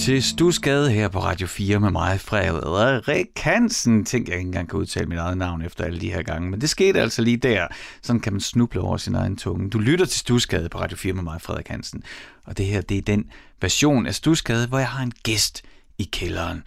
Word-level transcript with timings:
til 0.00 0.22
Stusgade 0.22 0.90
her 0.90 1.08
på 1.08 1.18
Radio 1.18 1.46
4 1.46 1.80
med 1.80 1.90
mig, 1.90 2.20
Frederik 2.20 3.26
Hansen. 3.36 4.04
Tænk, 4.04 4.28
jeg 4.28 4.36
ikke 4.36 4.46
engang 4.46 4.68
kan 4.68 4.78
udtale 4.78 5.06
mit 5.06 5.18
eget 5.18 5.38
navn 5.38 5.62
efter 5.62 5.84
alle 5.84 6.00
de 6.00 6.12
her 6.12 6.22
gange, 6.22 6.50
men 6.50 6.60
det 6.60 6.70
skete 6.70 7.00
altså 7.00 7.22
lige 7.22 7.36
der. 7.36 7.66
Sådan 8.02 8.20
kan 8.20 8.32
man 8.32 8.40
snuble 8.40 8.80
over 8.80 8.96
sin 8.96 9.14
egen 9.14 9.36
tunge. 9.36 9.70
Du 9.70 9.78
lytter 9.78 10.06
til 10.06 10.20
Stusgade 10.20 10.68
på 10.68 10.78
Radio 10.78 10.96
4 10.96 11.12
med 11.12 11.22
mig, 11.22 11.40
Frederik 11.40 11.68
Hansen. 11.68 12.02
Og 12.44 12.58
det 12.58 12.66
her, 12.66 12.80
det 12.80 12.98
er 12.98 13.02
den 13.02 13.24
version 13.60 14.06
af 14.06 14.14
Stusgade, 14.14 14.66
hvor 14.66 14.78
jeg 14.78 14.88
har 14.88 15.02
en 15.02 15.12
gæst 15.22 15.62
i 15.98 16.08
kælderen. 16.12 16.62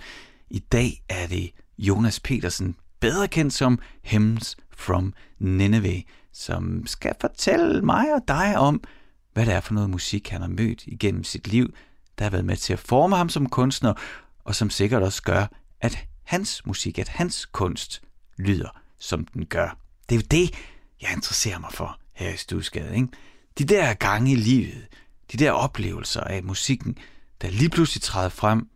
I 0.50 0.59
dag 0.59 1.04
er 1.09 1.27
det 1.27 1.52
Jonas 1.77 2.20
Petersen, 2.20 2.75
bedre 3.00 3.27
kendt 3.27 3.54
som 3.54 3.79
Hems 4.04 4.57
from 4.75 5.13
Nineveh, 5.39 6.02
som 6.34 6.88
skal 6.88 7.13
fortælle 7.21 7.81
mig 7.81 8.13
og 8.13 8.21
dig 8.27 8.57
om, 8.57 8.84
hvad 9.34 9.45
det 9.45 9.54
er 9.54 9.62
for 9.62 9.73
noget 9.73 9.90
musik, 9.90 10.29
han 10.29 10.41
har 10.41 10.49
mødt 10.49 10.84
igennem 10.85 11.23
sit 11.23 11.48
liv, 11.48 11.73
der 12.20 12.26
har 12.26 12.30
været 12.30 12.45
med 12.45 12.58
til 12.58 12.73
at 12.73 12.80
forme 12.80 13.16
ham 13.16 13.30
som 13.30 13.49
kunstner, 13.49 13.94
og 14.44 14.55
som 14.55 14.70
sikkert 14.70 15.04
også 15.04 15.23
gør, 15.23 15.45
at 15.81 16.08
hans 16.23 16.66
musik, 16.66 16.99
at 16.99 17.08
hans 17.08 17.45
kunst 17.45 18.02
lyder, 18.38 18.70
som 18.99 19.26
den 19.26 19.45
gør. 19.45 19.77
Det 20.09 20.16
er 20.16 20.20
jo 20.20 20.26
det, 20.31 20.55
jeg 21.02 21.12
interesserer 21.13 21.59
mig 21.59 21.71
for 21.71 21.99
her 22.13 22.30
i 22.30 22.38
Stusgade. 22.38 22.95
Ikke? 22.95 23.07
De 23.57 23.63
der 23.63 23.94
gange 23.94 24.31
i 24.31 24.35
livet, 24.35 24.88
de 25.31 25.38
der 25.38 25.52
oplevelser 25.52 26.21
af 26.21 26.44
musikken, 26.44 26.98
der 27.41 27.49
lige 27.49 27.70
pludselig 27.70 28.02
træder 28.02 28.30
frem, 28.30 28.68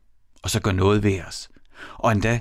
og 0.43 0.49
så 0.49 0.59
gør 0.59 0.71
noget 0.71 1.03
ved 1.03 1.21
os. 1.21 1.49
Og 1.95 2.11
endda 2.11 2.39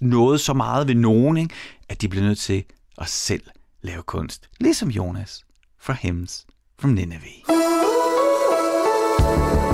noget 0.00 0.40
så 0.40 0.52
meget 0.54 0.88
ved 0.88 0.94
nogen, 0.94 1.36
ikke? 1.36 1.54
at 1.88 2.00
de 2.00 2.08
bliver 2.08 2.24
nødt 2.24 2.38
til 2.38 2.64
at 2.98 3.08
selv 3.08 3.42
lave 3.82 4.02
kunst. 4.02 4.48
Ligesom 4.60 4.88
Jonas 4.90 5.44
fra 5.78 5.92
Hems 5.92 6.46
from 6.78 6.90
Nineveh. 6.90 8.09
Thank 9.20 9.64
you. 9.64 9.69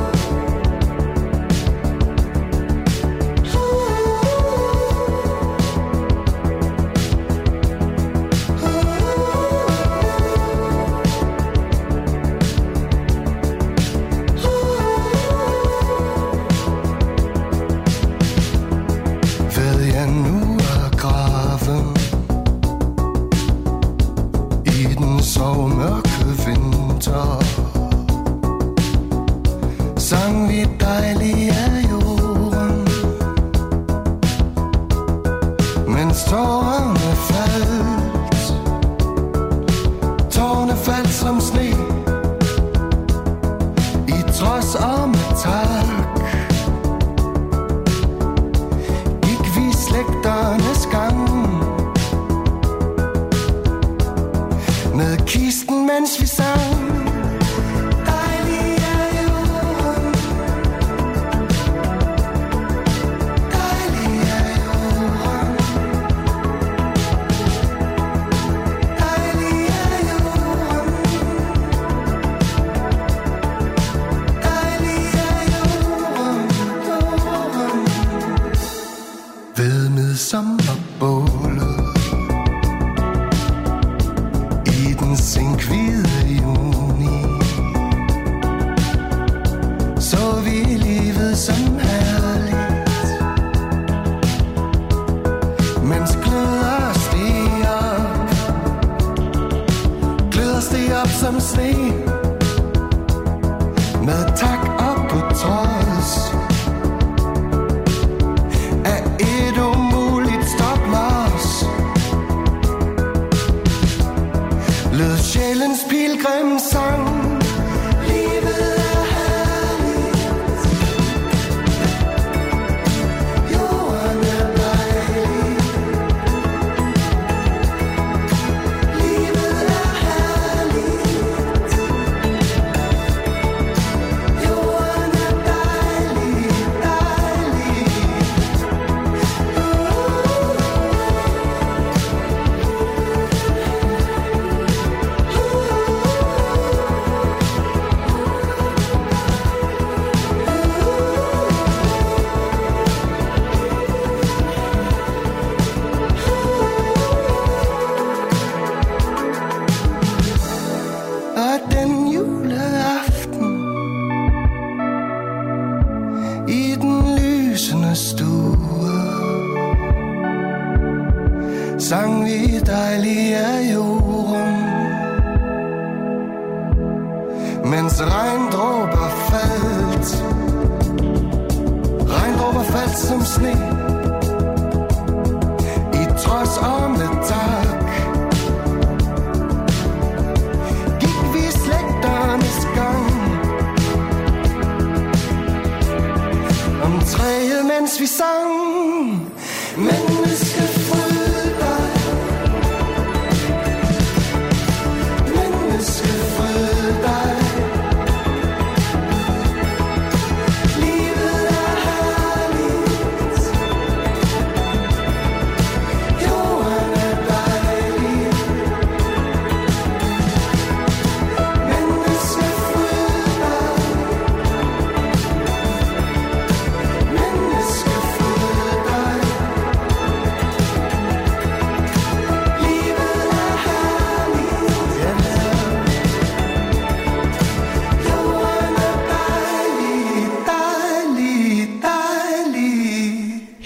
stole 36.16 36.64
on 36.64 36.94
the 36.94 37.14
fly. 37.28 37.55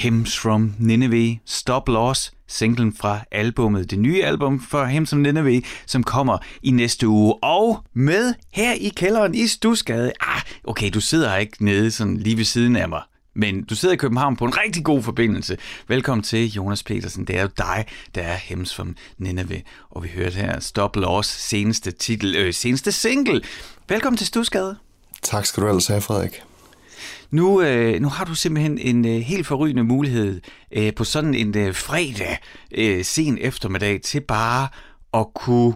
From 0.01 0.75
Nineveh, 0.79 1.37
Stop 1.45 1.89
Loss, 1.89 2.33
singlen 2.47 2.93
fra 2.93 3.21
albummet, 3.31 3.91
det 3.91 3.99
nye 3.99 4.25
album 4.25 4.61
for 4.61 4.85
Hymns 4.85 5.11
from 5.11 5.21
Nineveh, 5.21 5.63
som 5.87 6.03
kommer 6.03 6.39
i 6.63 6.71
næste 6.71 7.09
uge. 7.09 7.35
Og 7.45 7.85
med 7.95 8.35
her 8.53 8.73
i 8.73 8.89
kælderen 8.89 9.35
i 9.35 9.47
Stusgade, 9.47 10.13
ah, 10.21 10.41
okay, 10.65 10.91
du 10.95 11.01
sidder 11.01 11.37
ikke 11.37 11.65
nede 11.65 11.91
sådan 11.91 12.17
lige 12.17 12.37
ved 12.37 12.45
siden 12.45 12.77
af 12.77 12.89
mig, 12.89 13.03
men 13.35 13.65
du 13.65 13.75
sidder 13.75 13.95
i 13.95 13.97
København 13.97 14.37
på 14.37 14.45
en 14.45 14.59
rigtig 14.59 14.85
god 14.85 15.03
forbindelse. 15.03 15.57
Velkommen 15.89 16.23
til, 16.23 16.53
Jonas 16.53 16.83
Petersen. 16.83 17.25
Det 17.25 17.37
er 17.37 17.43
jo 17.43 17.49
dig, 17.59 17.87
der 18.15 18.23
er 18.23 18.37
Hems 18.37 18.75
from 18.75 18.97
Nineveh. 19.19 19.61
Og 19.91 20.03
vi 20.03 20.09
hørte 20.09 20.37
her 20.37 20.61
Stop 20.61 20.97
Loss 20.97 21.29
seneste 21.29 21.91
titel, 21.91 22.37
øh, 22.37 22.55
seneste 22.55 22.93
single. 22.93 23.43
Velkommen 23.89 24.17
til 24.17 24.27
Stusgade. 24.27 24.77
Tak 25.23 25.47
skal 25.47 25.63
du 25.63 25.69
ellers 25.69 25.87
have, 25.87 26.01
Frederik. 26.01 26.43
Nu, 27.31 27.63
øh, 27.63 28.01
nu 28.01 28.09
har 28.09 28.25
du 28.25 28.35
simpelthen 28.35 28.79
en 28.79 29.07
øh, 29.07 29.21
helt 29.21 29.47
forrygende 29.47 29.85
mulighed 29.85 30.41
øh, 30.73 30.95
på 30.95 31.05
sådan 31.05 31.35
en 31.35 31.59
øh, 31.59 31.75
fredag 31.75 32.39
øh, 32.75 33.05
sen 33.05 33.39
eftermiddag 33.41 34.01
til 34.03 34.21
bare 34.21 34.69
at 35.15 35.27
kunne 35.35 35.75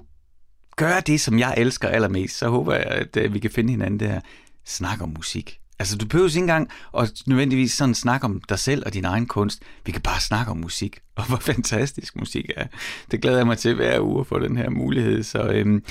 gøre 0.77 1.01
det, 1.01 1.21
som 1.21 1.39
jeg 1.39 1.55
elsker 1.57 1.89
allermest. 1.89 2.39
Så 2.39 2.49
håber 2.49 2.75
jeg, 2.75 2.85
at 2.85 3.17
øh, 3.17 3.35
vi 3.35 3.39
kan 3.39 3.51
finde 3.51 3.71
hinanden 3.71 4.01
der. 4.01 4.21
Snak 4.67 5.03
om 5.03 5.15
musik. 5.17 5.59
Altså, 5.79 5.97
du 5.97 6.07
behøver 6.07 6.29
ikke 6.29 6.39
engang 6.39 6.71
at 6.99 7.13
nødvendigvis 7.27 7.73
sådan 7.73 7.95
snakke 7.95 8.25
om 8.25 8.41
dig 8.49 8.59
selv 8.59 8.83
og 8.87 8.95
din 8.95 9.05
egen 9.05 9.27
kunst. 9.27 9.63
Vi 9.87 9.93
kan 9.93 10.01
bare 10.01 10.21
snakke 10.21 10.51
om 10.51 10.57
musik, 10.57 11.01
og 11.17 11.27
hvor 11.29 11.37
fantastisk 11.37 12.17
musik 12.17 12.51
er. 12.57 12.67
Det 13.11 13.21
glæder 13.21 13.37
jeg 13.37 13.47
mig 13.47 13.59
til 13.59 13.75
hver 13.75 14.01
uge 14.01 14.21
at 14.21 14.27
få 14.27 14.39
den 14.39 14.57
her 14.57 14.71
mulighed. 14.71 15.23
Så 15.23 15.43
øhm, 15.43 15.85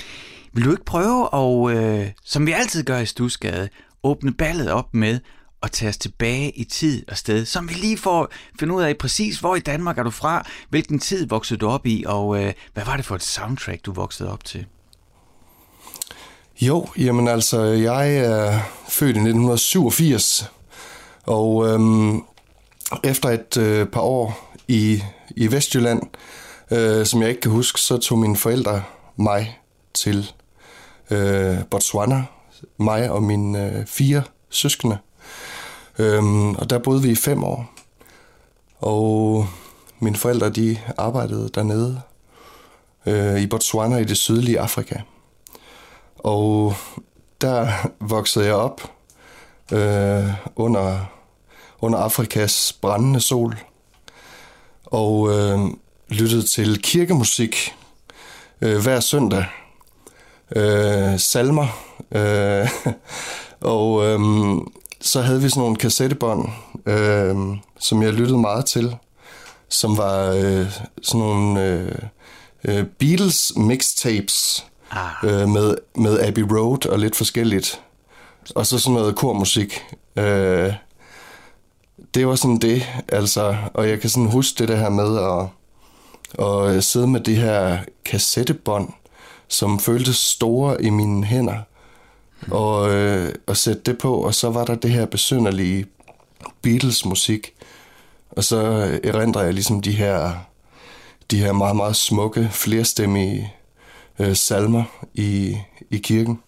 vil 0.53 0.65
du 0.65 0.71
ikke 0.71 0.85
prøve 0.85 1.29
at, 1.35 1.77
øh, 1.77 2.11
som 2.23 2.45
vi 2.45 2.51
altid 2.51 2.83
gør 2.83 2.97
i 2.97 3.05
Stusgade, 3.05 3.69
åbne 4.03 4.33
ballet 4.33 4.71
op 4.71 4.93
med 4.93 5.19
at 5.63 5.71
tage 5.71 5.89
os 5.89 5.97
tilbage 5.97 6.51
i 6.51 6.63
tid 6.63 7.03
og 7.07 7.17
sted, 7.17 7.45
som 7.45 7.69
vi 7.69 7.73
lige 7.73 7.97
får 7.97 8.31
finde 8.59 8.73
ud 8.73 8.81
af 8.81 8.97
præcis, 8.97 9.39
hvor 9.39 9.55
i 9.55 9.59
Danmark 9.59 9.97
er 9.97 10.03
du 10.03 10.09
fra, 10.09 10.47
hvilken 10.69 10.99
tid 10.99 11.27
voksede 11.27 11.59
du 11.59 11.67
op 11.67 11.85
i, 11.85 12.03
og 12.07 12.43
øh, 12.43 12.53
hvad 12.73 12.85
var 12.85 12.95
det 12.95 13.05
for 13.05 13.15
et 13.15 13.23
soundtrack, 13.23 13.85
du 13.85 13.93
voksede 13.93 14.31
op 14.31 14.45
til? 14.45 14.65
Jo, 16.61 16.87
jamen 16.97 17.27
altså, 17.27 17.61
jeg 17.61 18.17
er 18.17 18.59
født 18.89 19.15
i 19.15 19.19
1987, 19.19 20.51
og 21.23 21.67
øhm, 21.67 22.21
efter 23.03 23.29
et 23.29 23.57
øh, 23.57 23.87
par 23.87 24.01
år 24.01 24.55
i, 24.67 25.03
i 25.35 25.51
Vestjylland, 25.51 26.01
øh, 26.71 27.05
som 27.05 27.21
jeg 27.21 27.29
ikke 27.29 27.41
kan 27.41 27.51
huske, 27.51 27.81
så 27.81 27.97
tog 27.97 28.19
mine 28.19 28.37
forældre 28.37 28.83
mig 29.15 29.59
til 29.93 30.31
øh, 31.11 31.57
Botswana, 31.71 32.23
mig 32.77 33.11
og 33.11 33.23
mine 33.23 33.71
øh, 33.71 33.85
fire 33.85 34.23
søskende. 34.49 34.97
Øhm, 35.99 36.55
og 36.55 36.69
der 36.69 36.77
boede 36.77 37.01
vi 37.01 37.11
i 37.11 37.15
fem 37.15 37.43
år. 37.43 37.73
Og 38.79 39.47
mine 39.99 40.15
forældre, 40.15 40.49
de 40.49 40.77
arbejdede 40.97 41.49
dernede 41.49 42.01
øh, 43.05 43.41
i 43.41 43.47
Botswana 43.47 43.97
i 43.97 44.03
det 44.03 44.17
sydlige 44.17 44.59
Afrika. 44.59 44.95
Og 46.17 46.73
der 47.41 47.67
voksede 47.99 48.45
jeg 48.45 48.53
op 48.53 48.91
øh, 49.71 50.29
under, 50.55 50.99
under 51.81 51.99
Afrikas 51.99 52.77
brændende 52.81 53.21
sol 53.21 53.57
og 54.85 55.29
øh, 55.29 55.59
lyttede 56.09 56.43
til 56.43 56.81
kirkemusik 56.81 57.75
øh, 58.61 58.81
hver 58.81 58.99
søndag. 58.99 59.45
Øh, 60.55 61.19
salmer. 61.19 61.67
Øh, 62.11 62.69
og 63.75 64.05
øh, 64.05 64.19
så 65.03 65.21
havde 65.21 65.41
vi 65.41 65.49
sådan 65.49 65.61
nogle 65.61 65.75
kassettebånd, 65.75 66.49
øh, 66.85 67.35
som 67.79 68.03
jeg 68.03 68.13
lyttede 68.13 68.37
meget 68.37 68.65
til, 68.65 68.95
som 69.69 69.97
var 69.97 70.31
øh, 70.31 70.67
sådan 71.01 71.27
nogle 71.27 71.63
øh, 71.63 71.95
øh 72.63 72.85
Beatles 72.99 73.53
mixtapes, 73.55 74.65
ah. 74.91 75.09
øh, 75.23 75.49
med, 75.49 75.75
med 75.95 76.19
Abbey 76.19 76.41
Road 76.41 76.85
og 76.85 76.99
lidt 76.99 77.15
forskelligt. 77.15 77.81
Og 78.55 78.65
så 78.65 78.79
sådan 78.79 78.93
noget 78.93 79.15
kormusik. 79.15 79.81
Øh, 80.15 80.73
det 82.13 82.27
var 82.27 82.35
sådan 82.35 82.57
det, 82.57 82.83
altså, 83.07 83.55
og 83.73 83.89
jeg 83.89 84.01
kan 84.01 84.09
sådan 84.09 84.29
huske 84.29 84.59
det 84.59 84.67
der 84.67 84.75
her 84.75 84.89
med 84.89 85.17
at, 86.39 86.75
at 86.75 86.83
sidde 86.83 87.07
med 87.07 87.19
det 87.19 87.37
her 87.37 87.77
kassettebånd, 88.05 88.89
som 89.47 89.79
føltes 89.79 90.17
store 90.17 90.83
i 90.83 90.89
mine 90.89 91.25
hænder, 91.25 91.57
og, 92.51 92.93
øh, 92.93 93.33
og 93.47 93.57
sætte 93.57 93.81
det 93.85 93.97
på, 93.97 94.15
og 94.15 94.35
så 94.35 94.49
var 94.49 94.65
der 94.65 94.75
det 94.75 94.91
her 94.91 95.05
besynderlige 95.05 95.85
Beatles-musik, 96.61 97.53
og 98.31 98.43
så 98.43 98.57
erindrer 99.03 99.43
jeg 99.43 99.53
ligesom 99.53 99.81
de 99.81 99.91
her, 99.91 100.33
de 101.31 101.39
her 101.39 101.53
meget, 101.53 101.75
meget 101.75 101.95
smukke, 101.95 102.49
flerstemmige 102.51 103.53
øh, 104.19 104.35
salmer 104.35 104.83
i, 105.13 105.57
i 105.89 105.97
kirken. 105.97 106.39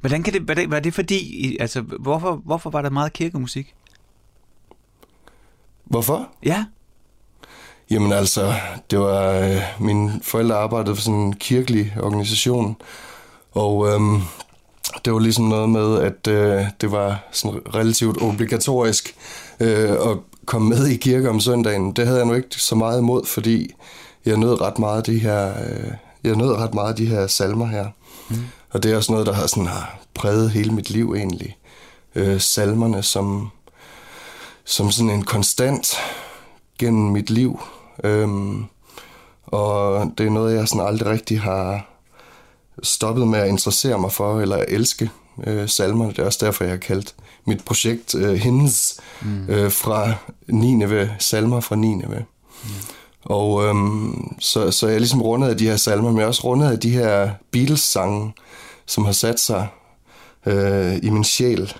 Hvordan 0.00 0.22
kan 0.22 0.32
det, 0.32 0.48
var 0.48 0.54
det, 0.54 0.70
var 0.70 0.80
det 0.80 0.94
fordi, 0.94 1.56
altså, 1.60 1.80
hvorfor, 1.80 2.34
hvorfor 2.44 2.70
var 2.70 2.82
der 2.82 2.90
meget 2.90 3.12
kirkemusik? 3.12 3.74
Hvorfor? 5.84 6.28
Ja. 6.44 6.64
Jamen 7.90 8.12
altså, 8.12 8.54
det 8.90 8.98
var, 8.98 9.30
øh, 9.32 9.62
mine 9.80 10.20
forældre 10.22 10.56
arbejdede 10.56 10.96
for 10.96 11.02
sådan 11.02 11.20
en 11.20 11.36
kirkelig 11.36 11.94
organisation, 12.00 12.76
og 13.52 13.88
øhm, 13.88 14.20
det 15.04 15.12
var 15.12 15.18
ligesom 15.18 15.44
noget 15.44 15.68
med, 15.68 16.00
at 16.00 16.26
øh, 16.28 16.64
det 16.80 16.92
var 16.92 17.24
sådan 17.32 17.60
relativt 17.74 18.22
obligatorisk 18.22 19.14
øh, 19.60 19.90
at 19.90 20.16
komme 20.46 20.68
med 20.68 20.86
i 20.86 20.96
kirke 20.96 21.30
om 21.30 21.40
søndagen. 21.40 21.92
Det 21.92 22.06
havde 22.06 22.18
jeg 22.18 22.26
nu 22.26 22.34
ikke 22.34 22.48
så 22.50 22.74
meget 22.74 22.98
imod, 22.98 23.26
fordi 23.26 23.74
jeg 24.26 24.36
nød 24.36 24.60
ret 24.60 24.78
meget 24.78 25.06
de 25.06 25.18
her 25.18 25.48
øh, 25.48 25.90
jeg 26.24 26.36
nød 26.36 26.52
ret 26.52 26.74
meget 26.74 26.98
de 26.98 27.06
her 27.06 27.26
salmer 27.26 27.66
her. 27.66 27.86
Mm. 28.28 28.36
Og 28.70 28.82
det 28.82 28.92
er 28.92 28.96
også 28.96 29.12
noget, 29.12 29.26
der 29.26 29.32
har, 29.32 29.46
sådan, 29.46 29.66
har 29.66 29.98
præget 30.14 30.50
hele 30.50 30.72
mit 30.72 30.90
liv 30.90 31.14
egentlig. 31.14 31.56
Øh, 32.14 32.40
salmerne 32.40 33.02
som, 33.02 33.50
som 34.64 34.90
sådan 34.90 35.10
en 35.10 35.22
konstant 35.22 35.96
gennem 36.78 37.12
mit 37.12 37.30
liv. 37.30 37.60
Øhm, 38.04 38.64
og 39.46 40.06
det 40.18 40.26
er 40.26 40.30
noget, 40.30 40.56
jeg 40.56 40.68
sådan 40.68 40.86
aldrig 40.86 41.08
rigtig 41.08 41.40
har 41.40 41.86
stoppet 42.82 43.28
med 43.28 43.38
at 43.38 43.48
interessere 43.48 43.98
mig 43.98 44.12
for, 44.12 44.40
eller 44.40 44.64
elske 44.68 45.10
øh, 45.46 45.68
salmerne. 45.68 46.10
Det 46.10 46.18
er 46.18 46.24
også 46.24 46.46
derfor, 46.46 46.64
jeg 46.64 46.72
har 46.72 46.78
kaldt 46.78 47.14
mit 47.46 47.64
projekt 47.64 48.14
øh, 48.14 48.34
Hendes 48.34 49.00
mm. 49.22 49.48
øh, 49.48 49.72
fra 49.72 50.12
Nineve, 50.48 51.10
salmer 51.18 51.60
fra 51.60 51.76
Nineve. 51.76 52.24
Mm. 52.64 52.70
Og 53.24 53.64
øhm, 53.64 54.34
så, 54.40 54.70
så 54.70 54.88
jeg 54.88 55.00
ligesom 55.00 55.22
rundet 55.22 55.48
af 55.48 55.56
de 55.56 55.68
her 55.68 55.76
salmer, 55.76 56.10
men 56.10 56.18
jeg 56.18 56.26
også 56.26 56.44
rundet 56.44 56.70
af 56.70 56.80
de 56.80 56.90
her 56.90 57.30
Beatles-sange, 57.50 58.32
som 58.86 59.04
har 59.04 59.12
sat 59.12 59.40
sig 59.40 59.68
øh, 60.46 60.96
i 61.02 61.10
min 61.10 61.24
sjæl. 61.24 61.72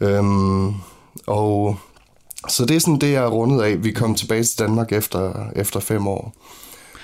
Øhm, 0.00 0.74
og 1.26 1.76
så 2.48 2.64
det 2.64 2.76
er 2.76 2.80
sådan 2.80 2.98
det, 2.98 3.12
jeg 3.12 3.24
er 3.24 3.28
rundet 3.28 3.62
af. 3.62 3.84
Vi 3.84 3.92
kom 3.92 4.14
tilbage 4.14 4.44
til 4.44 4.58
Danmark 4.58 4.92
efter, 4.92 5.50
efter 5.56 5.80
fem 5.80 6.06
år. 6.06 6.34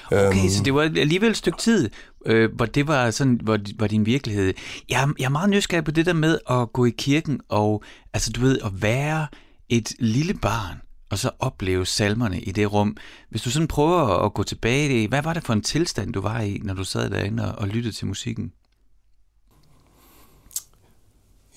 Okay, 0.07 0.27
øhm, 0.27 0.51
så 0.51 0.63
det 0.63 0.75
var 0.75 0.83
alligevel 0.83 1.31
et 1.31 1.37
stykke 1.37 1.59
tid, 1.59 1.91
øh, 2.27 2.55
hvor 2.55 2.67
det 2.67 2.89
var 2.89 3.11
sådan, 3.11 3.41
hvor, 3.43 3.59
hvor 3.77 3.87
din 3.87 4.07
virkelighed. 4.07 4.55
Jeg, 4.89 5.09
jeg 5.19 5.25
er 5.25 5.29
meget 5.29 5.51
nysgerrig 5.51 5.85
på 5.85 5.91
det 5.91 6.07
der 6.07 6.13
med 6.13 6.39
at 6.51 6.73
gå 6.73 6.85
i 6.85 6.91
kirken 6.91 7.41
og, 7.49 7.83
altså 8.13 8.33
du 8.33 8.41
ved, 8.41 8.59
at 8.65 8.83
være 8.83 9.27
et 9.69 9.93
lille 9.99 10.35
barn 10.35 10.81
og 11.11 11.19
så 11.19 11.31
opleve 11.39 11.87
salmerne 11.87 12.41
i 12.41 12.53
det 12.53 12.73
rum. 12.73 12.97
Hvis 13.31 13.43
du 13.43 13.51
sådan 13.51 13.69
prøver 13.69 14.25
at 14.25 14.35
gå 14.35 14.43
tilbage 14.43 15.03
i 15.03 15.07
hvad 15.07 15.23
var 15.23 15.33
det 15.33 15.47
for 15.47 15.53
en 15.53 15.63
tilstand, 15.63 16.13
du 16.13 16.21
var 16.21 16.41
i, 16.41 16.61
når 16.63 16.75
du 16.75 16.85
sad 16.85 17.11
derinde 17.11 17.55
og, 17.57 17.69
lyttede 17.69 17.97
til 17.97 18.07
musikken? 18.07 18.53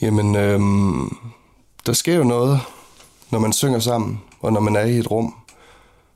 Jamen, 0.01 0.35
øhm, 0.35 1.17
der 1.85 1.93
sker 1.93 2.15
jo 2.15 2.23
noget, 2.23 2.59
når 3.31 3.39
man 3.39 3.53
synger 3.53 3.79
sammen, 3.79 4.21
og 4.39 4.53
når 4.53 4.59
man 4.59 4.75
er 4.75 4.81
i 4.81 4.97
et 4.97 5.11
rum, 5.11 5.35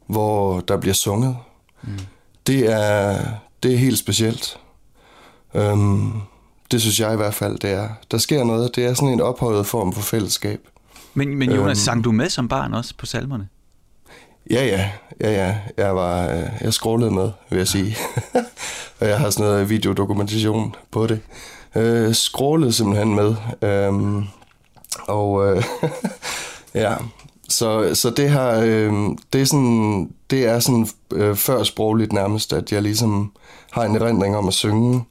hvor 0.08 0.60
der 0.60 0.78
bliver 0.78 0.94
sunget. 0.94 1.38
Mm. 1.84 2.00
Det, 2.48 2.72
er, 2.72 3.26
det 3.64 3.74
er 3.74 3.78
helt 3.78 3.98
specielt. 3.98 4.60
Øhm, 5.54 6.12
det 6.72 6.82
synes 6.82 7.00
jeg 7.00 7.14
i 7.14 7.16
hvert 7.16 7.34
fald, 7.34 7.58
det 7.60 7.72
er. 7.72 7.90
Der 8.12 8.18
sker 8.18 8.44
noget. 8.44 8.76
Det 8.76 8.86
er 8.86 8.94
sådan 8.94 9.10
en 9.10 9.22
ophøjet 9.22 9.66
form 9.66 9.94
for 9.94 10.02
fællesskab. 10.02 10.68
Men, 11.14 11.36
men 11.36 11.52
Jonas, 11.52 11.78
øhm, 11.78 11.84
sang 11.84 12.04
du 12.04 12.12
med 12.12 12.30
som 12.30 12.48
barn 12.48 12.74
også 12.74 12.94
på 12.98 13.06
salmerne? 13.06 13.48
Ja, 14.50 14.66
ja, 14.66 14.90
ja, 15.22 15.46
ja. 15.46 15.58
Jeg 15.78 15.96
var, 15.96 16.28
øh, 16.30 16.44
jeg 16.62 16.74
scrollede 16.74 17.12
med, 17.12 17.32
vil 17.50 17.58
jeg 17.58 17.68
sige. 17.68 17.98
og 19.00 19.08
jeg 19.08 19.20
har 19.20 19.30
sådan 19.30 19.46
noget 19.46 19.70
videodokumentation 19.70 20.76
på 20.92 21.08
det. 21.08 21.20
Øh, 21.76 22.14
scrollede 22.14 22.74
simpelthen 22.74 23.16
med. 23.16 23.36
Øhm, 23.62 24.24
og 25.08 25.56
øh, 25.56 25.64
ja, 26.84 26.96
så, 27.50 27.96
så 27.96 28.10
det 28.10 28.32
her, 28.32 28.60
øh, 28.60 28.94
det 29.34 29.42
er 29.42 29.46
sådan, 29.46 30.12
det 30.30 30.46
er 30.46 30.60
sådan 30.60 30.88
øh, 31.14 31.36
før 31.36 31.64
sprogligt 31.64 32.14
nærmest, 32.14 32.54
at 32.54 32.72
jeg 32.72 32.82
ligesom 32.82 33.32
har 33.78 33.86
en 33.86 33.96
erindring 33.96 34.36
om 34.36 34.48
at 34.48 34.54
synge 34.54 35.06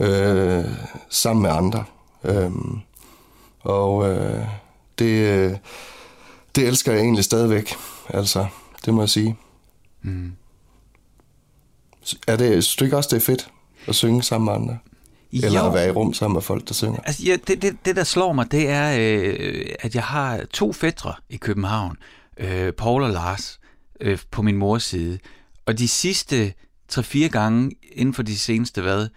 øh, 0.00 0.64
sammen 1.08 1.42
med 1.42 1.50
andre. 1.50 1.84
Øh, 2.24 2.50
og 3.60 4.10
øh, 4.10 4.44
det, 4.98 5.08
det 5.08 5.60
det 6.56 6.66
elsker 6.68 6.92
jeg 6.92 7.00
egentlig 7.00 7.24
stadigvæk. 7.24 7.74
Altså, 8.08 8.46
det 8.84 8.94
må 8.94 9.02
jeg 9.02 9.08
sige. 9.08 9.36
Mm. 10.02 10.32
Er 12.26 12.36
det, 12.36 12.64
synes 12.64 12.76
du 12.76 12.84
ikke 12.84 12.96
også, 12.96 13.08
det 13.12 13.16
er 13.16 13.26
fedt 13.26 13.50
at 13.86 13.94
synge 13.94 14.22
sammen 14.22 14.44
med 14.44 14.54
andre? 14.54 14.78
Eller 15.32 15.60
jo. 15.60 15.66
at 15.66 15.74
være 15.74 15.88
i 15.88 15.90
rum 15.90 16.14
sammen 16.14 16.34
med 16.34 16.42
folk, 16.42 16.68
der 16.68 16.74
synger? 16.74 17.00
Altså, 17.00 17.22
ja, 17.26 17.36
det, 17.46 17.62
det, 17.62 17.76
det, 17.84 17.96
der 17.96 18.04
slår 18.04 18.32
mig, 18.32 18.52
det 18.52 18.68
er, 18.68 18.96
øh, 18.98 19.66
at 19.80 19.94
jeg 19.94 20.02
har 20.02 20.44
to 20.52 20.72
fædre 20.72 21.14
i 21.28 21.36
København. 21.36 21.96
Øh, 22.38 22.72
Paul 22.72 23.02
og 23.02 23.10
Lars 23.10 23.60
øh, 24.00 24.18
på 24.30 24.42
min 24.42 24.56
mors 24.56 24.84
side. 24.84 25.18
Og 25.66 25.78
de 25.78 25.88
sidste 25.88 26.52
3-4 26.92 27.28
gange 27.28 27.70
inden 27.92 28.14
for 28.14 28.22
de 28.22 28.38
seneste, 28.38 28.82
hvad, 28.82 29.08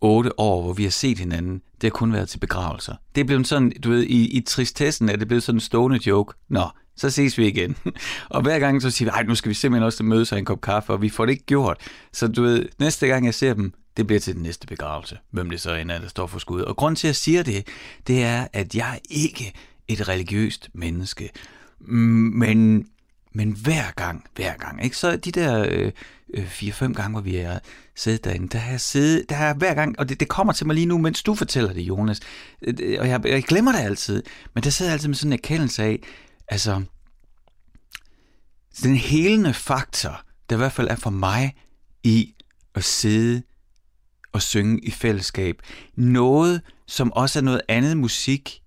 otte 0.00 0.40
år, 0.40 0.62
hvor 0.62 0.72
vi 0.72 0.82
har 0.82 0.90
set 0.90 1.18
hinanden, 1.18 1.62
det 1.80 1.82
har 1.82 1.90
kun 1.90 2.12
været 2.12 2.28
til 2.28 2.38
begravelser. 2.38 2.94
Det 3.14 3.20
er 3.20 3.24
blevet 3.24 3.46
sådan, 3.46 3.72
du 3.84 3.90
ved, 3.90 4.02
i, 4.02 4.36
i 4.36 4.40
tristessen 4.40 5.08
er 5.08 5.16
det 5.16 5.28
blevet 5.28 5.42
sådan 5.42 5.56
en 5.56 5.60
stående 5.60 6.00
joke. 6.06 6.34
Nå, 6.48 6.68
så 6.96 7.10
ses 7.10 7.38
vi 7.38 7.46
igen. 7.46 7.76
og 8.30 8.42
hver 8.42 8.58
gang 8.58 8.82
så 8.82 8.90
siger 8.90 9.22
vi, 9.22 9.26
nu 9.28 9.34
skal 9.34 9.48
vi 9.48 9.54
simpelthen 9.54 9.86
også 9.86 10.02
mødes 10.02 10.32
og 10.32 10.38
en 10.38 10.44
kop 10.44 10.60
kaffe, 10.60 10.92
og 10.92 11.02
vi 11.02 11.08
får 11.08 11.26
det 11.26 11.32
ikke 11.32 11.44
gjort. 11.44 11.76
Så 12.12 12.28
du 12.28 12.42
ved, 12.42 12.66
næste 12.78 13.06
gang 13.06 13.24
jeg 13.24 13.34
ser 13.34 13.54
dem, 13.54 13.72
det 13.96 14.06
bliver 14.06 14.20
til 14.20 14.34
den 14.34 14.42
næste 14.42 14.66
begravelse, 14.66 15.18
hvem 15.30 15.50
det 15.50 15.60
så 15.60 15.74
end 15.74 15.90
er, 15.90 15.98
der 15.98 16.08
står 16.08 16.26
for 16.26 16.38
skud. 16.38 16.60
Og 16.60 16.76
grund 16.76 16.96
til, 16.96 17.06
at 17.06 17.08
jeg 17.08 17.16
siger 17.16 17.42
det, 17.42 17.66
det 18.06 18.22
er, 18.22 18.46
at 18.52 18.74
jeg 18.74 18.94
er 18.94 18.98
ikke 19.10 19.52
et 19.88 20.08
religiøst 20.08 20.70
menneske. 20.74 21.30
Men, 21.80 22.86
men 23.32 23.52
hver 23.52 23.90
gang, 23.96 24.24
hver 24.34 24.56
gang, 24.56 24.84
ikke? 24.84 24.96
så 24.96 25.16
de 25.16 25.32
der 25.32 25.66
øh, 25.70 25.92
øh, 26.34 26.44
4-5 26.44 26.92
gange, 26.92 27.10
hvor 27.10 27.20
vi 27.20 27.36
er 27.36 27.58
siddet 27.96 28.24
derinde, 28.24 28.48
der 28.48 28.58
har 28.58 28.70
jeg 28.70 28.80
siddet, 28.80 29.24
der 29.28 29.34
har 29.34 29.54
hver 29.54 29.74
gang, 29.74 29.98
og 29.98 30.08
det, 30.08 30.20
det 30.20 30.28
kommer 30.28 30.52
til 30.52 30.66
mig 30.66 30.74
lige 30.74 30.86
nu, 30.86 30.98
mens 30.98 31.22
du 31.22 31.34
fortæller 31.34 31.72
det, 31.72 31.80
Jonas, 31.80 32.20
øh, 32.62 32.96
og 33.00 33.08
jeg, 33.08 33.26
jeg 33.26 33.42
glemmer 33.42 33.72
det 33.72 33.78
altid, 33.78 34.22
men 34.54 34.64
der 34.64 34.70
sidder 34.70 34.90
jeg 34.90 34.94
altid 34.94 35.08
med 35.08 35.16
sådan 35.16 35.32
en 35.32 35.38
erkendelse 35.38 35.82
af, 35.82 36.00
altså, 36.48 36.82
den 38.82 38.96
helende 38.96 39.54
faktor, 39.54 40.22
der 40.50 40.56
i 40.56 40.58
hvert 40.58 40.72
fald 40.72 40.88
er 40.88 40.96
for 40.96 41.10
mig 41.10 41.54
i 42.04 42.34
at 42.74 42.84
sidde 42.84 43.42
og 44.32 44.42
synge 44.42 44.80
i 44.84 44.90
fællesskab. 44.90 45.62
Noget, 45.96 46.60
som 46.86 47.12
også 47.12 47.38
er 47.38 47.42
noget 47.42 47.60
andet 47.68 47.96
musik 47.96 48.62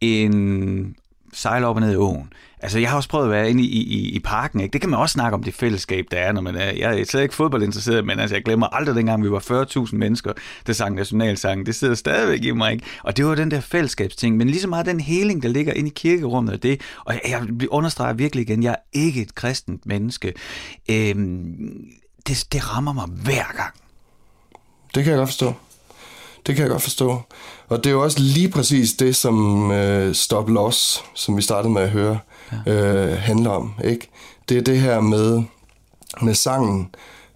end 0.00 0.94
sejle 1.36 1.66
op 1.66 1.76
og 1.76 1.82
ned 1.82 1.92
i 1.92 1.96
åen. 1.96 2.32
Altså, 2.60 2.78
jeg 2.78 2.90
har 2.90 2.96
også 2.96 3.08
prøvet 3.08 3.24
at 3.24 3.30
være 3.30 3.50
inde 3.50 3.62
i, 3.62 3.66
i, 3.66 4.08
i 4.08 4.18
parken, 4.18 4.60
ikke? 4.60 4.72
Det 4.72 4.80
kan 4.80 4.90
man 4.90 5.00
også 5.00 5.12
snakke 5.12 5.34
om 5.34 5.42
det 5.42 5.54
fællesskab, 5.54 6.04
der 6.10 6.18
er, 6.18 6.32
når 6.32 6.40
man 6.40 6.56
er... 6.56 6.64
Jeg 6.64 7.00
er 7.00 7.04
slet 7.04 7.22
ikke 7.22 7.34
fodboldinteresseret, 7.34 8.06
men 8.06 8.18
altså, 8.18 8.36
jeg 8.36 8.44
glemmer 8.44 8.66
aldrig 8.66 8.96
dengang, 8.96 9.24
vi 9.24 9.30
var 9.30 9.66
40.000 9.88 9.96
mennesker, 9.96 10.32
der 10.66 10.72
sang 10.72 10.94
nationalsangen. 10.94 11.66
Det 11.66 11.74
sidder 11.74 11.94
stadigvæk 11.94 12.44
i 12.44 12.50
mig, 12.50 12.72
ikke? 12.72 12.84
Og 13.02 13.16
det 13.16 13.26
var 13.26 13.34
den 13.34 13.50
der 13.50 13.60
fællesskabsting, 13.60 14.36
men 14.36 14.50
lige 14.50 14.60
så 14.60 14.68
meget 14.68 14.86
den 14.86 15.00
heling, 15.00 15.42
der 15.42 15.48
ligger 15.48 15.72
inde 15.72 15.90
i 15.90 15.92
kirkerummet 15.96 16.54
og 16.54 16.62
det. 16.62 16.80
Og 17.04 17.14
jeg, 17.14 17.22
jeg 17.60 17.68
understreger 17.70 18.12
virkelig 18.12 18.42
igen, 18.42 18.62
jeg 18.62 18.72
er 18.72 18.82
ikke 18.92 19.22
et 19.22 19.34
kristent 19.34 19.86
menneske. 19.86 20.32
Øhm, 20.90 21.84
det, 22.26 22.46
det 22.52 22.74
rammer 22.74 22.92
mig 22.92 23.06
hver 23.06 23.56
gang. 23.56 23.74
Det 24.94 25.04
kan 25.04 25.10
jeg 25.10 25.18
godt 25.18 25.28
forstå. 25.28 25.54
Det 26.46 26.54
kan 26.54 26.62
jeg 26.62 26.70
godt 26.70 26.82
forstå. 26.82 27.22
Og 27.68 27.84
det 27.84 27.90
er 27.90 27.94
jo 27.94 28.02
også 28.02 28.20
lige 28.20 28.48
præcis 28.48 28.92
det, 28.92 29.16
som 29.16 29.70
øh, 29.70 30.14
Stop 30.14 30.48
Loss, 30.48 31.04
som 31.14 31.36
vi 31.36 31.42
startede 31.42 31.72
med 31.72 31.82
at 31.82 31.90
høre, 31.90 32.18
ja. 32.66 32.72
øh, 32.72 33.18
handler 33.18 33.50
om. 33.50 33.74
Ikke? 33.84 34.08
Det 34.48 34.56
er 34.56 34.62
det 34.62 34.80
her 34.80 35.00
med, 35.00 35.42
med 36.22 36.34
sangen, 36.34 36.88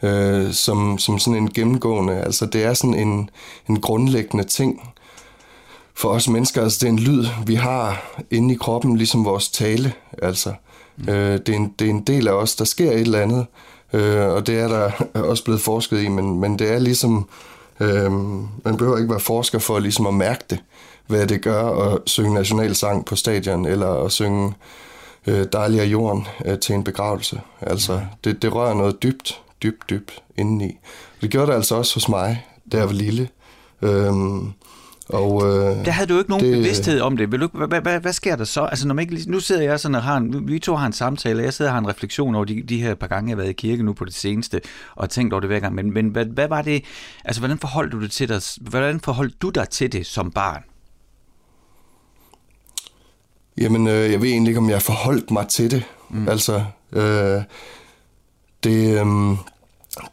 øh, 0.03 0.53
som, 0.53 0.99
som 0.99 1.19
sådan 1.19 1.37
en 1.37 1.51
gennemgående, 1.51 2.15
altså 2.15 2.47
det 2.47 2.65
er 2.65 2.75
sådan 2.75 2.95
en, 2.95 3.31
en 3.69 3.81
grundlæggende 3.81 4.45
ting 4.45 4.93
for 5.95 6.09
os 6.09 6.29
mennesker. 6.29 6.63
Altså 6.63 6.79
det 6.81 6.87
er 6.87 6.93
en 6.93 6.99
lyd, 6.99 7.27
vi 7.47 7.55
har 7.55 8.13
inde 8.31 8.55
i 8.55 8.57
kroppen, 8.57 8.97
ligesom 8.97 9.25
vores 9.25 9.49
tale. 9.49 9.93
Altså, 10.23 10.53
mm. 10.97 11.09
øh, 11.09 11.39
det, 11.47 11.49
er 11.49 11.57
en, 11.57 11.75
det 11.79 11.87
er 11.87 11.91
en 11.91 12.03
del 12.03 12.29
af 12.29 12.33
os, 12.33 12.57
der 12.57 12.65
sker 12.65 12.91
et 12.93 13.01
eller 13.01 13.21
andet, 13.21 13.47
øh, 13.93 14.27
og 14.27 14.47
det 14.47 14.61
er 14.61 14.69
der 14.69 14.91
også 15.31 15.45
blevet 15.45 15.61
forsket 15.61 16.03
i, 16.03 16.09
men, 16.09 16.41
men 16.41 16.59
det 16.59 16.73
er 16.73 16.79
ligesom 16.79 17.29
Øhm, 17.81 18.49
man 18.65 18.77
behøver 18.77 18.99
ikke 18.99 19.11
være 19.11 19.21
forsker 19.21 19.59
for 19.59 19.79
ligesom 19.79 20.07
at 20.07 20.15
mærke 20.15 20.45
det, 20.51 20.59
hvad 21.07 21.27
det 21.27 21.43
gør 21.43 21.65
at 21.65 21.99
synge 22.07 22.35
nationalsang 22.35 23.05
på 23.05 23.17
stadion, 23.17 23.67
eller 23.67 24.05
at 24.05 24.13
synge 24.13 24.55
øh, 25.27 25.47
Dejlig 25.53 25.81
af 25.81 25.87
jorden 25.87 26.27
øh, 26.45 26.59
til 26.59 26.75
en 26.75 26.85
begravelse. 26.85 27.41
Altså, 27.61 28.01
det, 28.25 28.43
det 28.43 28.55
rører 28.55 28.75
noget 28.75 29.03
dybt, 29.03 29.43
dybt, 29.63 29.91
dybt 29.91 30.23
indeni. 30.37 30.79
Det 31.21 31.31
gjorde 31.31 31.47
det 31.47 31.57
altså 31.57 31.75
også 31.75 31.95
hos 31.95 32.09
mig, 32.09 32.47
da 32.73 32.77
jeg 32.77 32.87
var 32.87 32.93
lille. 32.93 33.29
Øhm, 33.83 34.53
og, 35.13 35.43
øh, 35.47 35.85
der 35.85 35.91
havde 35.91 36.09
du 36.09 36.19
ikke 36.19 36.31
nogen 36.31 36.45
det, 36.45 36.53
bevidsthed 36.53 37.01
om 37.01 37.17
det. 37.17 37.33
Vil 37.33 37.41
du, 37.41 37.49
hvad, 37.53 37.81
hvad, 37.81 38.01
hvad 38.01 38.13
sker 38.13 38.37
der 38.37 38.45
så? 38.45 38.61
Altså, 38.61 38.89
når 38.89 38.95
man 38.95 39.11
ikke, 39.11 39.31
nu 39.31 39.41
sidder 39.41 39.63
jeg 39.63 39.81
sådan 39.81 39.95
og 39.95 40.03
har 40.03 40.17
en, 40.17 40.49
vi 40.49 40.59
to 40.59 40.77
har 40.77 40.87
en 40.87 40.93
samtale, 40.93 41.41
og 41.41 41.45
jeg 41.45 41.55
sidder 41.55 41.71
og 41.71 41.75
har 41.75 41.81
en 41.81 41.89
refleksion 41.89 42.35
over 42.35 42.45
de, 42.45 42.63
de 42.63 42.83
her 42.83 42.95
par 42.95 43.07
gange, 43.07 43.29
jeg 43.29 43.37
har 43.37 43.43
været 43.43 43.51
i 43.51 43.53
kirke 43.53 43.83
nu 43.83 43.93
på 43.93 44.05
det 44.05 44.15
seneste, 44.15 44.61
og 44.95 45.11
tænkt 45.11 45.33
over 45.33 45.41
det 45.41 45.49
hver 45.49 45.61
gang. 45.61 45.75
Men, 45.75 45.93
men 45.93 46.09
hvad, 46.09 46.25
hvad 46.25 46.49
var 46.49 46.63
det, 46.63 46.85
altså 47.25 47.41
hvordan 47.41 47.59
forholdt 47.59 47.93
du 47.93 48.03
det 48.03 48.11
til 48.11 48.29
dig, 48.29 48.41
hvordan 48.61 49.01
forholdt 49.01 49.43
du 49.43 49.51
dig 49.51 49.69
til 49.69 49.93
det 49.93 50.07
som 50.07 50.31
barn? 50.31 50.63
Jamen, 53.59 53.87
øh, 53.87 54.13
jeg 54.13 54.23
ved 54.23 54.29
egentlig 54.29 54.51
ikke, 54.51 54.61
om 54.61 54.71
jeg 54.71 54.83
forholdt 54.83 55.31
mig 55.31 55.49
til 55.49 55.71
det. 55.71 55.83
Mm. 56.11 56.29
Altså, 56.29 56.65
øh, 56.93 57.43
det, 58.65 59.01
øh, 59.01 59.07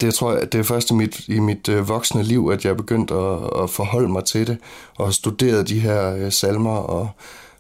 det 0.02 0.14
tror 0.14 0.34
jeg, 0.34 0.52
det 0.52 0.60
er 0.60 0.64
først 0.64 0.92
i 0.92 0.94
mit, 0.94 1.28
i 1.28 1.40
mit 1.40 1.70
øh, 1.70 1.90
voksne 1.90 2.24
liv, 2.24 2.50
at 2.54 2.66
jeg 2.66 2.78
begyndte 2.78 3.14
at, 3.14 3.64
at 3.64 3.70
forholde 3.70 4.08
mig 4.08 4.26
til 4.26 4.48
det, 4.48 4.58
og 4.96 5.14
studeret 5.14 5.70
de 5.70 5.80
her 5.80 6.16
øh, 6.16 6.32
salmer, 6.32 6.78
og 6.78 7.10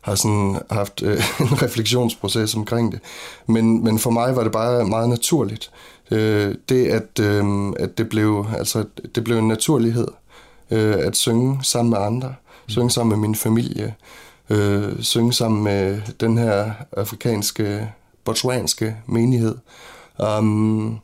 har 0.01 0.15
sådan 0.15 0.59
haft 0.71 1.01
øh, 1.03 1.11
en 1.41 1.61
refleksionsproces 1.61 2.55
omkring 2.55 2.91
det. 2.91 2.99
Men, 3.47 3.83
men 3.83 3.99
for 3.99 4.09
mig 4.09 4.35
var 4.35 4.43
det 4.43 4.51
bare 4.51 4.85
meget 4.85 5.09
naturligt. 5.09 5.71
Øh, 6.11 6.55
det, 6.69 6.87
at, 6.87 7.19
øh, 7.19 7.73
at 7.79 7.97
det, 7.97 8.09
blev, 8.09 8.45
altså, 8.57 8.85
det 9.15 9.23
blev 9.23 9.37
en 9.37 9.47
naturlighed 9.47 10.07
øh, 10.71 10.95
at 10.99 11.17
synge 11.17 11.59
sammen 11.63 11.89
med 11.89 11.97
andre, 11.97 12.35
synge 12.67 12.91
sammen 12.91 13.19
med 13.19 13.27
min 13.27 13.35
familie, 13.35 13.95
øh, 14.49 14.93
synge 14.99 15.33
sammen 15.33 15.63
med 15.63 16.01
den 16.19 16.37
her 16.37 16.71
afrikanske, 16.97 17.89
botswanske 18.23 18.95
menighed. 19.05 19.55
Um, 20.39 20.99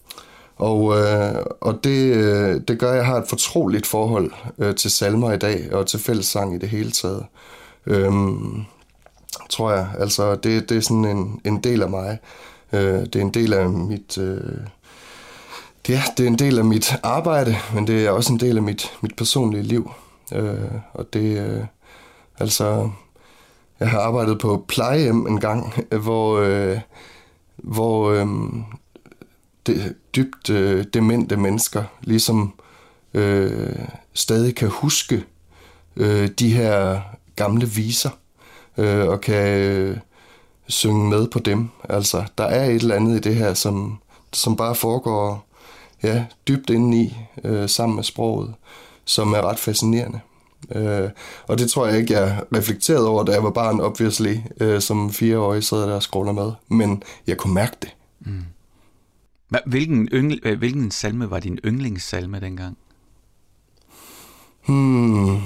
og, 0.55 0.97
øh, 0.97 1.45
og 1.61 1.83
det, 1.83 2.15
øh, 2.15 2.61
det 2.67 2.79
gør, 2.79 2.91
at 2.91 2.97
jeg 2.97 3.05
har 3.05 3.17
et 3.17 3.27
fortroligt 3.27 3.85
forhold 3.85 4.31
øh, 4.57 4.75
til 4.75 4.91
salmer 4.91 5.31
i 5.31 5.37
dag, 5.37 5.73
og 5.73 5.87
til 5.87 5.99
fællessang 5.99 6.55
i 6.55 6.57
det 6.57 6.69
hele 6.69 6.91
taget. 6.91 7.25
Øhm, 7.85 8.65
tror 9.49 9.71
jeg. 9.71 9.87
Altså, 9.99 10.35
det, 10.35 10.69
det 10.69 10.77
er 10.77 10.81
sådan 10.81 11.05
en, 11.05 11.41
en 11.45 11.57
del 11.57 11.81
af 11.81 11.89
mig. 11.89 12.19
Øh, 12.73 12.99
det 12.99 13.15
er 13.15 13.21
en 13.21 13.33
del 13.33 13.53
af 13.53 13.69
mit... 13.69 14.17
Øh, 14.17 14.57
ja, 15.89 16.03
det 16.17 16.23
er 16.23 16.27
en 16.27 16.39
del 16.39 16.59
af 16.59 16.65
mit 16.65 16.95
arbejde, 17.03 17.55
men 17.73 17.87
det 17.87 18.05
er 18.05 18.11
også 18.11 18.33
en 18.33 18.39
del 18.39 18.57
af 18.57 18.63
mit, 18.63 18.91
mit 19.01 19.15
personlige 19.15 19.63
liv. 19.63 19.91
Øh, 20.33 20.71
og 20.93 21.13
det... 21.13 21.39
Øh, 21.39 21.63
altså... 22.39 22.89
Jeg 23.79 23.89
har 23.89 23.99
arbejdet 23.99 24.39
på 24.39 24.65
plejehjem 24.67 25.27
en 25.27 25.39
gang, 25.39 25.73
hvor... 25.91 26.37
Øh, 26.39 26.79
hvor 27.57 28.11
øh, 28.11 28.27
det, 29.67 29.95
dybt 30.15 30.49
øh, 30.49 30.85
demente 30.93 31.37
mennesker 31.37 31.83
ligesom 32.01 32.53
øh, 33.13 33.75
stadig 34.13 34.55
kan 34.55 34.69
huske 34.69 35.23
øh, 35.95 36.29
de 36.39 36.53
her 36.53 37.01
gamle 37.35 37.69
viser 37.69 38.09
øh, 38.77 39.07
og 39.07 39.21
kan 39.21 39.57
øh, 39.57 39.97
synge 40.67 41.09
med 41.09 41.27
på 41.27 41.39
dem. 41.39 41.69
Altså, 41.89 42.23
der 42.37 42.43
er 42.43 42.65
et 42.65 42.75
eller 42.75 42.95
andet 42.95 43.15
i 43.15 43.29
det 43.29 43.35
her, 43.35 43.53
som, 43.53 43.99
som 44.33 44.55
bare 44.55 44.75
foregår 44.75 45.45
ja, 46.03 46.25
dybt 46.47 46.69
indeni 46.69 47.17
øh, 47.43 47.69
sammen 47.69 47.95
med 47.95 48.03
sproget, 48.03 48.53
som 49.05 49.33
er 49.33 49.41
ret 49.41 49.59
fascinerende. 49.59 50.19
Øh, 50.71 51.09
og 51.47 51.57
det 51.57 51.69
tror 51.69 51.87
jeg 51.87 51.97
ikke, 51.97 52.13
jeg 52.13 52.41
reflekterede 52.55 53.07
over, 53.07 53.23
da 53.23 53.31
jeg 53.31 53.43
var 53.43 53.49
barn, 53.49 53.79
obviously, 53.79 54.35
øh, 54.59 54.81
som 54.81 55.11
fireårig 55.11 55.63
sad 55.63 55.81
der 55.81 55.95
og 55.95 56.03
scroller 56.03 56.31
med. 56.31 56.51
Men 56.67 57.03
jeg 57.27 57.37
kunne 57.37 57.53
mærke 57.53 57.75
det. 57.81 57.95
Mm. 58.19 58.43
Hvilken, 59.65 60.09
yngl, 60.13 60.39
øh, 60.43 60.57
hvilken 60.57 60.91
salme 60.91 61.29
var 61.29 61.39
din 61.39 61.59
yndlingssalme 61.65 62.39
dengang? 62.39 62.77
Hmm. 64.65 65.41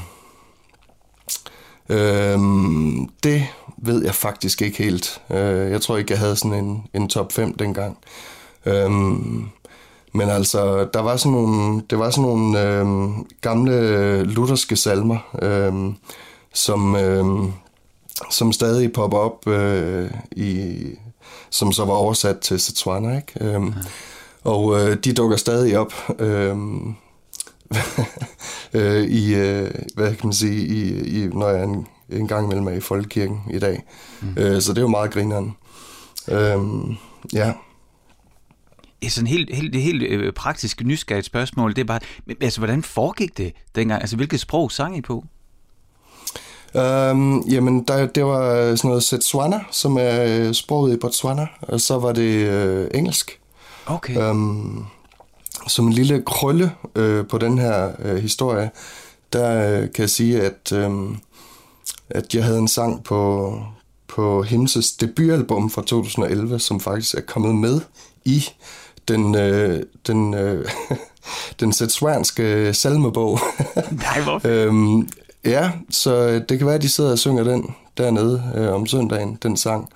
Øhm, 1.90 3.10
det 3.24 3.48
ved 3.78 4.04
jeg 4.04 4.16
faktisk 4.16 4.62
ikke 4.62 4.84
helt. 4.84 5.22
Øh, 5.30 5.72
jeg 5.72 5.82
tror 5.82 5.98
ikke, 5.98 6.12
jeg 6.12 6.20
havde 6.20 6.36
sådan 6.36 6.66
en, 6.66 6.84
en 6.94 7.10
top 7.10 7.32
5 7.32 7.58
dengang. 7.58 7.98
Øhm, 8.66 9.50
men 10.14 10.30
altså, 10.30 10.88
der 10.94 11.00
var 11.00 11.18
sådan 11.18 11.32
nogle, 11.32 11.82
det 11.90 12.00
var 12.00 12.10
sådan 12.10 12.30
nogle 12.30 12.62
øhm, 12.62 13.26
gamle 13.42 14.24
lutherske 14.24 14.76
salmer, 14.76 15.38
øhm, 15.42 15.96
som, 16.54 16.96
øhm, 16.96 17.52
som 18.32 18.52
stadig 18.52 18.94
popper 18.94 19.18
op 19.18 19.48
øh, 19.48 20.12
i 20.32 20.78
som 21.50 21.72
så 21.72 21.86
var 21.86 21.94
oversat 21.94 22.40
til 22.40 22.60
Setswana, 22.60 23.16
ikke? 23.16 23.34
Øhm, 23.42 23.68
ja. 23.68 23.74
Og 24.44 24.80
øh, 24.80 24.98
de 25.04 25.14
dukker 25.14 25.38
stadig 25.38 25.78
op 25.78 25.94
øhm, 26.20 26.96
øh, 28.74 29.04
i, 29.04 29.36
øh, 29.36 29.72
hvad 29.96 30.16
kan 30.16 30.28
man 30.28 30.34
sige, 30.34 30.68
i, 30.68 31.08
i, 31.24 31.28
når 31.28 31.50
jeg 31.50 31.64
en, 31.64 31.88
en 32.10 32.28
gang 32.28 32.46
imellem 32.46 32.68
er 32.68 32.72
i 32.72 32.80
folkekirken 32.80 33.42
i 33.54 33.60
dag. 33.60 33.84
Mm. 34.22 34.34
Øh, 34.38 34.62
så 34.62 34.72
det 34.72 34.78
er 34.78 34.82
jo 34.82 34.88
meget 34.88 35.12
grineren. 35.12 35.56
Øhm, 36.28 36.96
ja. 37.34 37.54
Et 39.02 39.12
sådan 39.12 39.28
helt, 39.28 39.56
helt, 39.56 39.76
helt 39.76 40.04
øh, 40.04 40.34
praktisk 40.34 40.84
nysgerrigt 40.84 41.26
spørgsmål, 41.26 41.76
det 41.76 41.82
er 41.82 41.86
bare, 41.86 42.00
altså 42.42 42.60
hvordan 42.60 42.84
foregik 42.84 43.38
det 43.38 43.54
dengang? 43.76 44.02
Altså 44.02 44.16
hvilket 44.16 44.40
sprog 44.40 44.72
sang 44.72 44.98
I 44.98 45.02
på? 45.02 45.26
Øhm, 46.78 47.40
jamen, 47.40 47.84
der, 47.84 48.06
det 48.06 48.26
var 48.26 48.76
sådan 48.76 48.88
noget 48.88 49.04
Setswana, 49.04 49.60
som 49.72 49.98
er 49.98 50.24
øh, 50.24 50.54
sproget 50.54 50.94
i 50.94 50.98
Botswana, 50.98 51.48
og 51.62 51.82
så 51.82 52.00
var 52.00 52.12
det 52.12 52.48
øh, 52.48 52.88
engelsk. 52.94 53.40
Okay. 53.86 54.18
Øhm, 54.18 54.86
som 55.68 55.88
en 55.88 55.94
lille 55.94 56.24
krølle 56.26 56.72
øh, 56.96 57.28
på 57.28 57.38
den 57.38 57.58
her 57.58 57.92
øh, 58.00 58.18
historie, 58.18 58.72
der 59.34 59.72
øh, 59.72 59.82
kan 59.94 60.02
jeg 60.02 60.10
sige, 60.10 60.42
at, 60.42 60.72
øh, 60.72 60.92
at 62.10 62.36
jeg 62.36 62.44
havde 62.44 62.60
en 62.60 62.68
sang 62.68 63.04
på, 63.04 63.54
på 64.08 64.42
Himses 64.42 64.92
debutalbum 64.92 65.70
fra 65.70 65.82
2011, 65.82 66.60
som 66.60 66.80
faktisk 66.80 67.16
er 67.16 67.22
kommet 67.22 67.56
med 67.56 67.82
i 68.26 68.46
den, 69.08 69.36
øh, 69.36 69.84
den, 70.08 70.34
øh, 70.34 70.70
den 71.60 71.74
setswanske 71.74 72.74
salmebog. 72.74 73.40
Nej, 73.92 74.22
hvorfor? 74.22 74.48
øhm, 74.50 75.10
ja, 75.48 75.72
så 75.90 76.40
det 76.50 76.58
kan 76.58 76.68
være, 76.68 76.76
at 76.76 76.82
de 76.82 76.90
sidder 76.90 77.12
og 77.12 77.20
synger 77.20 77.44
den 77.44 77.76
dernede 77.98 78.52
øh, 78.56 78.74
om 78.74 78.86
søndagen, 78.86 79.38
den 79.44 79.58
sang, 79.58 79.90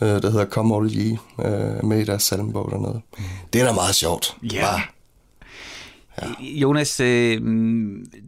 øh, 0.00 0.08
der 0.08 0.30
hedder 0.30 0.46
Come 0.46 0.76
All 0.76 0.96
Ye, 0.96 1.18
øh, 1.44 1.84
med 1.84 2.00
i 2.00 2.04
deres 2.04 2.22
salmebog 2.22 2.70
dernede. 2.70 3.00
Mm. 3.18 3.24
Det 3.52 3.60
er 3.60 3.66
da 3.66 3.72
meget 3.72 3.94
sjovt. 3.94 4.36
Ja. 4.52 4.60
Bare. 4.60 4.80
Ja. 6.22 6.26
Jonas, 6.40 7.00
øh, 7.00 7.40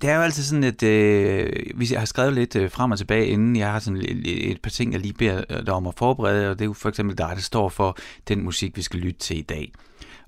det 0.01 0.11
er 0.11 0.17
jo 0.17 0.23
altid 0.23 0.43
sådan, 0.43 0.65
at 0.65 0.83
øh, 0.83 1.53
vi 1.75 1.87
har 1.87 2.05
skrevet 2.05 2.33
lidt 2.33 2.57
øh, 2.57 2.71
frem 2.71 2.91
og 2.91 2.99
tilbage, 2.99 3.27
inden 3.27 3.57
jeg 3.57 3.73
har 3.73 3.79
sådan 3.79 4.01
et, 4.01 4.51
et 4.51 4.61
par 4.63 4.71
ting, 4.71 4.93
jeg 4.93 5.01
lige 5.01 5.13
beder 5.13 5.63
dig 5.67 5.75
om 5.75 5.87
at 5.87 5.95
forberede, 5.97 6.51
og 6.51 6.59
det 6.59 6.65
er 6.65 6.67
jo 6.67 6.73
for 6.73 6.89
eksempel 6.89 7.19
dig, 7.19 7.33
der 7.35 7.43
står 7.43 7.69
for 7.69 7.97
den 8.29 8.45
musik, 8.45 8.77
vi 8.77 8.83
skal 8.83 9.01
lytte 9.01 9.21
til 9.21 9.39
i 9.39 9.43
dag. 9.43 9.73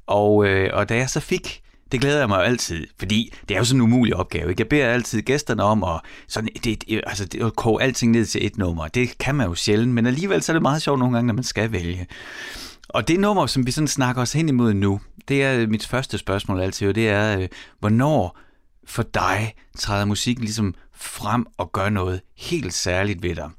Og, 0.07 0.47
øh, 0.47 0.71
og 0.73 0.89
da 0.89 0.97
jeg 0.97 1.11
så 1.11 1.21
fik 1.21 1.63
det 1.93 2.01
glæder 2.01 2.19
jeg 2.19 2.29
mig 2.29 2.37
jo 2.37 2.43
altid, 2.43 2.87
fordi 2.99 3.35
det 3.49 3.55
er 3.55 3.59
jo 3.59 3.65
sådan 3.65 3.81
en 3.81 3.83
umulig 3.83 4.17
opgave. 4.17 4.51
Ikke? 4.51 4.61
Jeg 4.61 4.69
beder 4.69 4.87
altid 4.89 5.23
gæsterne 5.23 5.63
om 5.63 5.85
at, 5.85 6.01
sådan, 6.29 6.49
det, 6.65 6.85
altså, 7.07 7.25
det, 7.25 7.43
at 7.43 7.57
koge 7.57 7.83
alting 7.83 8.13
ned 8.13 8.27
til 8.27 8.47
et 8.47 8.59
nummer. 8.59 8.89
Det 8.89 9.19
kan 9.19 9.35
man 9.35 9.47
jo 9.47 9.55
sjældent, 9.55 9.93
men 9.93 10.07
alligevel 10.07 10.43
så 10.43 10.53
er 10.53 10.55
det 10.55 10.63
meget 10.63 10.83
sjovt 10.83 10.99
nogle 10.99 11.15
gange, 11.15 11.27
når 11.27 11.35
man 11.35 11.45
skal 11.45 11.73
vælge. 11.73 12.07
Og 12.89 13.09
det 13.09 13.21
nummer, 13.21 13.47
som 13.47 13.67
vi 13.67 13.71
sådan 13.71 13.89
snakker 13.89 14.23
os 14.23 14.33
hen 14.33 14.49
imod 14.49 14.75
nu, 14.75 15.01
det 15.29 15.43
er 15.43 15.61
øh, 15.61 15.69
mit 15.69 15.87
første 15.87 16.19
spørgsmål 16.19 16.61
altid, 16.61 16.89
og 16.89 16.95
det 16.95 17.09
er, 17.09 17.39
øh, 17.39 17.49
hvornår 17.81 18.39
for 18.85 19.03
dig 19.03 19.55
træder 19.79 20.05
musikken 20.05 20.45
ligesom 20.45 20.75
frem 20.95 21.47
og 21.57 21.73
gør 21.73 21.89
noget 21.89 22.21
helt 22.37 22.75
særligt 22.75 23.23
ved 23.23 23.35
dig? 23.35 23.51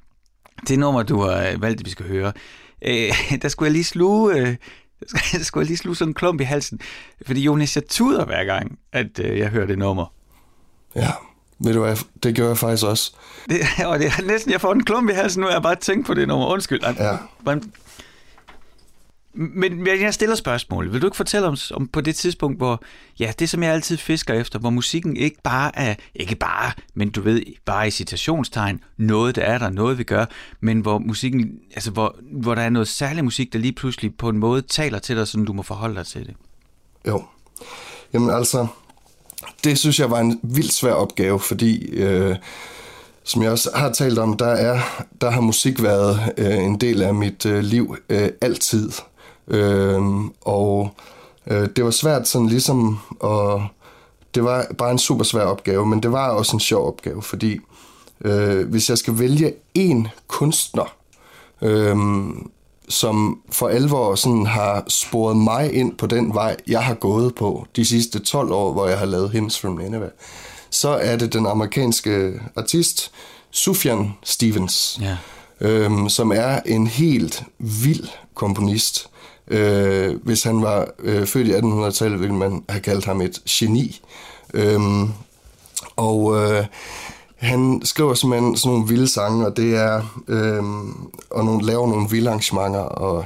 Det 0.67 0.79
nummer, 0.79 1.03
du 1.03 1.21
har 1.21 1.47
øh, 1.47 1.61
valgt, 1.61 1.79
at 1.79 1.85
vi 1.85 1.91
skal 1.91 2.07
høre, 2.07 2.33
øh, 2.81 3.11
der 3.41 3.47
skulle 3.47 3.67
jeg 3.67 3.73
lige 3.73 3.83
sluge... 3.83 4.35
Øh, 4.35 4.55
der 5.31 5.43
skulle 5.43 5.61
jeg 5.61 5.67
lige 5.67 5.77
sluge 5.77 5.95
sådan 5.95 6.09
en 6.09 6.13
klump 6.13 6.41
i 6.41 6.43
halsen. 6.43 6.79
Fordi 7.25 7.41
Jonas, 7.41 7.75
jeg 7.75 7.87
tuder 7.87 8.25
hver 8.25 8.43
gang, 8.43 8.79
at 8.93 9.19
øh, 9.19 9.39
jeg 9.39 9.49
hører 9.49 9.65
det 9.65 9.77
nummer. 9.77 10.13
Ja, 10.95 11.11
ved 11.59 11.73
du 11.73 11.79
hvad, 11.79 11.97
det 12.23 12.35
gør 12.35 12.47
jeg 12.47 12.57
faktisk 12.57 12.85
også. 12.85 13.13
Det, 13.49 13.59
og 13.85 13.99
det 13.99 14.07
er 14.07 14.21
næsten, 14.27 14.51
jeg 14.51 14.61
får 14.61 14.73
en 14.73 14.83
klump 14.83 15.09
i 15.09 15.13
halsen 15.13 15.41
nu, 15.41 15.49
jeg 15.49 15.61
bare 15.61 15.75
tænkt 15.75 16.07
på 16.07 16.13
det 16.13 16.27
nummer. 16.27 16.47
Undskyld. 16.47 16.81
Ja. 16.83 17.17
Men 19.37 19.87
jeg 19.87 20.13
stiller 20.13 20.35
spørgsmål. 20.35 20.93
Vil 20.93 21.01
du 21.01 21.07
ikke 21.07 21.17
fortælle 21.17 21.47
om, 21.47 21.57
om 21.73 21.87
på 21.87 22.01
det 22.01 22.15
tidspunkt, 22.15 22.57
hvor, 22.57 22.83
ja, 23.19 23.33
det 23.39 23.49
som 23.49 23.63
jeg 23.63 23.73
altid 23.73 23.97
fisker 23.97 24.33
efter, 24.33 24.59
hvor 24.59 24.69
musikken 24.69 25.17
ikke 25.17 25.37
bare 25.43 25.79
er, 25.79 25.95
ikke 26.15 26.35
bare, 26.35 26.71
men 26.93 27.09
du 27.09 27.21
ved, 27.21 27.41
bare 27.65 27.87
i 27.87 27.91
citationstegn, 27.91 28.83
noget 28.97 29.35
der 29.35 29.41
er 29.41 29.57
der, 29.57 29.69
noget 29.69 29.97
vi 29.97 30.03
gør, 30.03 30.25
men 30.61 30.79
hvor 30.79 30.97
musikken, 30.97 31.51
altså 31.75 31.91
hvor, 31.91 32.15
hvor 32.31 32.55
der 32.55 32.61
er 32.61 32.69
noget 32.69 32.87
særlig 32.87 33.23
musik, 33.23 33.53
der 33.53 33.59
lige 33.59 33.73
pludselig 33.73 34.15
på 34.17 34.29
en 34.29 34.37
måde 34.37 34.61
taler 34.61 34.99
til 34.99 35.15
dig, 35.15 35.27
sådan 35.27 35.45
du 35.45 35.53
må 35.53 35.63
forholde 35.63 35.95
dig 35.95 36.05
til 36.05 36.25
det. 36.25 36.33
Jo. 37.07 37.23
Jamen 38.13 38.29
altså, 38.29 38.67
det 39.63 39.77
synes 39.77 39.99
jeg 39.99 40.11
var 40.11 40.19
en 40.19 40.39
vildt 40.43 40.73
svær 40.73 40.93
opgave, 40.93 41.39
fordi 41.39 41.85
øh, 41.85 42.35
som 43.23 43.43
jeg 43.43 43.51
også 43.51 43.69
har 43.75 43.91
talt 43.91 44.19
om, 44.19 44.37
der, 44.37 44.47
er, 44.47 44.79
der 45.21 45.29
har 45.29 45.41
musik 45.41 45.83
været 45.83 46.19
øh, 46.37 46.57
en 46.57 46.77
del 46.77 47.01
af 47.01 47.13
mit 47.13 47.45
øh, 47.45 47.59
liv 47.59 47.97
øh, 48.09 48.29
altid. 48.41 48.91
Øh, 49.47 50.01
og 50.41 50.89
øh, 51.47 51.69
det 51.75 51.83
var 51.83 51.91
svært 51.91 52.27
sådan 52.27 52.47
ligesom 52.47 52.99
at... 53.23 53.61
Det 54.35 54.43
var 54.43 54.65
bare 54.77 54.91
en 54.91 54.97
super 54.97 55.23
svær 55.23 55.43
opgave, 55.43 55.85
men 55.85 56.03
det 56.03 56.11
var 56.11 56.29
også 56.29 56.55
en 56.55 56.59
sjov 56.59 56.87
opgave, 56.87 57.21
fordi 57.21 57.59
øh, 58.25 58.69
hvis 58.69 58.89
jeg 58.89 58.97
skal 58.97 59.19
vælge 59.19 59.53
en 59.73 60.07
kunstner, 60.27 60.95
øh, 61.61 61.97
som 62.89 63.41
for 63.51 63.67
alvor 63.67 64.15
sådan 64.15 64.45
har 64.45 64.83
sporet 64.87 65.37
mig 65.37 65.73
ind 65.73 65.97
på 65.97 66.07
den 66.07 66.33
vej, 66.33 66.55
jeg 66.67 66.83
har 66.83 66.93
gået 66.93 67.35
på 67.35 67.65
de 67.75 67.85
sidste 67.85 68.19
12 68.19 68.51
år, 68.51 68.73
hvor 68.73 68.87
jeg 68.87 68.99
har 68.99 69.05
lavet 69.05 69.31
Hymns 69.31 69.59
from 69.59 69.77
Nineveh, 69.77 70.09
så 70.69 70.89
er 70.89 71.15
det 71.15 71.33
den 71.33 71.45
amerikanske 71.45 72.33
artist 72.55 73.11
Sufjan 73.51 74.13
Stevens, 74.23 74.99
ja. 75.01 75.17
øhm, 75.61 76.09
som 76.09 76.31
er 76.31 76.59
en 76.65 76.87
helt 76.87 77.43
vild 77.57 78.07
komponist. 78.33 79.09
Øh, 79.47 80.15
hvis 80.23 80.43
han 80.43 80.61
var 80.61 80.87
øh, 80.99 81.27
født 81.27 81.47
i 81.47 81.53
1800-tallet, 81.53 82.19
ville 82.19 82.35
man 82.35 82.63
have 82.69 82.81
kaldt 82.81 83.05
ham 83.05 83.21
et 83.21 83.41
geni. 83.49 84.01
Øhm, 84.53 85.09
og 85.95 86.35
øh, 86.35 86.65
han 87.37 87.81
skriver 87.83 88.13
simpelthen 88.13 88.57
sådan 88.57 88.71
nogle 88.71 88.87
vilde 88.87 89.07
sange, 89.07 89.45
og 89.45 89.57
det 89.57 89.75
er 89.75 90.21
øh, 90.27 90.63
og 91.29 91.45
nogle, 91.45 91.65
laver 91.65 91.87
nogle 91.87 92.09
vilde 92.09 92.29
arrangementer, 92.29 92.79
og 92.79 93.25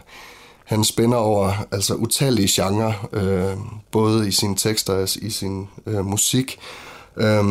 han 0.66 0.84
spænder 0.84 1.18
over 1.18 1.54
altså 1.72 1.94
utallige 1.94 2.64
genrer, 2.64 3.08
øh, 3.14 3.58
både 3.92 4.28
i 4.28 4.32
sine 4.32 4.56
tekster 4.56 4.94
og 4.94 5.08
i 5.22 5.30
sin 5.30 5.70
øh, 5.88 6.06
musik. 6.06 6.60
Øh, 7.18 7.44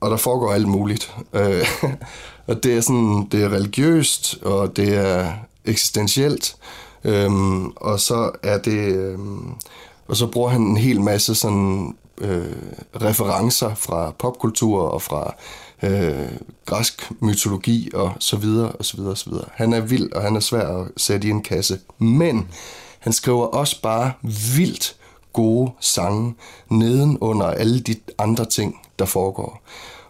og 0.00 0.10
der 0.10 0.16
foregår 0.16 0.52
alt 0.52 0.68
muligt. 0.68 1.14
Øh, 1.32 1.66
og 2.48 2.64
det 2.64 2.76
er 2.76 2.80
sådan, 2.80 3.28
det 3.32 3.42
er 3.42 3.48
religiøst, 3.48 4.38
og 4.42 4.76
det 4.76 4.96
er 4.96 5.32
eksistentielt. 5.64 6.56
Øhm, 7.04 7.66
og 7.76 8.00
så 8.00 8.30
er 8.42 8.58
det, 8.58 8.96
øhm, 8.96 9.50
og 10.08 10.16
så 10.16 10.26
bruger 10.26 10.48
han 10.48 10.62
en 10.62 10.76
hel 10.76 11.00
masse 11.00 11.34
sådan 11.34 11.96
øh, 12.20 12.56
referencer 13.02 13.74
fra 13.74 14.10
popkultur 14.18 14.80
og 14.80 15.02
fra 15.02 15.34
øh, 15.82 16.28
græsk 16.66 17.12
mytologi 17.20 17.90
og 17.94 18.12
så 18.18 18.36
videre 18.36 18.72
og 18.72 18.84
så 18.84 18.96
videre 18.96 19.10
og 19.10 19.18
så 19.18 19.30
videre. 19.30 19.48
Han 19.52 19.72
er 19.72 19.80
vild, 19.80 20.12
og 20.12 20.22
han 20.22 20.36
er 20.36 20.40
svær 20.40 20.66
at 20.66 20.88
sætte 20.96 21.28
i 21.28 21.30
en 21.30 21.42
kasse. 21.42 21.78
Men 21.98 22.48
han 22.98 23.12
skriver 23.12 23.46
også 23.46 23.82
bare 23.82 24.12
vildt 24.56 24.96
gode 25.32 25.70
sange 25.80 26.34
neden 26.68 27.18
under 27.18 27.46
alle 27.46 27.80
de 27.80 27.96
andre 28.18 28.44
ting, 28.44 28.80
der 28.98 29.04
foregår. 29.04 29.62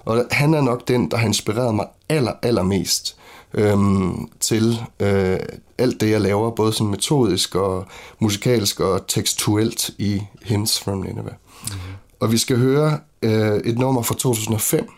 Og 0.05 0.27
han 0.31 0.55
er 0.55 0.61
nok 0.61 0.89
den, 0.89 1.11
der 1.11 1.17
har 1.17 1.27
inspireret 1.27 1.75
mig 1.75 1.87
aller, 2.09 2.33
allermest 2.43 3.17
øhm, 3.55 4.29
til 4.41 4.79
øh, 5.01 5.39
alt 5.79 6.01
det, 6.01 6.11
jeg 6.11 6.21
laver, 6.21 6.51
både 6.51 6.73
sådan 6.73 6.87
metodisk 6.87 7.55
og 7.55 7.87
musikalsk 8.19 8.81
og 8.81 9.07
tekstuelt 9.07 9.91
i 9.99 10.23
Hymns 10.43 10.81
from 10.81 10.99
Nineveh. 10.99 11.35
Mm-hmm. 11.63 11.79
Og 12.21 12.33
vi 12.33 12.39
skal 12.39 12.57
høre 12.57 12.99
øh, 13.23 13.57
et 13.57 13.79
nummer 13.79 14.03
fra 14.03 14.15
2005, 14.15 14.89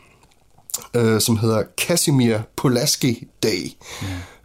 øh, 0.95 1.21
som 1.21 1.37
hedder 1.37 1.63
Casimir 1.81 2.39
Pulaski 2.57 3.27
Day, 3.43 3.71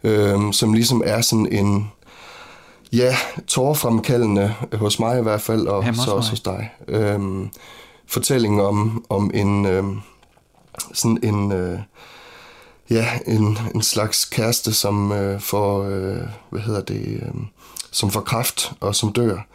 mm. 0.04 0.10
øh, 0.10 0.52
som 0.52 0.72
ligesom 0.72 1.02
er 1.04 1.20
sådan 1.20 1.48
en, 1.52 1.90
ja, 2.92 3.16
tårfremkaldende 3.46 4.54
hos 4.72 4.98
mig 4.98 5.18
i 5.18 5.22
hvert 5.22 5.40
fald, 5.40 5.66
og 5.66 5.84
så 5.94 6.10
også 6.10 6.30
hos 6.30 6.40
dig. 6.40 6.70
Øh, 6.88 7.20
fortælling 8.06 8.62
om, 8.62 9.04
om 9.08 9.30
en, 9.34 9.66
øh, 9.66 9.84
sådan 10.92 11.18
en, 11.22 11.52
øh, 11.52 11.78
ja, 12.92 13.18
en, 13.26 13.58
en 13.74 13.82
slags 13.82 14.24
kæreste, 14.24 14.72
som 14.72 15.12
øh, 15.12 15.40
får, 15.40 15.82
øh, 15.84 16.18
hvad 16.50 16.60
hedder 16.60 16.80
det, 16.80 17.20
øh, 17.22 17.34
som 17.90 18.10
får 18.10 18.20
kraft 18.20 18.72
og 18.80 18.94
som 18.94 19.12
dør. 19.12 19.46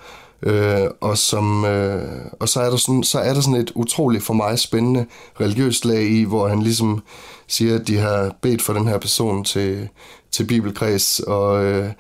Øh, 0.42 0.88
og, 1.02 1.18
som, 1.18 1.66
øh, 1.66 2.26
og 2.40 2.50
så, 2.50 2.62
er 2.62 2.70
der 2.70 2.78
sådan, 2.78 3.04
så 3.04 3.20
er 3.20 3.34
der 3.34 3.42
sådan 3.42 3.60
et 3.60 3.72
utroligt 3.76 4.24
for 4.24 4.34
mig 4.34 4.60
spændende 4.60 5.06
religiøst 5.42 5.86
lag 5.86 6.04
i, 6.04 6.24
hvor 6.24 6.48
han 6.48 6.62
ligesom 6.62 7.04
siger, 7.48 7.76
at 7.76 7.88
de 7.88 7.98
har 7.98 8.36
bedt 8.42 8.62
for 8.62 8.74
den 8.74 8.88
her 8.88 8.98
person 8.98 9.44
til, 9.44 9.90
til 10.32 10.44
bibelkreds, 10.44 11.20
og 11.20 11.66
øh, 11.66 11.92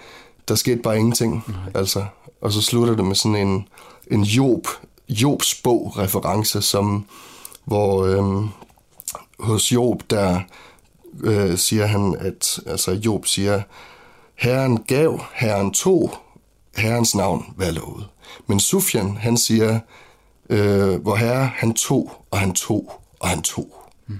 der 0.47 0.55
skete 0.55 0.81
bare 0.81 0.97
ingenting. 0.97 1.43
Mm. 1.47 1.53
Altså, 1.75 2.05
og 2.41 2.51
så 2.51 2.61
slutter 2.61 2.95
det 2.95 3.05
med 3.05 3.15
sådan 3.15 3.47
en, 3.47 3.67
en 4.11 4.23
Job, 4.23 4.67
Jobs 5.09 5.55
bog-reference, 5.63 6.61
som, 6.61 7.05
hvor 7.65 8.05
øh, 8.05 8.49
hos 9.39 9.71
Job, 9.71 10.03
der 10.09 10.39
øh, 11.23 11.57
siger 11.57 11.85
han, 11.85 12.15
at 12.19 12.59
altså 12.65 12.91
Job 12.91 13.25
siger, 13.25 13.61
Herren 14.35 14.83
gav, 14.87 15.21
Herren 15.33 15.73
tog, 15.73 16.11
Herrens 16.77 17.15
navn 17.15 17.45
var 17.57 17.71
lovet. 17.71 18.07
Men 18.47 18.59
Sufjan, 18.59 19.17
han 19.17 19.37
siger, 19.37 19.79
øh, 20.49 21.01
hvor 21.01 21.15
herre, 21.15 21.51
han 21.55 21.73
tog, 21.73 22.11
og 22.31 22.39
han 22.39 22.53
tog, 22.53 23.01
og 23.19 23.27
han 23.27 23.41
tog. 23.41 23.67
Mm. 24.07 24.19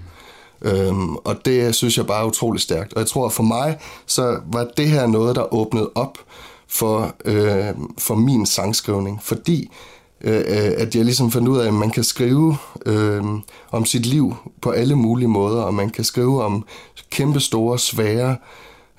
Øhm, 0.62 1.16
og 1.16 1.46
det 1.46 1.76
synes 1.76 1.98
jeg 1.98 2.08
bare 2.08 2.22
er 2.22 2.28
utrolig 2.28 2.62
stærkt. 2.62 2.94
Og 2.94 3.00
jeg 3.00 3.08
tror, 3.08 3.30
for 3.30 3.44
mig, 3.44 3.80
så 4.06 4.40
var 4.52 4.68
det 4.78 4.88
her 4.88 5.08
noget, 5.08 5.36
der 5.36 5.54
åbnede 5.54 5.92
op 5.96 6.18
for, 6.68 7.16
øh, 7.26 7.76
for 7.98 8.16
min 8.16 8.46
sangskrivning, 8.46 9.24
fordi 9.24 9.72
Øh, 10.22 10.38
øh, 10.38 10.74
at 10.78 10.96
jeg 10.96 11.06
ligesom 11.06 11.32
fandt 11.32 11.48
ud 11.48 11.58
af, 11.58 11.68
at 11.68 11.74
man 11.74 11.92
kan 11.92 12.04
skrive 12.04 12.58
øh, 12.86 13.24
om 13.72 13.86
sit 13.86 14.06
liv 14.06 14.36
på 14.62 14.72
alle 14.72 14.96
mulige 14.96 15.28
måder, 15.28 15.62
og 15.62 15.74
man 15.74 15.90
kan 15.90 16.04
skrive 16.04 16.44
om 16.44 16.66
kæmpe 17.10 17.40
store, 17.40 17.80
svære, 17.80 18.38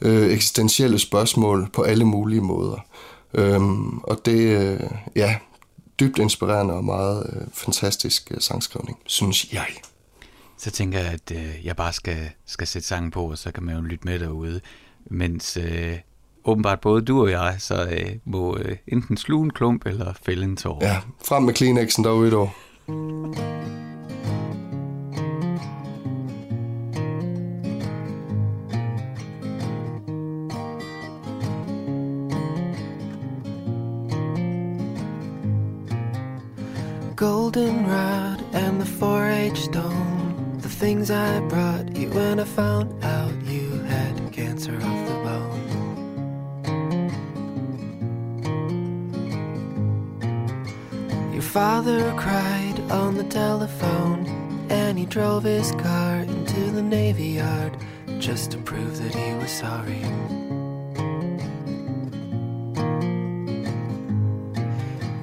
øh, 0.00 0.32
eksistentielle 0.32 0.98
spørgsmål 0.98 1.68
på 1.72 1.82
alle 1.82 2.04
mulige 2.04 2.40
måder. 2.40 2.86
Øh, 3.34 3.60
og 4.02 4.20
det, 4.24 4.40
øh, 4.40 4.90
ja, 5.16 5.36
dybt 6.00 6.18
inspirerende 6.18 6.74
og 6.74 6.84
meget 6.84 7.30
øh, 7.32 7.46
fantastisk 7.52 8.32
øh, 8.34 8.40
sangskrivning, 8.40 8.98
synes 9.06 9.52
jeg. 9.52 9.66
Så 10.58 10.70
tænker 10.70 10.98
jeg, 10.98 11.08
at 11.08 11.32
øh, 11.34 11.66
jeg 11.66 11.76
bare 11.76 11.92
skal, 11.92 12.30
skal 12.46 12.66
sætte 12.66 12.88
sangen 12.88 13.10
på, 13.10 13.30
og 13.30 13.38
så 13.38 13.52
kan 13.52 13.62
man 13.62 13.74
jo 13.74 13.80
lytte 13.80 14.04
med 14.04 14.18
derude. 14.18 14.60
Mens 15.10 15.56
øh, 15.56 15.98
åbenbart 16.48 16.80
både 16.80 17.02
du 17.02 17.22
og 17.22 17.30
jeg, 17.30 17.54
så 17.58 17.74
øh, 17.90 18.10
må 18.24 18.56
øh, 18.56 18.76
enten 18.88 19.16
sluge 19.16 19.44
en 19.44 19.50
klump 19.50 19.86
eller 19.86 20.12
fælde 20.22 20.44
en 20.44 20.56
tår. 20.56 20.78
Ja, 20.82 20.96
frem 21.28 21.42
med 21.42 21.54
Kleenexen 21.54 22.04
derude 22.04 22.30
dog. 22.30 22.50
goldenrod 37.18 38.38
and 38.52 38.80
the 38.80 38.86
4-H 38.86 39.56
stone. 39.56 40.60
The 40.60 40.68
things 40.68 41.10
I 41.10 41.40
brought 41.48 41.98
you 41.98 42.08
when 42.10 42.38
I 42.38 42.44
found 42.44 42.97
father 51.58 52.14
cried 52.14 52.78
on 52.88 53.16
the 53.16 53.24
telephone, 53.24 54.24
and 54.70 54.96
he 54.96 55.04
drove 55.04 55.42
his 55.42 55.72
car 55.72 56.20
into 56.20 56.60
the 56.70 56.80
Navy 56.80 57.30
Yard 57.40 57.76
just 58.20 58.52
to 58.52 58.58
prove 58.58 58.96
that 59.02 59.12
he 59.12 59.34
was 59.34 59.50
sorry. 59.50 60.02